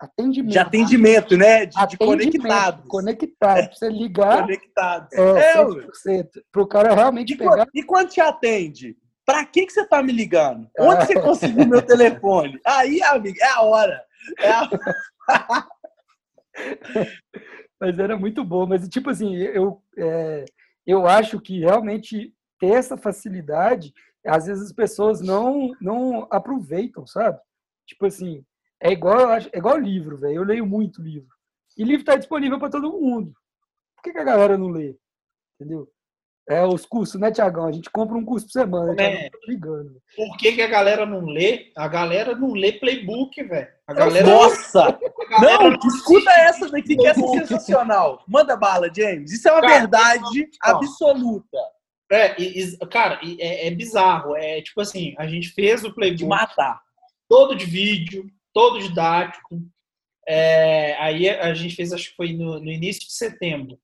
[0.01, 0.53] Atendimento.
[0.53, 1.65] De atendimento, né?
[1.67, 2.89] De, de Atendimento, conectado.
[2.89, 3.67] Conectado.
[3.69, 5.09] Pra você ligar, Conectado.
[5.13, 5.87] é, É, ué.
[6.07, 6.29] 100%.
[6.51, 7.53] Pro cara realmente E, pegar.
[7.57, 8.97] quando, e quando te atende?
[9.25, 10.69] Pra que, que você tá me ligando?
[10.79, 12.59] Onde você conseguiu meu telefone?
[12.67, 14.03] Aí, amigo, é a hora.
[14.41, 14.69] É a...
[17.81, 18.67] Mas era muito bom.
[18.67, 20.45] Mas, tipo assim, eu, é,
[20.87, 22.35] eu acho que realmente
[22.65, 23.93] ter essa facilidade,
[24.27, 27.39] às vezes as pessoas não, não aproveitam, sabe?
[27.87, 28.45] Tipo assim,
[28.81, 30.37] é igual, é igual livro, velho.
[30.37, 31.29] Eu leio muito livro.
[31.77, 33.35] E livro está disponível para todo mundo.
[33.97, 34.97] Por que, que a galera não lê?
[35.61, 35.89] Entendeu?
[36.47, 37.67] É os cursos, né, Tiagão?
[37.67, 38.93] A gente compra um curso por semana.
[38.93, 38.95] É.
[38.95, 40.03] Thiagão tá ligando.
[40.17, 41.73] Por que, que a galera não lê?
[41.77, 43.69] A galera não lê playbook, velho.
[43.87, 44.89] A galera, Nossa!
[45.31, 48.23] a galera Não, escuta essa daqui que essa é sensacional.
[48.27, 49.33] Manda bala, James.
[49.33, 51.59] Isso é uma Cara, verdade absoluta.
[52.11, 54.37] É, e- e- cara, e é, é bizarro.
[54.37, 56.81] É tipo assim, a gente fez o De playbook matar.
[57.29, 59.61] todo de vídeo, todo didático.
[60.27, 63.79] É, aí a gente fez, acho que foi no, no início de setembro.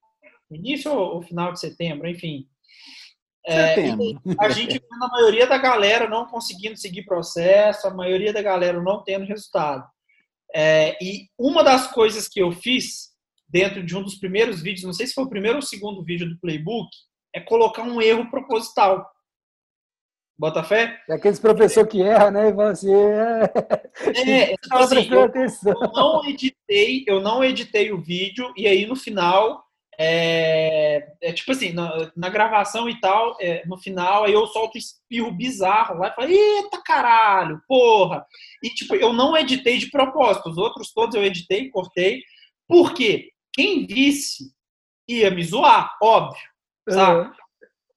[0.51, 2.47] Início ou, ou final de setembro, enfim.
[3.47, 4.20] É, Setembro.
[4.38, 8.82] a gente viu a maioria da galera não conseguindo seguir processo, a maioria da galera
[8.82, 9.88] não tendo resultado.
[10.55, 13.10] É, e uma das coisas que eu fiz
[13.48, 16.02] dentro de um dos primeiros vídeos, não sei se foi o primeiro ou o segundo
[16.05, 16.88] vídeo do Playbook,
[17.35, 19.09] é colocar um erro proposital.
[20.39, 20.98] Bota fé?
[21.07, 22.48] É aqueles professor que erra, né?
[22.48, 24.52] E fala assim, é...
[24.52, 25.31] É, Tava assim, eu,
[25.66, 29.62] eu não editei, eu não editei o vídeo e aí no final
[30.02, 34.77] é, é tipo assim, na, na gravação e tal, é, no final aí eu solto
[34.77, 38.24] um espirro bizarro lá e falo, eita caralho, porra!
[38.62, 42.23] E tipo, eu não editei de propósito, os outros todos eu editei, cortei,
[42.66, 44.55] porque quem visse
[45.07, 46.49] ia me zoar, óbvio,
[46.94, 47.30] sabe?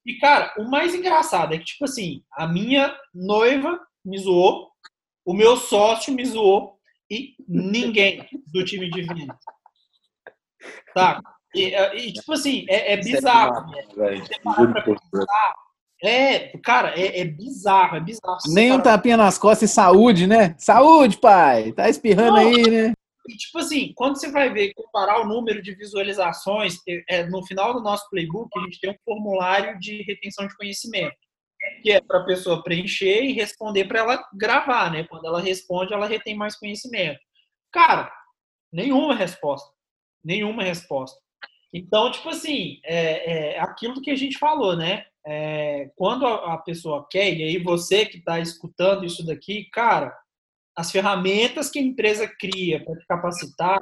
[0.06, 4.70] E, cara, o mais engraçado é que, tipo assim, a minha noiva me zoou,
[5.26, 6.78] o meu sócio me zoou
[7.10, 9.38] e ninguém do time de venda.
[10.94, 11.22] Tá?
[11.56, 13.72] E, e, tipo assim, é, é bizarro.
[13.94, 15.56] pra pensar,
[16.04, 18.40] É, cara, é, é bizarro, é bizarro.
[18.48, 20.56] Nem um tapinha nas costas e saúde, né?
[20.58, 21.72] Saúde, pai!
[21.72, 22.38] Tá espirrando Não.
[22.40, 22.94] aí, né?
[23.28, 27.46] E, tipo assim, quando você vai ver, comparar o número de visualizações, é, é, no
[27.46, 31.16] final do nosso playbook, a gente tem um formulário de retenção de conhecimento,
[31.82, 35.06] que é para a pessoa preencher e responder para ela gravar, né?
[35.06, 37.20] Quando ela responde, ela retém mais conhecimento.
[37.72, 38.12] Cara,
[38.72, 39.72] nenhuma resposta.
[40.24, 41.18] Nenhuma resposta.
[41.74, 45.06] Então, tipo assim, é, é aquilo que a gente falou, né?
[45.26, 50.14] É, quando a, a pessoa quer, e aí você que está escutando isso daqui, cara,
[50.76, 53.80] as ferramentas que a empresa cria para te capacitar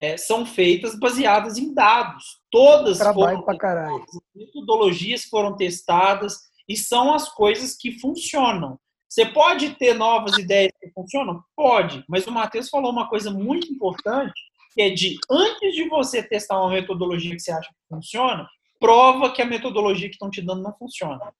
[0.00, 2.40] é, são feitas baseadas em dados.
[2.50, 3.98] Todas Trabalho foram caralho.
[4.00, 6.38] testadas, metodologias foram testadas
[6.68, 8.78] e são as coisas que funcionam.
[9.08, 11.42] Você pode ter novas ideias que funcionam?
[11.54, 14.34] Pode, mas o Matheus falou uma coisa muito importante,
[14.74, 18.46] que é de antes de você testar uma metodologia que você acha que funciona,
[18.80, 21.32] prova que a metodologia que estão te dando não funciona.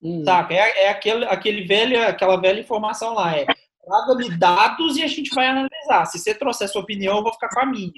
[0.00, 0.22] Hum.
[0.24, 0.54] Saca?
[0.54, 3.36] É, é aquele, aquele velho, aquela velha informação lá.
[3.36, 3.46] É
[3.86, 6.06] traga-me dados e a gente vai analisar.
[6.06, 7.92] Se você trouxer sua opinião, eu vou ficar com a minha.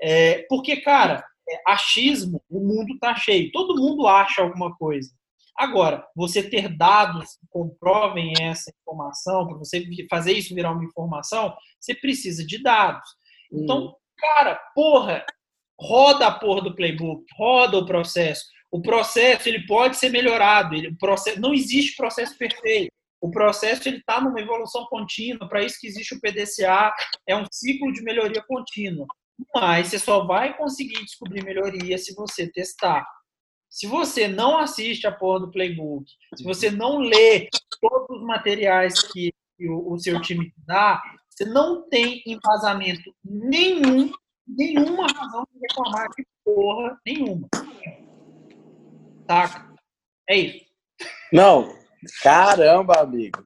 [0.00, 3.50] É, porque, cara, é, achismo, o mundo tá cheio.
[3.50, 5.10] Todo mundo acha alguma coisa.
[5.56, 11.54] Agora, você ter dados que comprovem essa informação, para você fazer isso virar uma informação,
[11.80, 13.08] você precisa de dados.
[13.50, 13.60] Hum.
[13.62, 15.24] Então, cara, porra,
[15.80, 18.44] roda a porra do playbook, roda o processo.
[18.70, 20.74] O processo ele pode ser melhorado.
[20.74, 22.92] Ele, o processo, não existe processo perfeito.
[23.22, 25.48] O processo ele está numa evolução contínua.
[25.48, 26.92] Para isso que existe o PDCA,
[27.24, 29.06] é um ciclo de melhoria contínua.
[29.54, 33.06] Mas você só vai conseguir descobrir melhoria se você testar.
[33.70, 36.04] Se você não assiste a porra do playbook,
[36.36, 37.48] se você não lê
[37.80, 39.32] todos os materiais que,
[39.68, 41.00] o, seu time dá,
[41.30, 44.10] você não tem embasamento nenhum,
[44.46, 47.48] nenhuma razão de reclamar de porra nenhuma.
[49.28, 49.72] Taca?
[50.28, 50.66] É isso.
[51.32, 51.81] Não,
[52.22, 53.38] caramba, amigo.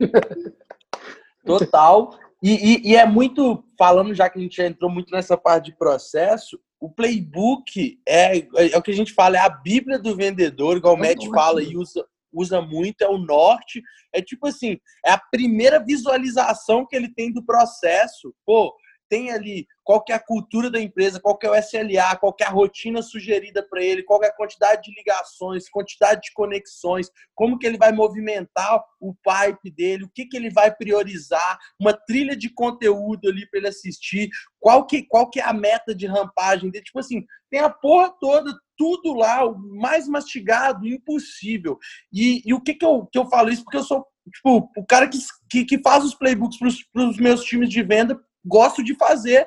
[1.45, 2.19] Total.
[2.43, 5.67] E, e- e é muito, falando já que a gente já entrou muito nessa parte
[5.67, 8.39] de processo, o playbook é,
[8.73, 11.17] é o que a gente fala, é a bíblia do vendedor, igual o É Matt
[11.25, 13.83] norte, fala e usa, usa muito, é o norte.
[14.13, 18.35] É tipo assim, é a primeira visualização que ele tem do processo.
[18.45, 18.75] Pô,
[19.09, 22.33] tem ali qual que é a cultura da empresa, qual que é o SLA, qual
[22.33, 26.23] que é a rotina sugerida para ele, qual que é a quantidade de ligações, quantidade
[26.23, 30.75] de conexões, como que ele vai movimentar o pipe dele, o que, que ele vai
[30.75, 34.29] priorizar, uma trilha de conteúdo ali para ele assistir,
[34.59, 36.85] qual que, qual que é a meta de rampagem dele.
[36.85, 41.79] Tipo assim, tem a porra toda, tudo lá, o mais mastigado, impossível.
[42.13, 43.63] E, e o que, que, eu, que eu falo isso?
[43.63, 45.19] Porque eu sou tipo, o cara que,
[45.49, 46.59] que, que faz os playbooks
[46.93, 49.47] para os meus times de venda, gosto de fazer.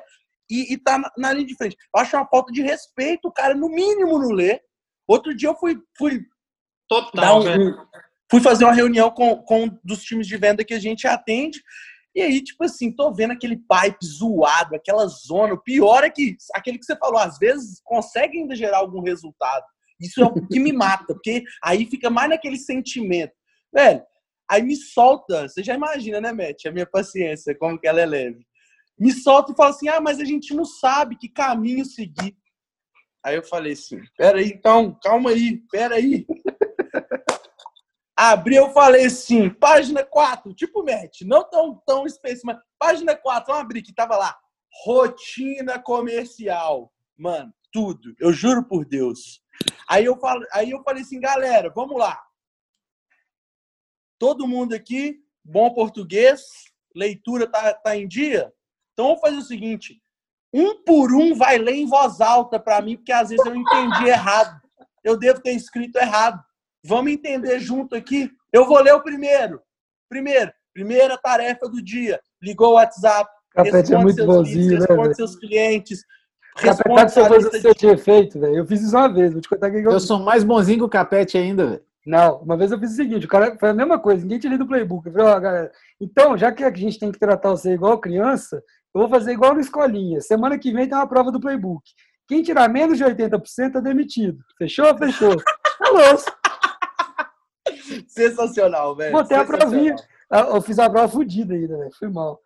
[0.50, 1.76] e, e tá na, na, linha de frente.
[1.94, 4.60] Eu acho uma falta de respeito, o cara, no mínimo, não lê.
[5.06, 5.78] Outro dia eu fui.
[5.96, 6.20] fui
[6.88, 7.76] Total, um,
[8.30, 11.60] Fui fazer uma reunião com, com um dos times de venda que a gente atende.
[12.14, 15.54] E aí, tipo assim, tô vendo aquele pipe zoado, aquela zona.
[15.54, 19.64] O pior é que aquele que você falou, às vezes consegue ainda gerar algum resultado.
[20.00, 23.32] Isso é o que me mata, porque aí fica mais naquele sentimento.
[23.72, 24.02] Velho,
[24.48, 25.48] aí me solta.
[25.48, 26.66] Você já imagina, né, Matt?
[26.66, 28.46] A minha paciência, como que ela é leve.
[29.00, 32.36] Me solta e fala assim: ah, mas a gente não sabe que caminho seguir.
[33.24, 36.26] Aí eu falei assim: peraí, então, calma aí, peraí.
[38.14, 43.46] Abri, eu falei assim, página 4, tipo Matt, não tão, tão específico, mas página 4,
[43.46, 44.38] vamos abrir que tava lá.
[44.84, 46.92] Rotina comercial.
[47.16, 48.14] Mano, tudo.
[48.20, 49.42] Eu juro por Deus.
[49.88, 52.22] Aí eu, falo, aí eu falei assim, galera, vamos lá.
[54.18, 56.42] Todo mundo aqui, bom português,
[56.94, 58.52] leitura tá, tá em dia?
[59.00, 59.98] Então vamos fazer o seguinte:
[60.52, 64.08] um por um vai ler em voz alta para mim, porque às vezes eu entendi
[64.08, 64.60] errado.
[65.02, 66.38] Eu devo ter escrito errado.
[66.84, 68.30] Vamos entender junto aqui?
[68.52, 69.62] Eu vou ler o primeiro.
[70.06, 72.20] Primeiro, primeira tarefa do dia.
[72.42, 73.30] Ligou o WhatsApp.
[73.54, 76.04] Capete é muito seus bonzinho, leads, né, responde seus clientes.
[76.56, 78.56] Capete só faz o seu tinha feito, velho.
[78.56, 79.90] Eu fiz isso uma vez, vou te contar que eu...
[79.90, 81.82] eu sou mais bonzinho que o Capete ainda, velho.
[82.06, 84.52] Não, uma vez eu fiz o seguinte, o cara foi a mesma coisa, ninguém tinha
[84.52, 85.06] lido o playbook.
[85.06, 88.62] Eu falei, ó, galera, então, já que a gente tem que tratar você igual criança,
[88.94, 90.20] eu vou fazer igual na escolinha.
[90.20, 91.82] Semana que vem tem uma prova do playbook.
[92.28, 94.38] Quem tirar menos de 80% é demitido.
[94.56, 94.96] Fechou?
[94.96, 95.36] Fechou.
[95.80, 96.00] Alô?
[98.06, 99.12] Sensacional, velho.
[99.12, 99.96] Botei a provinha.
[100.30, 101.90] Ah, eu fiz a prova fodida ainda, velho.
[101.98, 102.40] Fui mal.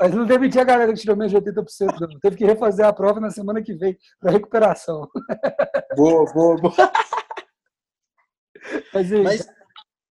[0.00, 2.20] Mas não demiti a galera que tirou menos de 80%, não.
[2.20, 5.08] Teve que refazer a prova na semana que vem, para recuperação.
[5.96, 6.74] Boa, boa, boa.
[8.92, 9.48] Mas, aí, mas,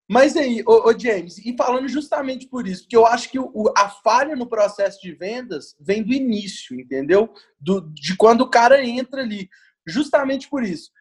[0.09, 3.73] mas aí ô, ô, James, e falando justamente por isso, porque eu acho que o,
[3.77, 7.33] a falha no processo de vendas vem do início, entendeu?
[7.59, 9.49] Do, de quando o cara entra ali.
[9.85, 10.91] Justamente por isso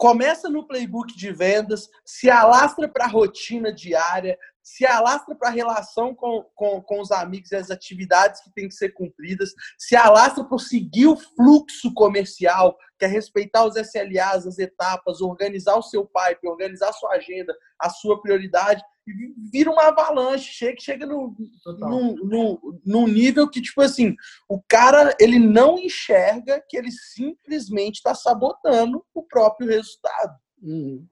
[0.00, 5.52] começa no playbook de vendas, se alastra para a rotina diária, se alastra para a
[5.52, 9.96] relação com, com, com os amigos e as atividades que têm que ser cumpridas, se
[9.96, 15.82] alastra para seguir o fluxo comercial, que é respeitar os SLAs, as etapas, organizar o
[15.82, 21.06] seu pipe, organizar a sua agenda, a sua prioridade, e vira uma avalanche, chega, chega
[21.06, 21.34] no,
[21.78, 24.14] no, no, no nível que, tipo assim,
[24.48, 30.36] o cara ele não enxerga que ele simplesmente está sabotando o próprio resultado.
[30.62, 31.06] Uhum.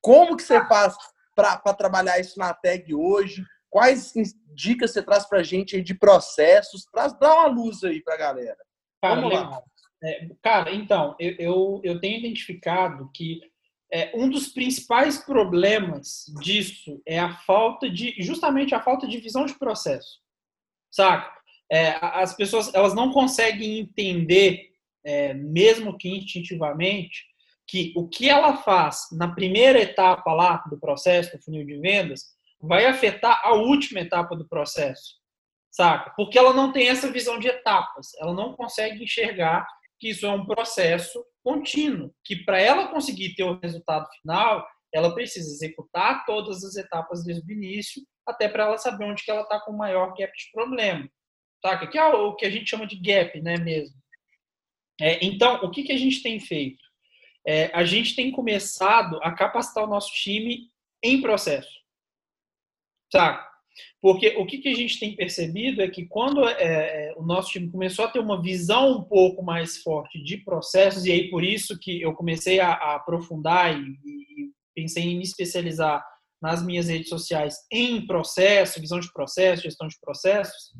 [0.00, 0.96] Como que você faz
[1.34, 3.44] para trabalhar isso na tag hoje?
[3.70, 4.12] Quais
[4.54, 6.84] dicas você traz para a gente de processos?
[6.86, 8.58] Traz, dá uma luz aí para a galera.
[9.00, 9.62] Cara, Vamos lá.
[10.04, 13.40] É, cara, então, eu, eu, eu tenho identificado que
[13.92, 19.44] é, um dos principais problemas disso é a falta de, justamente a falta de visão
[19.44, 20.18] de processo,
[20.90, 21.30] saca?
[21.70, 24.72] É, as pessoas elas não conseguem entender,
[25.04, 27.26] é, mesmo que instintivamente,
[27.72, 32.26] que o que ela faz na primeira etapa lá do processo, do funil de vendas,
[32.60, 35.14] vai afetar a última etapa do processo,
[35.70, 36.12] saca?
[36.14, 39.66] Porque ela não tem essa visão de etapas, ela não consegue enxergar
[39.98, 45.14] que isso é um processo contínuo, que para ela conseguir ter o resultado final, ela
[45.14, 49.44] precisa executar todas as etapas desde o início, até para ela saber onde que ela
[49.44, 51.08] está com o maior gap de problema.
[51.64, 51.86] Saca?
[51.86, 53.96] Que é o que a gente chama de gap, né, mesmo.
[55.00, 56.81] É, então, o que, que a gente tem feito?
[57.46, 60.70] É, a gente tem começado a capacitar o nosso time
[61.02, 61.70] em processo.
[63.12, 63.52] Saca?
[64.00, 67.50] Porque o que, que a gente tem percebido é que quando é, é, o nosso
[67.50, 71.42] time começou a ter uma visão um pouco mais forte de processos, e aí por
[71.42, 76.04] isso que eu comecei a, a aprofundar e, e, pensei em me especializar
[76.40, 80.72] nas minhas redes sociais em processo, visão de processo, gestão de processos,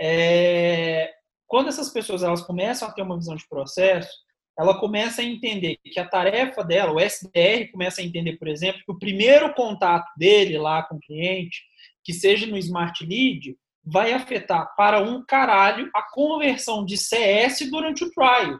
[0.00, 1.12] é,
[1.46, 4.10] quando essas pessoas elas começam a ter uma visão de processo,
[4.58, 8.82] ela começa a entender que a tarefa dela, o SDR começa a entender, por exemplo,
[8.84, 11.62] que o primeiro contato dele lá com o cliente
[12.04, 18.04] que seja no Smart Lead, vai afetar para um caralho a conversão de CS durante
[18.04, 18.58] o trial.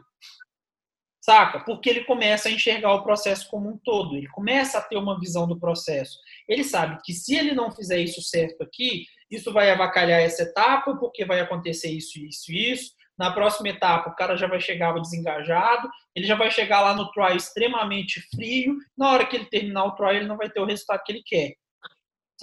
[1.21, 1.61] Saca?
[1.61, 5.17] Porque ele começa a enxergar o processo como um todo, ele começa a ter uma
[5.17, 6.19] visão do processo.
[6.49, 10.97] Ele sabe que se ele não fizer isso certo aqui, isso vai avacalhar essa etapa,
[10.97, 12.91] porque vai acontecer isso, isso, isso.
[13.17, 17.11] Na próxima etapa, o cara já vai chegar desengajado, ele já vai chegar lá no
[17.11, 18.75] trial extremamente frio.
[18.97, 21.23] Na hora que ele terminar o trial, ele não vai ter o resultado que ele
[21.23, 21.53] quer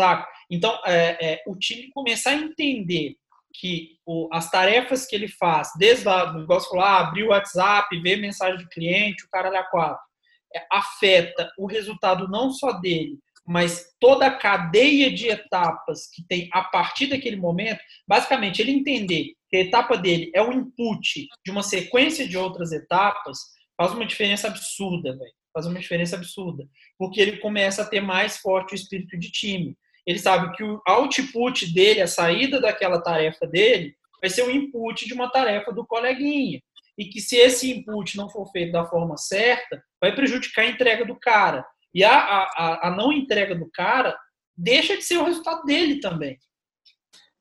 [0.01, 0.27] saca?
[0.51, 3.17] Então, é, é, o time começar a entender
[3.53, 8.01] que o, as tarefas que ele faz, desde o negócio lá, ah, abrir o WhatsApp,
[8.01, 10.03] ver mensagem de cliente, o cara a quatro,
[10.55, 16.49] é, afeta o resultado não só dele, mas toda a cadeia de etapas que tem
[16.53, 21.51] a partir daquele momento, basicamente ele entender que a etapa dele é o input de
[21.51, 23.39] uma sequência de outras etapas,
[23.77, 25.33] faz uma diferença absurda, velho.
[25.53, 26.65] Faz uma diferença absurda.
[26.97, 29.77] Porque ele começa a ter mais forte o espírito de time.
[30.07, 35.07] Ele sabe que o output dele, a saída daquela tarefa dele, vai ser o input
[35.07, 36.63] de uma tarefa do coleguinha.
[36.97, 41.05] E que se esse input não for feito da forma certa, vai prejudicar a entrega
[41.05, 41.67] do cara.
[41.93, 44.17] E a, a, a não entrega do cara
[44.57, 46.39] deixa de ser o resultado dele também.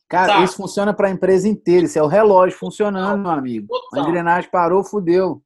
[0.09, 0.45] Cara, Sabe?
[0.45, 1.85] isso funciona para a empresa inteira.
[1.85, 3.67] Isso é o relógio funcionando, meu amigo.
[3.67, 4.03] Total.
[4.03, 5.43] A engrenagem parou, fudeu.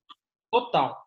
[0.49, 1.03] Total.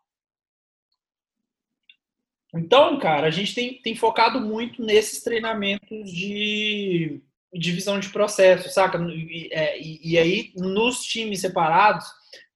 [2.53, 7.19] Então, cara, a gente tem, tem focado muito nesses treinamentos de
[7.53, 8.99] divisão de processo, saca?
[8.99, 12.05] E, é, e, e aí, nos times separados,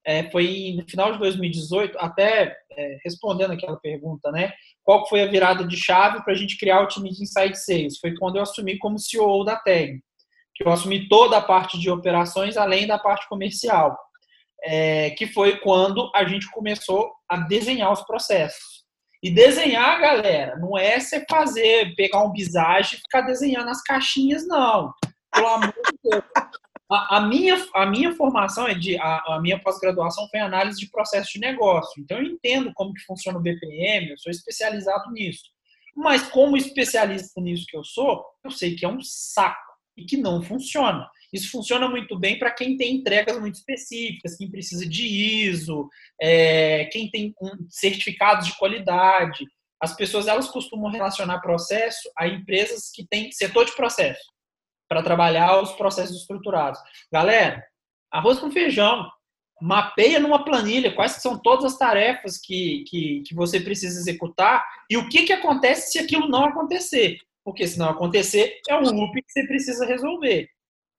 [0.06, 4.54] é, foi no final de 2018, até é, respondendo aquela pergunta, né?
[4.84, 8.00] Qual foi a virada de chave para a gente criar o time de Inside Sales?
[8.00, 10.02] Foi quando eu assumi como CEO da TAG,
[10.56, 13.98] que eu assumi toda a parte de operações, além da parte comercial,
[14.64, 18.82] é, que foi quando a gente começou a desenhar os processos.
[19.24, 24.48] E desenhar, galera, não é você fazer, pegar um bisagem e ficar desenhando as caixinhas,
[24.48, 24.92] não.
[25.32, 26.24] Pelo amor de Deus.
[26.92, 28.98] A, a, minha, a minha formação é de.
[28.98, 32.02] A, a minha pós-graduação foi análise de processo de negócio.
[32.02, 35.44] Então, eu entendo como que funciona o BPM, eu sou especializado nisso.
[35.96, 40.18] Mas, como especialista nisso que eu sou, eu sei que é um saco e que
[40.18, 41.10] não funciona.
[41.32, 45.06] Isso funciona muito bem para quem tem entregas muito específicas, quem precisa de
[45.48, 45.88] ISO,
[46.22, 49.46] é, quem tem um, certificados de qualidade.
[49.82, 54.22] As pessoas elas costumam relacionar processo a empresas que têm setor de processo
[54.90, 56.80] para trabalhar os processos estruturados.
[57.12, 57.64] Galera,
[58.12, 59.10] arroz com feijão,
[59.62, 64.98] mapeia numa planilha quais são todas as tarefas que, que, que você precisa executar e
[64.98, 67.20] o que, que acontece se aquilo não acontecer.
[67.44, 70.48] Porque se não acontecer, é um loop que você precisa resolver.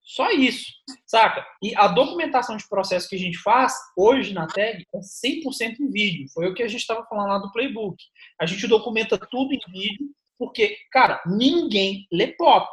[0.04, 0.66] Só isso,
[1.06, 1.46] saca?
[1.62, 5.90] E a documentação de processo que a gente faz hoje na tag é 100% em
[5.90, 6.26] vídeo.
[6.34, 7.96] Foi o que a gente estava falando lá do playbook.
[8.40, 12.68] A gente documenta tudo em vídeo, porque, cara, ninguém lê pop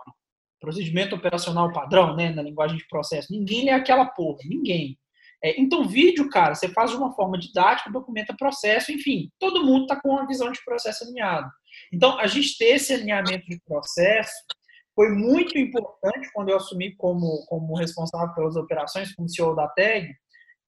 [0.60, 3.32] procedimento operacional padrão, né, na linguagem de processo.
[3.32, 4.98] Ninguém lê aquela porra, ninguém.
[5.44, 9.84] É, então, vídeo, cara, você faz de uma forma didática, documenta processo, enfim, todo mundo
[9.84, 11.50] está com uma visão de processo alinhado.
[11.94, 14.34] Então, a gente ter esse alinhamento de processo
[14.96, 20.14] foi muito importante quando eu assumi como, como responsável pelas operações, como CEO da TAG,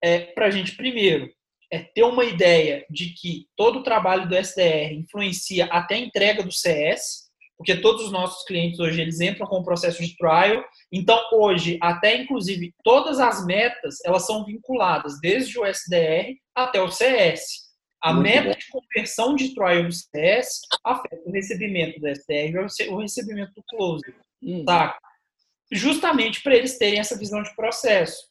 [0.02, 1.30] é, para a gente, primeiro,
[1.72, 6.44] é ter uma ideia de que todo o trabalho do SDR influencia até a entrega
[6.44, 10.64] do CS, porque todos os nossos clientes hoje eles entram com o processo de trial.
[10.92, 16.90] Então, hoje, até inclusive todas as metas, elas são vinculadas desde o SDR até o
[16.90, 17.71] CS.
[18.02, 18.58] A Muito meta bom.
[18.58, 23.64] de conversão de trial do CS afeta o recebimento do SDR e o recebimento do
[23.70, 24.04] close.
[24.42, 24.66] Hum.
[24.66, 24.98] Tá?
[25.72, 28.28] Justamente para eles terem essa visão de processo.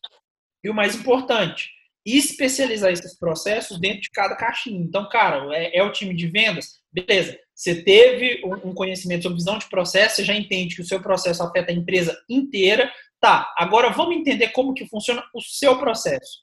[0.62, 1.70] E o mais importante,
[2.04, 4.80] especializar esses processos dentro de cada caixinha.
[4.80, 7.38] Então, cara, é, é o time de vendas, beleza.
[7.54, 11.42] Você teve um conhecimento sobre visão de processo, você já entende que o seu processo
[11.42, 12.90] afeta a empresa inteira.
[13.20, 16.40] Tá, agora vamos entender como que funciona o seu processo.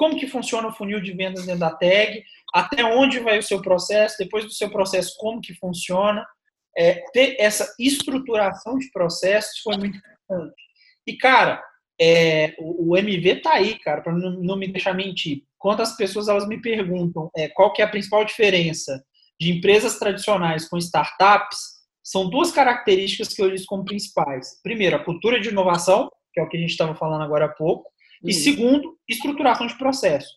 [0.00, 2.24] Como que funciona o funil de vendas dentro da tag,
[2.54, 6.26] até onde vai o seu processo, depois do seu processo, como que funciona.
[6.74, 10.62] É, ter essa estruturação de processos foi muito importante.
[11.06, 11.62] E, cara,
[12.00, 15.42] é, o, o, MV tá aí, cara, para não, não, me deixar mentir.
[15.58, 19.04] Quantas pessoas elas me perguntam é, qual que é a principal diferença
[19.38, 21.58] de empresas tradicionais com startups,
[22.02, 24.58] são duas características que eu listo como principais.
[24.62, 27.48] Primeiro, a cultura de inovação, que é o que a gente estava falando agora há
[27.50, 27.89] pouco.
[28.22, 30.28] E segundo, estruturação de processo.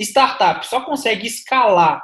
[0.00, 2.02] Startup só consegue escalar,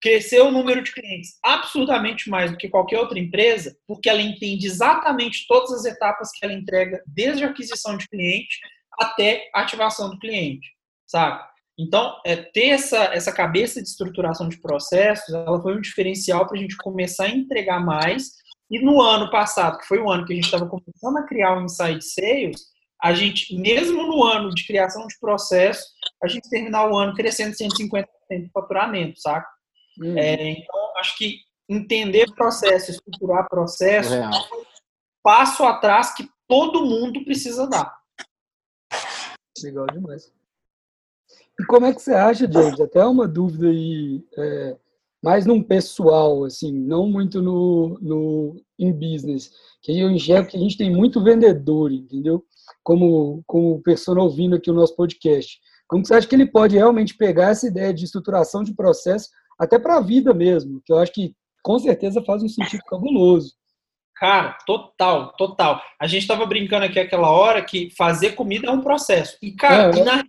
[0.00, 4.66] crescer o número de clientes absurdamente mais do que qualquer outra empresa, porque ela entende
[4.66, 8.58] exatamente todas as etapas que ela entrega, desde a aquisição de cliente
[8.98, 10.66] até a ativação do cliente,
[11.06, 11.42] sabe?
[11.78, 16.58] Então, é, ter essa, essa cabeça de estruturação de processos, ela foi um diferencial para
[16.58, 18.32] a gente começar a entregar mais.
[18.70, 21.56] E no ano passado, que foi o ano que a gente estava começando a criar
[21.56, 22.60] o Inside Sales,
[23.02, 25.84] a gente, mesmo no ano de criação de processo,
[26.22, 29.48] a gente terminar o ano crescendo 150% de faturamento, saca?
[30.00, 30.16] Hum.
[30.18, 34.28] É, então, acho que entender processo, estruturar processo, é.
[35.22, 37.96] passo atrás que todo mundo precisa dar.
[39.62, 40.32] Legal demais.
[41.58, 42.80] E como é que você acha, James?
[42.80, 44.76] Até uma dúvida aí, é,
[45.22, 49.50] mais num pessoal, assim, não muito no, no em business,
[49.82, 52.42] que eu enxergo que a gente tem muito vendedor, entendeu?
[52.82, 55.58] Como, como pessoa ouvindo aqui o nosso podcast.
[55.86, 59.28] Como você acha que ele pode realmente pegar essa ideia de estruturação de processo
[59.58, 63.54] até para a vida mesmo, que eu acho que com certeza faz um sentido cabuloso.
[64.16, 65.80] Cara, total, total.
[65.98, 69.36] A gente estava brincando aqui aquela hora que fazer comida é um processo.
[69.40, 70.22] E, cara, é, na,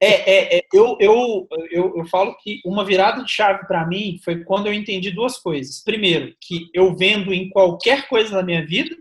[0.00, 4.18] é, é, é, eu, eu, eu, eu falo que uma virada de chave para mim
[4.24, 5.82] foi quando eu entendi duas coisas.
[5.82, 8.96] Primeiro, que eu vendo em qualquer coisa da minha vida.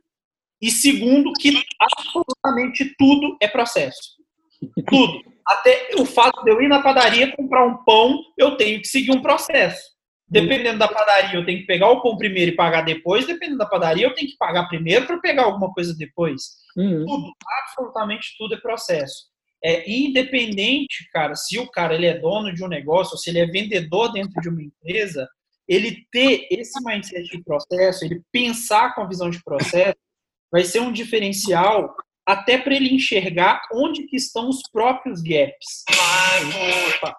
[0.60, 4.18] E segundo, que absolutamente tudo é processo.
[4.88, 5.22] Tudo.
[5.46, 9.12] Até o fato de eu ir na padaria comprar um pão, eu tenho que seguir
[9.12, 9.96] um processo.
[10.28, 13.28] Dependendo da padaria, eu tenho que pegar o pão primeiro e pagar depois.
[13.28, 16.42] Dependendo da padaria, eu tenho que pagar primeiro para pegar alguma coisa depois.
[16.76, 17.06] Uhum.
[17.06, 19.28] Tudo, absolutamente tudo é processo.
[19.68, 23.40] É independente, cara, se o cara ele é dono de um negócio, ou se ele
[23.40, 25.28] é vendedor dentro de uma empresa,
[25.68, 29.98] ele ter esse mindset de processo, ele pensar com a visão de processo,
[30.50, 31.94] vai ser um diferencial
[32.26, 35.84] até para ele enxergar onde que estão os próprios gaps.
[36.96, 37.14] Opa,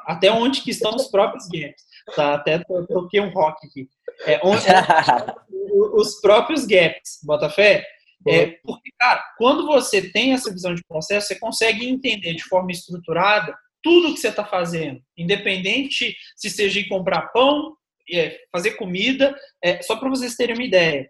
[0.00, 1.82] até onde que estão os próprios gaps.
[2.14, 2.58] Tá, até
[2.88, 3.88] toquei um rock aqui.
[4.26, 4.64] É, onde,
[5.94, 7.84] os próprios gaps, Botafé.
[8.28, 12.72] É, porque, cara, quando você tem essa visão de processo, você consegue entender de forma
[12.72, 17.76] estruturada tudo que você está fazendo, independente se seja ir comprar pão,
[18.12, 21.08] é, fazer comida, é, só para vocês terem uma ideia.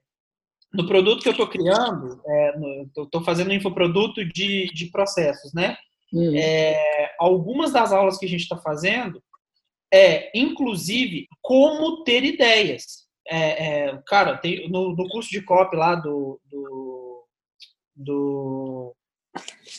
[0.73, 2.21] No produto que eu estou criando,
[2.89, 5.77] estou é, fazendo um infoproduto de, de processos, né?
[6.13, 6.37] Uhum.
[6.37, 9.23] É, algumas das aulas que a gente está fazendo
[9.93, 13.07] é, inclusive, como ter ideias.
[13.29, 16.86] É, cara, tem, no, no, curso de copy lá do, do,
[17.97, 18.95] do,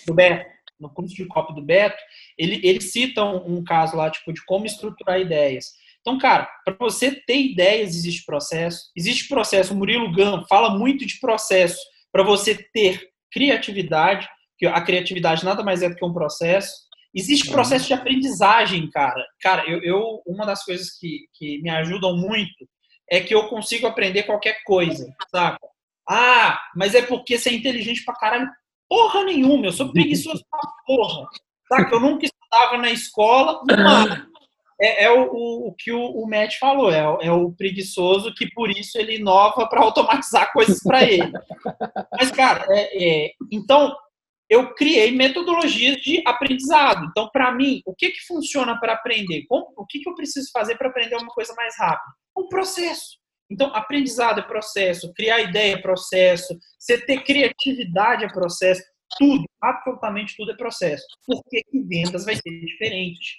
[0.05, 0.49] do Beto,
[0.79, 1.97] no curso de copy do Beto,
[2.37, 5.65] ele, ele cita um, um caso lá, tipo, de como estruturar ideias.
[6.01, 8.91] Então, cara, para você ter ideias, existe processo.
[8.95, 9.73] Existe processo.
[9.73, 11.79] O Murilo Gun fala muito de processo
[12.11, 14.27] para você ter criatividade,
[14.57, 16.87] que a criatividade nada mais é do que um processo.
[17.13, 19.25] Existe processo de aprendizagem, cara.
[19.41, 22.67] Cara, eu, eu uma das coisas que, que me ajudam muito
[23.09, 25.59] é que eu consigo aprender qualquer coisa, saca?
[26.09, 28.49] Ah, mas é porque você é inteligente pra caralho.
[28.89, 31.27] Porra nenhuma, eu sou preguiçoso pra porra.
[31.67, 31.95] Saca?
[31.95, 34.27] Eu nunca estudava na escola, mas
[34.79, 38.49] é, é o, o, o, que o, o Matt falou, é, é, o preguiçoso que
[38.51, 41.31] por isso ele inova para automatizar coisas para ele.
[42.17, 43.93] Mas, cara, é, é, então
[44.49, 47.05] eu criei metodologias de aprendizado.
[47.09, 49.45] Então, para mim, o que, que funciona para aprender?
[49.49, 52.13] o que, que eu preciso fazer para aprender uma coisa mais rápido?
[52.37, 53.16] Um processo.
[53.49, 58.83] Então, aprendizado é processo, criar ideia é processo, você ter criatividade é processo,
[59.17, 61.05] tudo, absolutamente tudo é processo.
[61.25, 63.37] Por que, que vendas vai ser diferente?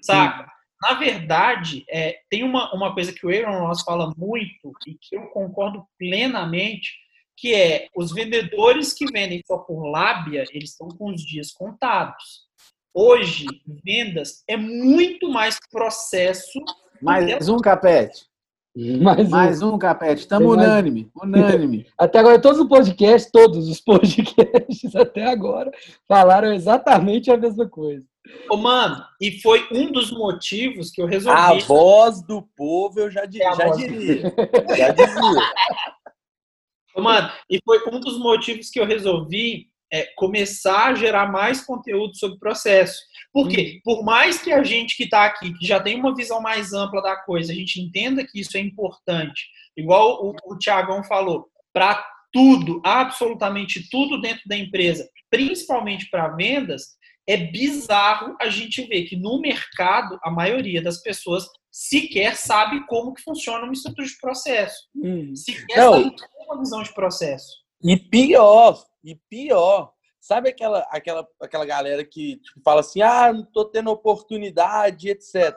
[0.00, 0.44] Saca?
[0.44, 0.50] Sim.
[0.80, 5.16] Na verdade, é, tem uma, uma coisa que o Aaron Ross fala muito e que
[5.16, 6.90] eu concordo plenamente,
[7.36, 12.48] que é os vendedores que vendem só por lábia, eles estão com os dias contados.
[12.92, 13.46] Hoje,
[13.84, 16.58] vendas é muito mais processo.
[17.00, 18.26] Mais um capete.
[18.74, 19.74] Mais, mais um.
[19.74, 20.20] um capete.
[20.20, 21.86] Estamos unânime, unânime.
[21.98, 25.70] Até agora, todos os podcasts, todos os podcasts até agora,
[26.08, 28.06] falaram exatamente a mesma coisa.
[28.48, 31.38] Ô, mano, e foi um dos motivos que eu resolvi.
[31.38, 34.32] A voz do povo, eu já, é já diria.
[34.76, 35.52] já dizia.
[36.96, 42.16] Mano, e foi um dos motivos que eu resolvi é, começar a gerar mais conteúdo
[42.16, 42.98] sobre o processo.
[43.32, 43.80] Porque, hum.
[43.84, 47.02] por mais que a gente que está aqui, que já tem uma visão mais ampla
[47.02, 49.46] da coisa, a gente entenda que isso é importante,
[49.76, 56.96] igual o, o Tiagão falou, para tudo, absolutamente tudo dentro da empresa, principalmente para vendas,
[57.26, 63.14] é bizarro a gente ver que no mercado a maioria das pessoas sequer sabe como
[63.14, 64.88] que funciona uma estrutura de processo.
[64.94, 65.34] Hum.
[65.34, 66.02] Sequer Não.
[66.02, 67.62] sabe uma visão de processo.
[67.82, 69.92] E pior, e pior,
[70.22, 75.52] sabe aquela, aquela, aquela galera que tipo, fala assim, ah, não tô tendo oportunidade, etc.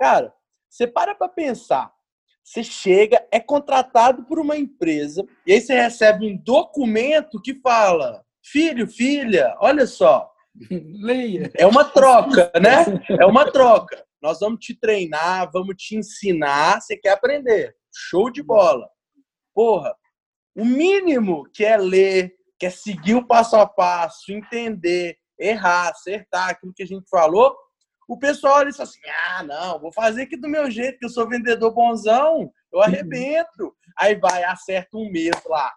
[0.00, 0.34] Cara,
[0.68, 1.92] você para para pensar.
[2.42, 8.24] Você chega, é contratado por uma empresa, e aí você recebe um documento que fala:
[8.42, 10.28] filho, filha, olha só.
[11.00, 11.52] Leia.
[11.56, 12.84] É uma troca, né?
[13.20, 14.04] É uma troca.
[14.20, 16.80] Nós vamos te treinar, vamos te ensinar.
[16.80, 17.76] Você quer aprender?
[17.94, 18.88] Show de bola.
[19.54, 19.94] Porra,
[20.54, 26.50] o mínimo que é ler, que é seguir o passo a passo, entender, errar, acertar
[26.50, 27.56] aquilo que a gente falou,
[28.08, 31.28] o pessoal olha assim: ah, não, vou fazer aqui do meu jeito, que eu sou
[31.28, 32.84] vendedor bonzão, eu uhum.
[32.84, 33.74] arrebento.
[33.98, 35.72] Aí vai, acerta um mês lá.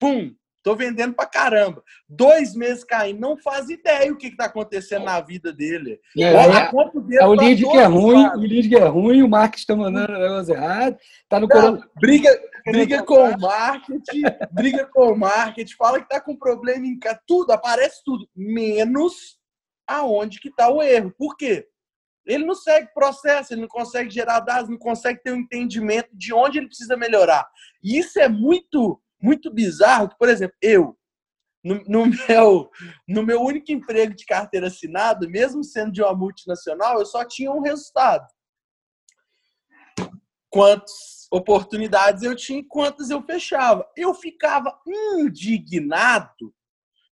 [0.00, 0.34] Pum!
[0.60, 1.84] Tô vendendo pra caramba.
[2.08, 6.00] Dois meses caindo, não faz ideia o que, que tá acontecendo na vida dele.
[6.18, 9.66] É, é, é o lead que é ruim, o lead que é ruim, o marketing
[9.66, 10.96] tá mandando negócio errado,
[11.28, 12.30] tá no não, briga,
[12.64, 14.22] briga com o marketing,
[14.52, 19.38] briga com o marketing, fala que tá com problema em tudo, aparece tudo, menos
[19.86, 21.14] aonde que tá o erro.
[21.16, 21.68] Por quê?
[22.26, 26.32] Ele não segue processo, ele não consegue gerar dados, não consegue ter um entendimento de
[26.32, 27.46] onde ele precisa melhorar.
[27.82, 30.08] E isso é muito, muito bizarro.
[30.18, 30.96] Por exemplo, eu,
[31.62, 32.70] no, no, meu,
[33.06, 37.52] no meu único emprego de carteira assinada, mesmo sendo de uma multinacional, eu só tinha
[37.52, 38.26] um resultado.
[40.48, 43.84] Quantas oportunidades eu tinha e quantas eu fechava.
[43.96, 46.54] Eu ficava indignado,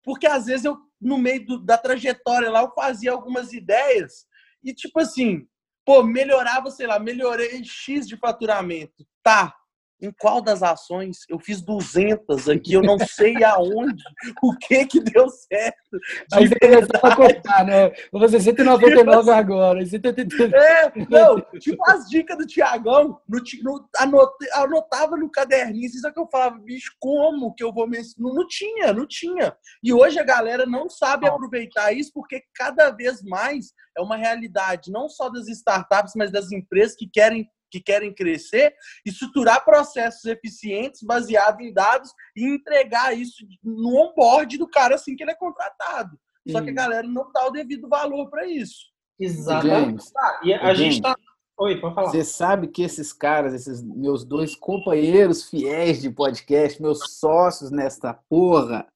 [0.03, 4.27] porque às vezes eu, no meio do, da trajetória lá, eu fazia algumas ideias
[4.63, 5.49] e, tipo assim,
[5.87, 9.07] pô, melhorava, sei lá, melhorei X de faturamento.
[9.23, 9.57] Tá,
[10.01, 14.02] em qual das ações eu fiz 200 aqui, eu não sei aonde,
[14.43, 15.98] o que que deu certo.
[16.32, 17.90] Aí você a cortar, né?
[18.10, 19.85] Vou fazer 199 agora.
[19.85, 20.52] 183.
[20.52, 26.20] É, não, tipo as dicas do Tiagão, no, no, anotava no caderninho, só é que
[26.20, 28.31] eu falava, bicho, como que eu vou mencionar?
[28.31, 29.56] Não, não tinha, não tinha.
[29.82, 34.90] E hoje a galera não sabe aproveitar isso, porque cada vez mais é uma realidade,
[34.90, 38.75] não só das startups, mas das empresas que querem que querem crescer,
[39.05, 45.23] estruturar processos eficientes baseados em dados e entregar isso no onboard do cara assim que
[45.23, 46.19] ele é contratado.
[46.49, 48.91] Só que a galera não dá o devido valor para isso.
[49.19, 50.05] Exatamente.
[50.17, 51.15] Ah, e a James, gente tá.
[51.59, 52.11] Oi, pode falar.
[52.11, 58.15] Você sabe que esses caras, esses meus dois companheiros fiéis de podcast, meus sócios nesta
[58.15, 58.87] porra,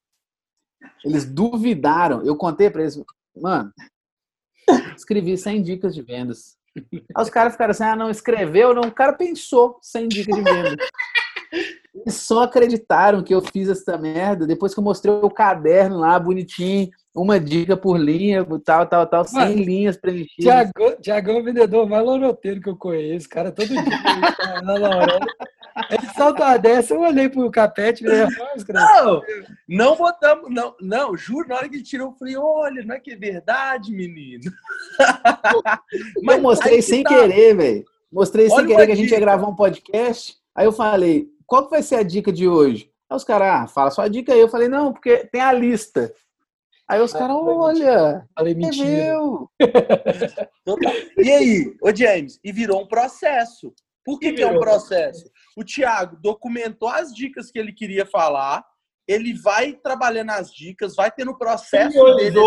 [1.05, 2.25] eles duvidaram.
[2.25, 2.99] Eu contei para eles,
[3.37, 3.71] mano,
[4.97, 6.57] escrevi 100 dicas de vendas.
[6.93, 8.83] Aí os caras ficaram assim, ah, não escreveu, não.
[8.83, 10.77] O cara pensou sem dica de venda.
[11.95, 16.19] Eles só acreditaram que eu fiz essa merda depois que eu mostrei o caderno lá,
[16.19, 20.71] bonitinho, uma dica por linha, tal, tal, tal, Mano, 100 linhas preenchidas.
[21.01, 23.79] Tiagão é o vendedor mais loroteiro que eu conheço, cara, todo dia.
[24.65, 25.19] na.
[25.91, 28.27] Ele solta uma dessa, eu olhei pro capete e falei,
[28.69, 29.23] não,
[29.69, 33.01] não botamos, não, não, juro, na hora que ele tirou, eu falei, olha, não é
[33.01, 34.53] que é verdade, menino.
[36.23, 37.09] Mas eu mostrei sem tá.
[37.09, 37.85] querer, velho.
[38.13, 40.37] Mostrei olha sem querer que a gente ia gravar um podcast.
[40.55, 42.89] Aí eu falei, qual que vai ser a dica de hoje?
[43.11, 44.39] Aí os caras, ah, fala só a dica aí.
[44.39, 46.15] Eu falei, não, porque tem a lista.
[46.87, 48.89] Aí os caras, olha, falei mentira.
[48.89, 49.51] É meu.
[51.19, 53.75] e aí, ô James, e virou um processo.
[54.05, 55.25] Por que, que é um processo?
[55.57, 58.65] O Thiago documentou as dicas que ele queria falar,
[59.07, 62.39] ele vai trabalhando as dicas, vai tendo o processo dele.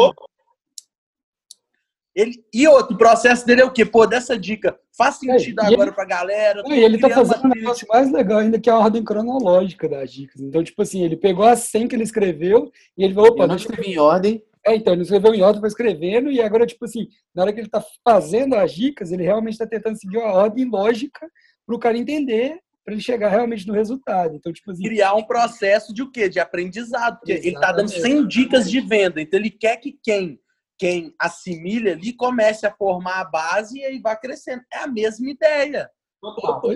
[2.16, 3.86] Ele, e outro, o processo dele é o quê?
[3.86, 6.64] Pô, dessa dica faz é, sentido é, agora ele, pra galera.
[6.66, 10.12] E ele tá fazendo um negócio mais legal ainda, que é a ordem cronológica das
[10.12, 10.42] dicas.
[10.42, 13.44] Então, tipo assim, ele pegou as 100 que ele escreveu e ele falou, opa...
[13.44, 14.44] Eu não escrevi em ordem.
[14.66, 17.60] É, então, ele escreveu em ordem, foi escrevendo, e agora, tipo assim, na hora que
[17.60, 21.30] ele tá fazendo as dicas, ele realmente está tentando seguir uma ordem lógica
[21.68, 24.34] para o cara entender, para ele chegar realmente no resultado.
[24.34, 26.30] Então, tipo assim, criar um processo de o quê?
[26.30, 27.18] De aprendizado.
[27.18, 29.22] Porque ele está dando 100 dicas de venda.
[29.22, 30.40] Então, ele quer que quem
[30.80, 34.62] quem assimile ali comece a formar a base e aí vai crescendo.
[34.72, 35.90] É a mesma ideia.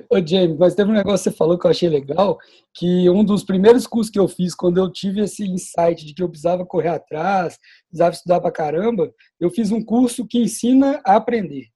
[0.09, 2.37] Ô, James, mas teve um negócio que você falou que eu achei legal,
[2.73, 6.21] que um dos primeiros cursos que eu fiz, quando eu tive esse insight de que
[6.21, 7.57] eu precisava correr atrás,
[7.87, 11.67] precisava estudar pra caramba, eu fiz um curso que ensina a aprender.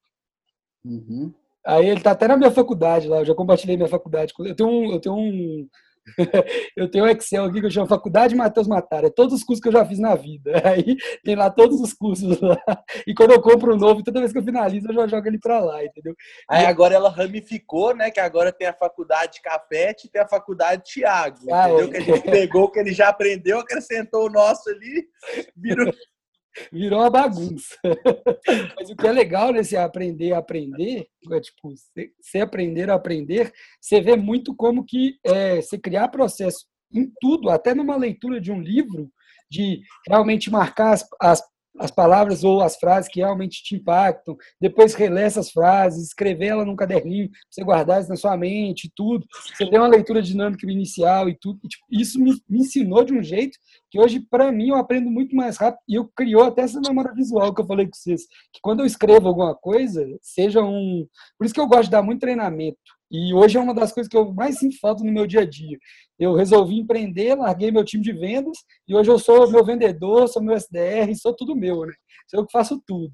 [0.83, 1.33] Uhum.
[1.65, 4.33] Aí ele tá até na minha faculdade lá, eu já compartilhei minha faculdade.
[4.37, 5.67] Eu tenho um, eu tenho um,
[6.77, 9.61] eu tenho um Excel aqui que eu chamo Faculdade Matheus Matar, é todos os cursos
[9.61, 10.51] que eu já fiz na vida.
[10.63, 12.57] Aí tem lá todos os cursos lá.
[13.07, 15.39] E quando eu compro um novo, toda vez que eu finalizo, eu já jogo ele
[15.39, 16.15] para lá, entendeu?
[16.49, 18.11] Aí agora ela ramificou, né?
[18.11, 21.39] Que agora tem a faculdade Cafete e tem a faculdade Tiago.
[21.51, 21.87] Ah, entendeu?
[21.87, 21.91] É.
[21.91, 25.07] Que a gente pegou, que ele já aprendeu, acrescentou o nosso ali,
[25.55, 25.91] virou
[26.71, 27.75] virou uma bagunça.
[28.77, 31.73] Mas o que é legal nesse aprender a aprender, é tipo,
[32.21, 37.49] você aprender a aprender, você vê muito como que é, você criar processo em tudo,
[37.49, 39.11] até numa leitura de um livro,
[39.49, 41.43] de realmente marcar as, as
[41.79, 46.65] as palavras ou as frases que realmente te impactam, depois reler essas frases, escrever ela
[46.65, 49.25] num caderninho, você guardar isso na sua mente, tudo.
[49.53, 51.59] Você deu uma leitura dinâmica inicial e tudo.
[51.63, 53.57] E, tipo, isso me, me, ensinou de um jeito
[53.89, 55.81] que hoje, para mim, eu aprendo muito mais rápido.
[55.87, 58.23] E eu criou até essa memória visual que eu falei com vocês.
[58.53, 61.07] Que quando eu escrevo alguma coisa, seja um.
[61.37, 62.77] Por isso que eu gosto de dar muito treinamento.
[63.11, 65.45] E hoje é uma das coisas que eu mais sinto falta no meu dia a
[65.45, 65.77] dia.
[66.17, 68.57] Eu resolvi empreender, larguei meu time de vendas
[68.87, 71.93] e hoje eu sou meu vendedor, sou meu SDR, sou tudo meu, né?
[72.27, 73.11] Sou eu que faço tudo.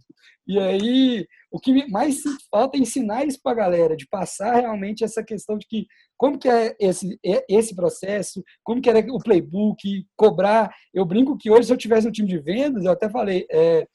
[0.48, 4.56] E aí, o que mais sinto falta é ensinar isso para a galera, de passar
[4.56, 5.86] realmente essa questão de que
[6.18, 10.74] como que é esse, é esse processo, como que era o playbook, cobrar.
[10.94, 13.88] Eu brinco que hoje, se eu tivesse um time de vendas, eu até falei, é,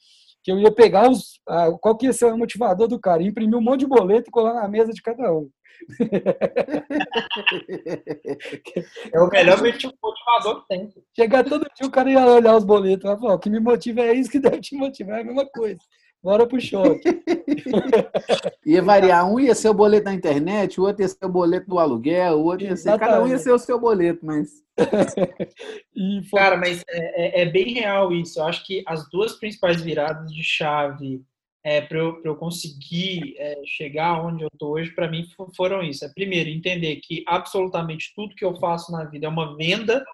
[0.43, 1.41] que eu ia pegar os,
[1.81, 4.55] qual que ia ser o motivador do cara, imprimir um monte de boleto e colar
[4.55, 5.51] na mesa de cada um.
[9.13, 10.93] É o melhor motivador que tem.
[11.15, 14.01] Chegar todo dia, o cara ia olhar os boletos e falar, o que me motiva
[14.01, 15.81] é isso que deve te motivar, é a mesma coisa.
[16.27, 17.05] Bora pro choque.
[18.67, 19.31] ia variar.
[19.31, 22.39] Um ia ser o boleto da internet, o outro ia ser o boleto do aluguel,
[22.39, 22.99] o outro ia ser.
[22.99, 24.65] Cada um ia ser o seu boleto, mas.
[26.35, 28.41] Cara, mas é, é, é, bem real isso.
[28.41, 31.23] Eu acho que as duas principais viradas de chave
[31.67, 35.27] é, para eu, eu, conseguir é, chegar onde eu estou hoje, para mim,
[35.57, 36.05] foram isso.
[36.05, 40.05] É, primeiro, entender que absolutamente tudo que eu faço na vida é uma venda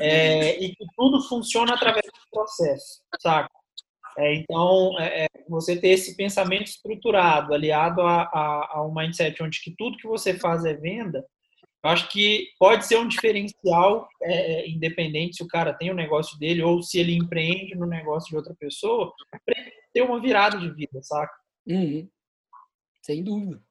[0.00, 3.48] é, e que tudo funciona através do processo, saca?
[4.18, 9.40] É, então, é, é, você ter esse pensamento estruturado, aliado a, a, a, um mindset
[9.40, 11.24] onde que tudo que você faz é venda,
[11.84, 15.92] eu acho que pode ser um diferencial, é, é independente se o cara tem o
[15.92, 19.12] um negócio dele ou se ele empreende no negócio de outra pessoa,
[19.44, 19.54] para
[19.92, 21.32] ter uma virada de vida, saca?
[21.66, 22.08] Uhum.
[23.00, 23.62] Sem dúvida.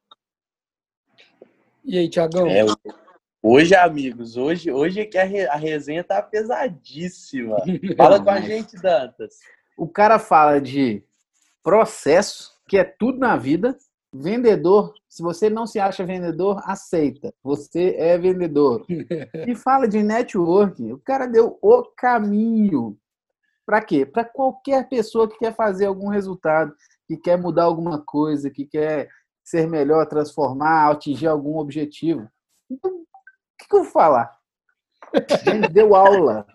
[1.84, 2.48] E aí, Tiagão?
[2.48, 2.66] É,
[3.42, 7.58] hoje, amigos, hoje, hoje é que a, re, a resenha tá pesadíssima.
[7.98, 9.36] Fala com a gente, Dantas.
[9.78, 11.04] O cara fala de
[11.62, 13.78] processo, que é tudo na vida.
[14.14, 17.34] Vendedor, se você não se acha vendedor, aceita.
[17.44, 18.86] Você é vendedor.
[19.48, 20.92] E fala de networking.
[20.92, 22.96] O cara deu o caminho.
[23.66, 24.06] Para quê?
[24.06, 26.72] Para qualquer pessoa que quer fazer algum resultado,
[27.08, 29.10] que quer mudar alguma coisa, que quer
[29.44, 32.30] ser melhor, transformar, atingir algum objetivo.
[32.70, 33.06] Então, o
[33.58, 34.38] que, eu vou falar?
[35.44, 36.46] Gente, deu aula.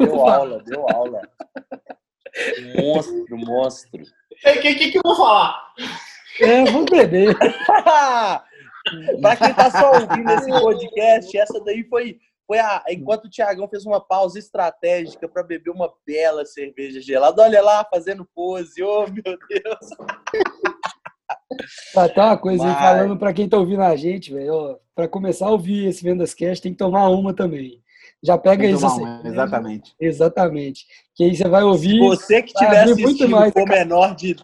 [0.00, 1.20] Deu aula, deu aula.
[2.76, 4.02] Monstro, monstro.
[4.02, 5.72] O que, que, que eu vou falar?
[6.40, 7.36] É, vou beber.
[9.20, 12.82] Para quem tá só ouvindo esse podcast, essa daí foi, foi a.
[12.88, 17.42] Enquanto o Tiagão fez uma pausa estratégica para beber uma bela cerveja gelada.
[17.42, 18.82] Olha lá, fazendo pose.
[18.82, 19.88] Oh, meu Deus.
[21.94, 22.76] Tá, tá uma coisa Mas...
[22.76, 24.78] aí falando para quem tá ouvindo a gente, velho.
[24.94, 27.82] Para começar a ouvir esse Vendas Cast, tem que tomar uma também.
[28.24, 28.86] Já pega isso.
[28.86, 29.94] Assim, exatamente.
[30.00, 30.86] Exatamente.
[31.14, 31.90] Que aí você vai ouvir.
[31.90, 34.34] Se você que estiver assistindo mais, for menor de.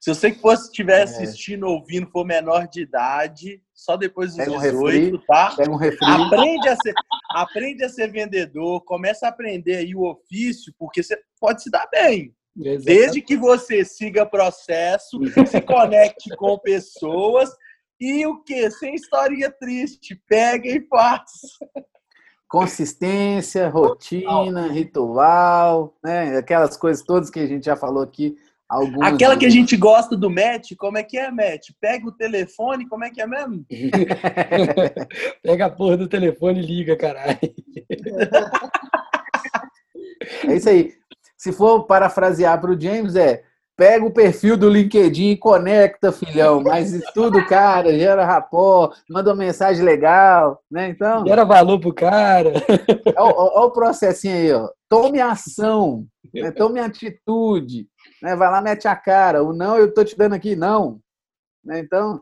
[0.00, 1.02] Se você que fosse estiver é.
[1.04, 5.54] assistindo, ouvindo, for menor de idade, só depois dos pega 18, um refri, tá?
[5.56, 5.98] Pega um refri.
[6.06, 6.92] Aprende a, ser,
[7.30, 11.88] aprende a ser vendedor, começa a aprender aí o ofício, porque você pode se dar
[11.90, 12.34] bem.
[12.58, 12.84] Exatamente.
[12.84, 17.48] Desde que você siga processo, se conecte com pessoas
[18.00, 18.68] e o que?
[18.72, 20.20] Sem historinha triste.
[20.26, 21.30] Pega e faz
[22.50, 26.36] consistência, rotina, ritual, né?
[26.36, 28.36] Aquelas coisas todas que a gente já falou aqui.
[28.68, 31.70] Algumas Aquela que a gente gosta do Matt, como é que é, Matt?
[31.80, 33.64] Pega o telefone, como é que é mesmo?
[35.42, 37.38] Pega a porra do telefone e liga, caralho.
[40.48, 40.92] é isso aí.
[41.36, 43.44] Se for parafrasear para o James, é
[43.80, 46.60] Pega o perfil do LinkedIn e conecta, filhão.
[46.62, 50.90] Mas estuda o cara, gera rapó, manda uma mensagem legal, né?
[50.90, 51.26] Então.
[51.26, 52.52] Gera valor pro cara.
[53.16, 54.68] Olha o processinho aí, ó.
[54.86, 56.50] Tome ação, né?
[56.50, 57.88] tome atitude.
[58.22, 58.36] Né?
[58.36, 59.42] Vai lá, mete a cara.
[59.42, 61.00] O não, eu tô te dando aqui, não.
[61.64, 61.78] Né?
[61.78, 62.20] Então,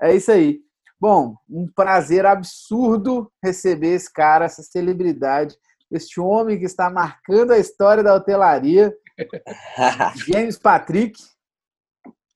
[0.00, 0.60] é isso aí.
[1.00, 5.56] Bom, um prazer absurdo receber esse cara, essa celebridade,
[5.90, 8.94] este homem que está marcando a história da hotelaria
[10.28, 11.22] James Patrick,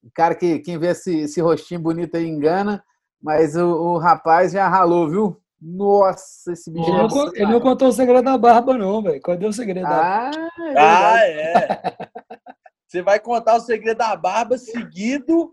[0.02, 2.82] o cara que quem vê esse, esse rostinho bonito aí engana,
[3.22, 5.42] mas o, o rapaz já ralou, viu?
[5.60, 6.88] Nossa, esse bicho.
[6.88, 9.20] Ele não, ele não contou o segredo da barba, não, velho.
[9.20, 10.50] Cadê o segredo ah, da barba?
[10.76, 11.96] Ah, é.
[12.86, 15.52] Você vai contar o segredo da barba seguido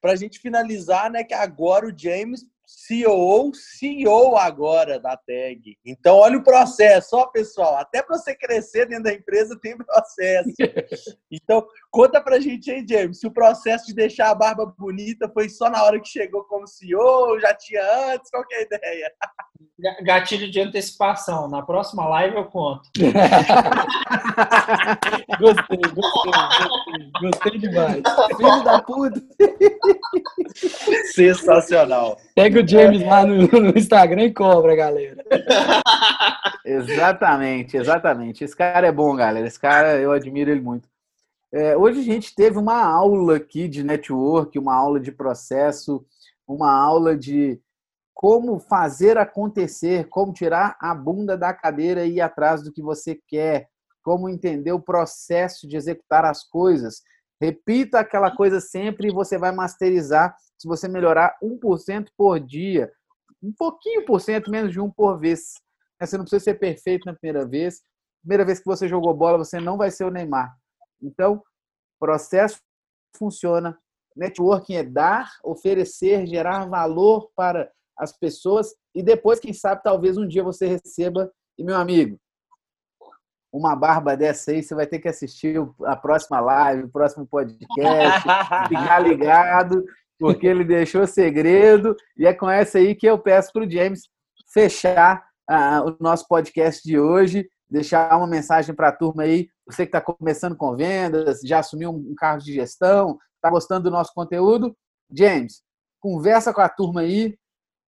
[0.00, 1.24] para a gente finalizar, né?
[1.24, 5.76] Que agora o James CEO, CEO agora da tag.
[5.84, 7.76] Então, olha o processo, ó, pessoal.
[7.76, 10.50] Até para você crescer dentro da empresa tem processo.
[11.32, 15.48] Então, conta pra gente aí, James, se o processo de deixar a barba bonita foi
[15.48, 17.82] só na hora que chegou como CEO, já tinha
[18.12, 19.12] antes, qual que é a ideia?
[20.02, 21.48] Gatilho de antecipação.
[21.48, 22.82] Na próxima live eu conto.
[25.38, 27.10] gostei, gostei, gostei.
[27.20, 28.02] Gostei demais.
[28.36, 29.22] Filho da puta.
[31.12, 32.18] Sensacional.
[32.34, 35.24] Pega o James lá no, no Instagram e cobra, galera.
[36.64, 38.44] exatamente, exatamente.
[38.44, 39.46] Esse cara é bom, galera.
[39.46, 40.88] Esse cara, eu admiro ele muito.
[41.52, 46.04] É, hoje a gente teve uma aula aqui de network, uma aula de processo,
[46.46, 47.60] uma aula de
[48.14, 53.18] como fazer acontecer, como tirar a bunda da cadeira e ir atrás do que você
[53.26, 53.68] quer,
[54.02, 57.02] como entender o processo de executar as coisas.
[57.40, 62.92] Repita aquela coisa sempre e você vai masterizar se você melhorar 1% por dia,
[63.42, 65.54] um pouquinho por cento, menos de um por vez.
[65.98, 67.82] Você não precisa ser perfeito na primeira vez.
[68.20, 70.54] Primeira vez que você jogou bola, você não vai ser o Neymar.
[71.00, 71.42] Então,
[71.98, 72.60] processo
[73.16, 73.78] funciona.
[74.14, 80.26] Networking é dar, oferecer, gerar valor para as pessoas e depois, quem sabe, talvez um
[80.26, 81.32] dia você receba.
[81.56, 82.18] E, meu amigo,
[83.52, 88.22] uma barba dessa aí, você vai ter que assistir a próxima live, o próximo podcast,
[88.68, 89.84] ficar ligado,
[90.18, 91.96] porque ele deixou segredo.
[92.16, 94.08] E é com essa aí que eu peço para o James
[94.52, 99.48] fechar uh, o nosso podcast de hoje, deixar uma mensagem para a turma aí.
[99.66, 103.90] Você que está começando com vendas, já assumiu um cargo de gestão, está gostando do
[103.90, 104.76] nosso conteúdo.
[105.12, 105.62] James,
[106.00, 107.36] conversa com a turma aí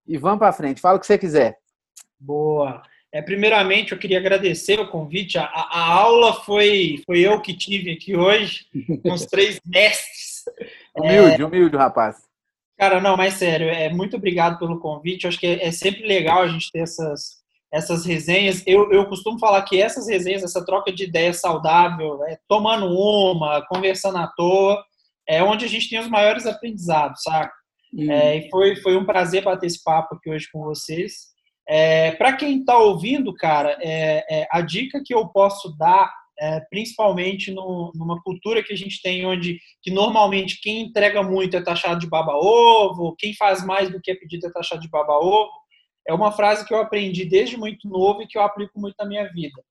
[0.06, 0.80] e vamos para frente.
[0.80, 1.56] Fala o que você quiser.
[2.18, 2.82] Boa.
[3.12, 5.36] É, primeiramente, eu queria agradecer o convite.
[5.36, 8.64] A, a, aula foi, foi eu que tive aqui hoje,
[9.02, 10.44] com os três mestres.
[10.96, 12.16] Humilde, é, humilde, rapaz.
[12.78, 15.24] Cara, não, mas sério, é muito obrigado pelo convite.
[15.24, 18.62] Eu acho que é, é, sempre legal a gente ter essas, essas resenhas.
[18.66, 23.60] Eu, eu costumo falar que essas resenhas, essa troca de ideias saudável, é, tomando uma,
[23.66, 24.82] conversando à toa,
[25.28, 27.52] é onde a gente tem os maiores aprendizados, saca?
[27.92, 28.10] Hum.
[28.10, 31.31] É, e foi, foi um prazer bater esse papo aqui hoje com vocês.
[31.74, 36.60] É, Para quem está ouvindo, cara, é, é, a dica que eu posso dar, é,
[36.68, 41.62] principalmente no, numa cultura que a gente tem, onde que normalmente quem entrega muito é
[41.62, 45.50] taxado de baba-ovo, quem faz mais do que é pedido é taxado de baba-ovo,
[46.06, 49.06] é uma frase que eu aprendi desde muito novo e que eu aplico muito na
[49.06, 49.64] minha vida.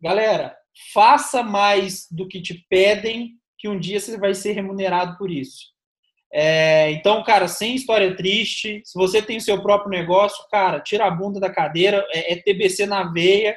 [0.00, 0.56] Galera,
[0.94, 5.73] faça mais do que te pedem, que um dia você vai ser remunerado por isso.
[6.36, 8.82] É, então, cara, sem história triste.
[8.84, 12.36] Se você tem o seu próprio negócio, cara, tira a bunda da cadeira, é, é
[12.36, 13.56] TBC na veia,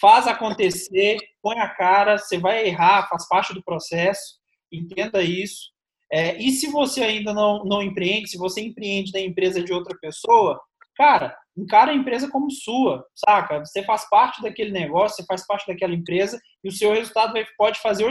[0.00, 4.36] faz acontecer, põe a cara, você vai errar, faz parte do processo,
[4.72, 5.72] entenda isso.
[6.12, 9.98] É, e se você ainda não, não empreende, se você empreende na empresa de outra
[10.00, 10.60] pessoa,
[10.96, 13.58] cara, encara a empresa como sua, saca?
[13.60, 17.80] Você faz parte daquele negócio, você faz parte daquela empresa e o seu resultado pode
[17.80, 18.06] fazer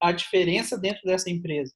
[0.00, 1.74] a diferença dentro dessa empresa.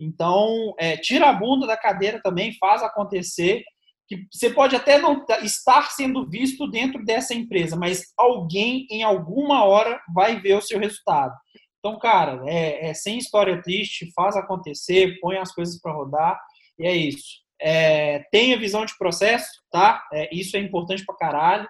[0.00, 3.62] Então, é, tira a bunda da cadeira também, faz acontecer.
[4.08, 9.64] Que você pode até não estar sendo visto dentro dessa empresa, mas alguém em alguma
[9.64, 11.34] hora vai ver o seu resultado.
[11.78, 16.40] Então, cara, é, é sem história triste, faz acontecer, põe as coisas para rodar
[16.78, 17.42] e é isso.
[17.60, 20.02] É, tenha visão de processo, tá?
[20.12, 21.68] É, isso é importante para caralho.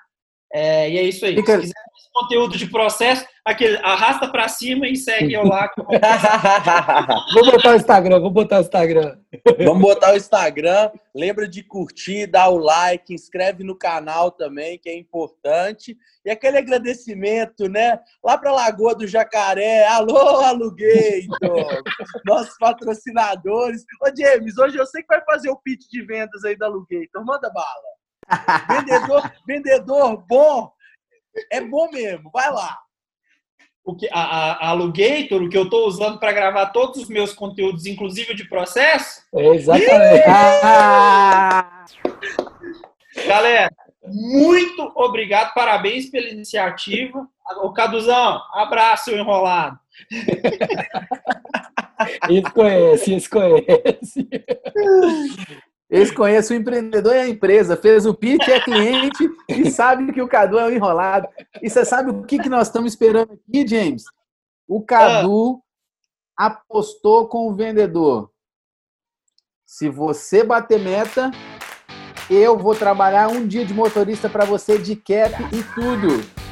[0.52, 1.36] É, e é isso aí.
[1.36, 1.56] Fica...
[1.56, 5.70] Se quiser mais conteúdo de processo, aquele, arrasta para cima e segue eu lá.
[7.34, 9.18] vou botar o Instagram, vou botar o Instagram.
[9.64, 10.90] Vamos botar o Instagram.
[11.14, 15.96] Lembra de curtir, dar o like, inscreve no canal também, que é importante.
[16.24, 17.98] E aquele agradecimento, né?
[18.24, 19.86] Lá para Lagoa do Jacaré.
[19.86, 21.82] Alô, Alugator!
[22.24, 23.84] Nossos patrocinadores.
[24.02, 27.24] Ô, James, hoje eu sei que vai fazer o pitch de vendas aí da Alugator.
[27.24, 27.97] Manda bala
[28.68, 30.72] vendedor, vendedor bom
[31.50, 32.30] é bom mesmo.
[32.32, 32.76] Vai lá.
[33.84, 37.08] O que, a, a, a Alugator, o que eu estou usando para gravar todos os
[37.08, 39.22] meus conteúdos, inclusive de processo.
[39.34, 40.24] É exatamente.
[43.26, 43.70] Galera,
[44.04, 47.26] muito obrigado, parabéns pela iniciativa.
[47.62, 49.78] O Caduzão, abraço enrolado.
[52.28, 54.28] Isso conhece, isso conhece.
[55.90, 60.20] Eles conhecem o empreendedor e a empresa, fez o pitch, é cliente e sabe que
[60.20, 61.26] o Cadu é o enrolado.
[61.62, 64.04] E você sabe o que, que nós estamos esperando aqui, James?
[64.66, 65.62] O Cadu
[66.38, 66.46] ah.
[66.46, 68.30] apostou com o vendedor.
[69.64, 71.30] Se você bater meta,
[72.30, 76.47] eu vou trabalhar um dia de motorista para você de cap e tudo.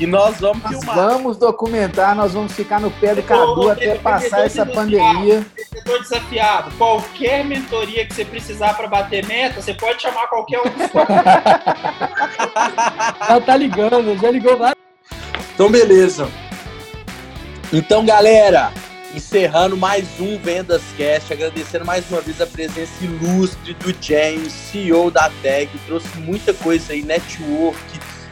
[0.00, 0.96] E nós vamos nós filmar.
[0.96, 5.44] Vamos documentar, nós vamos ficar no pé do Cadu até passar essa pandemia.
[5.58, 6.70] Estou desafiado.
[6.78, 10.62] Qualquer mentoria que você precisar para bater meta, você pode chamar qualquer um.
[13.28, 14.72] já tá ligando, já ligou lá.
[15.54, 16.26] Então, beleza.
[17.70, 18.72] Então, galera,
[19.14, 25.10] encerrando mais um Vendas Cast, agradecendo mais uma vez a presença ilustre do James, CEO
[25.10, 27.76] da Tag, trouxe muita coisa aí, network,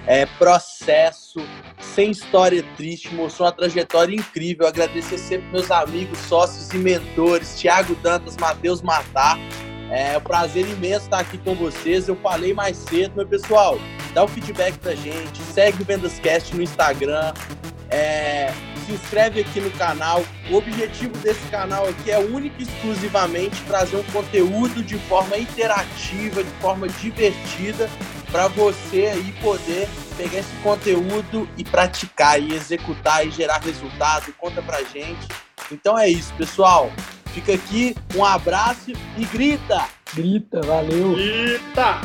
[0.08, 1.38] é, processo,
[1.80, 4.66] sem história triste, mostrou uma trajetória incrível.
[4.66, 9.38] Agradecer sempre meus amigos, sócios e mentores, Thiago Dantas, Matheus Matar.
[9.90, 12.08] É um prazer imenso estar aqui com vocês.
[12.08, 13.78] Eu falei mais cedo, meu pessoal,
[14.14, 17.34] dá o um feedback pra gente, segue o Vendascast no Instagram,
[17.90, 18.50] é,
[18.86, 20.24] se inscreve aqui no canal.
[20.50, 26.42] O objetivo desse canal aqui é único e exclusivamente trazer um conteúdo de forma interativa,
[26.42, 27.90] de forma divertida
[28.30, 34.32] para você aí poder pegar esse conteúdo e praticar e executar e gerar resultado.
[34.38, 35.26] Conta pra gente.
[35.70, 36.90] Então é isso, pessoal.
[37.32, 39.86] Fica aqui, um abraço e grita!
[40.14, 41.14] Grita, valeu!
[41.14, 42.00] Grita!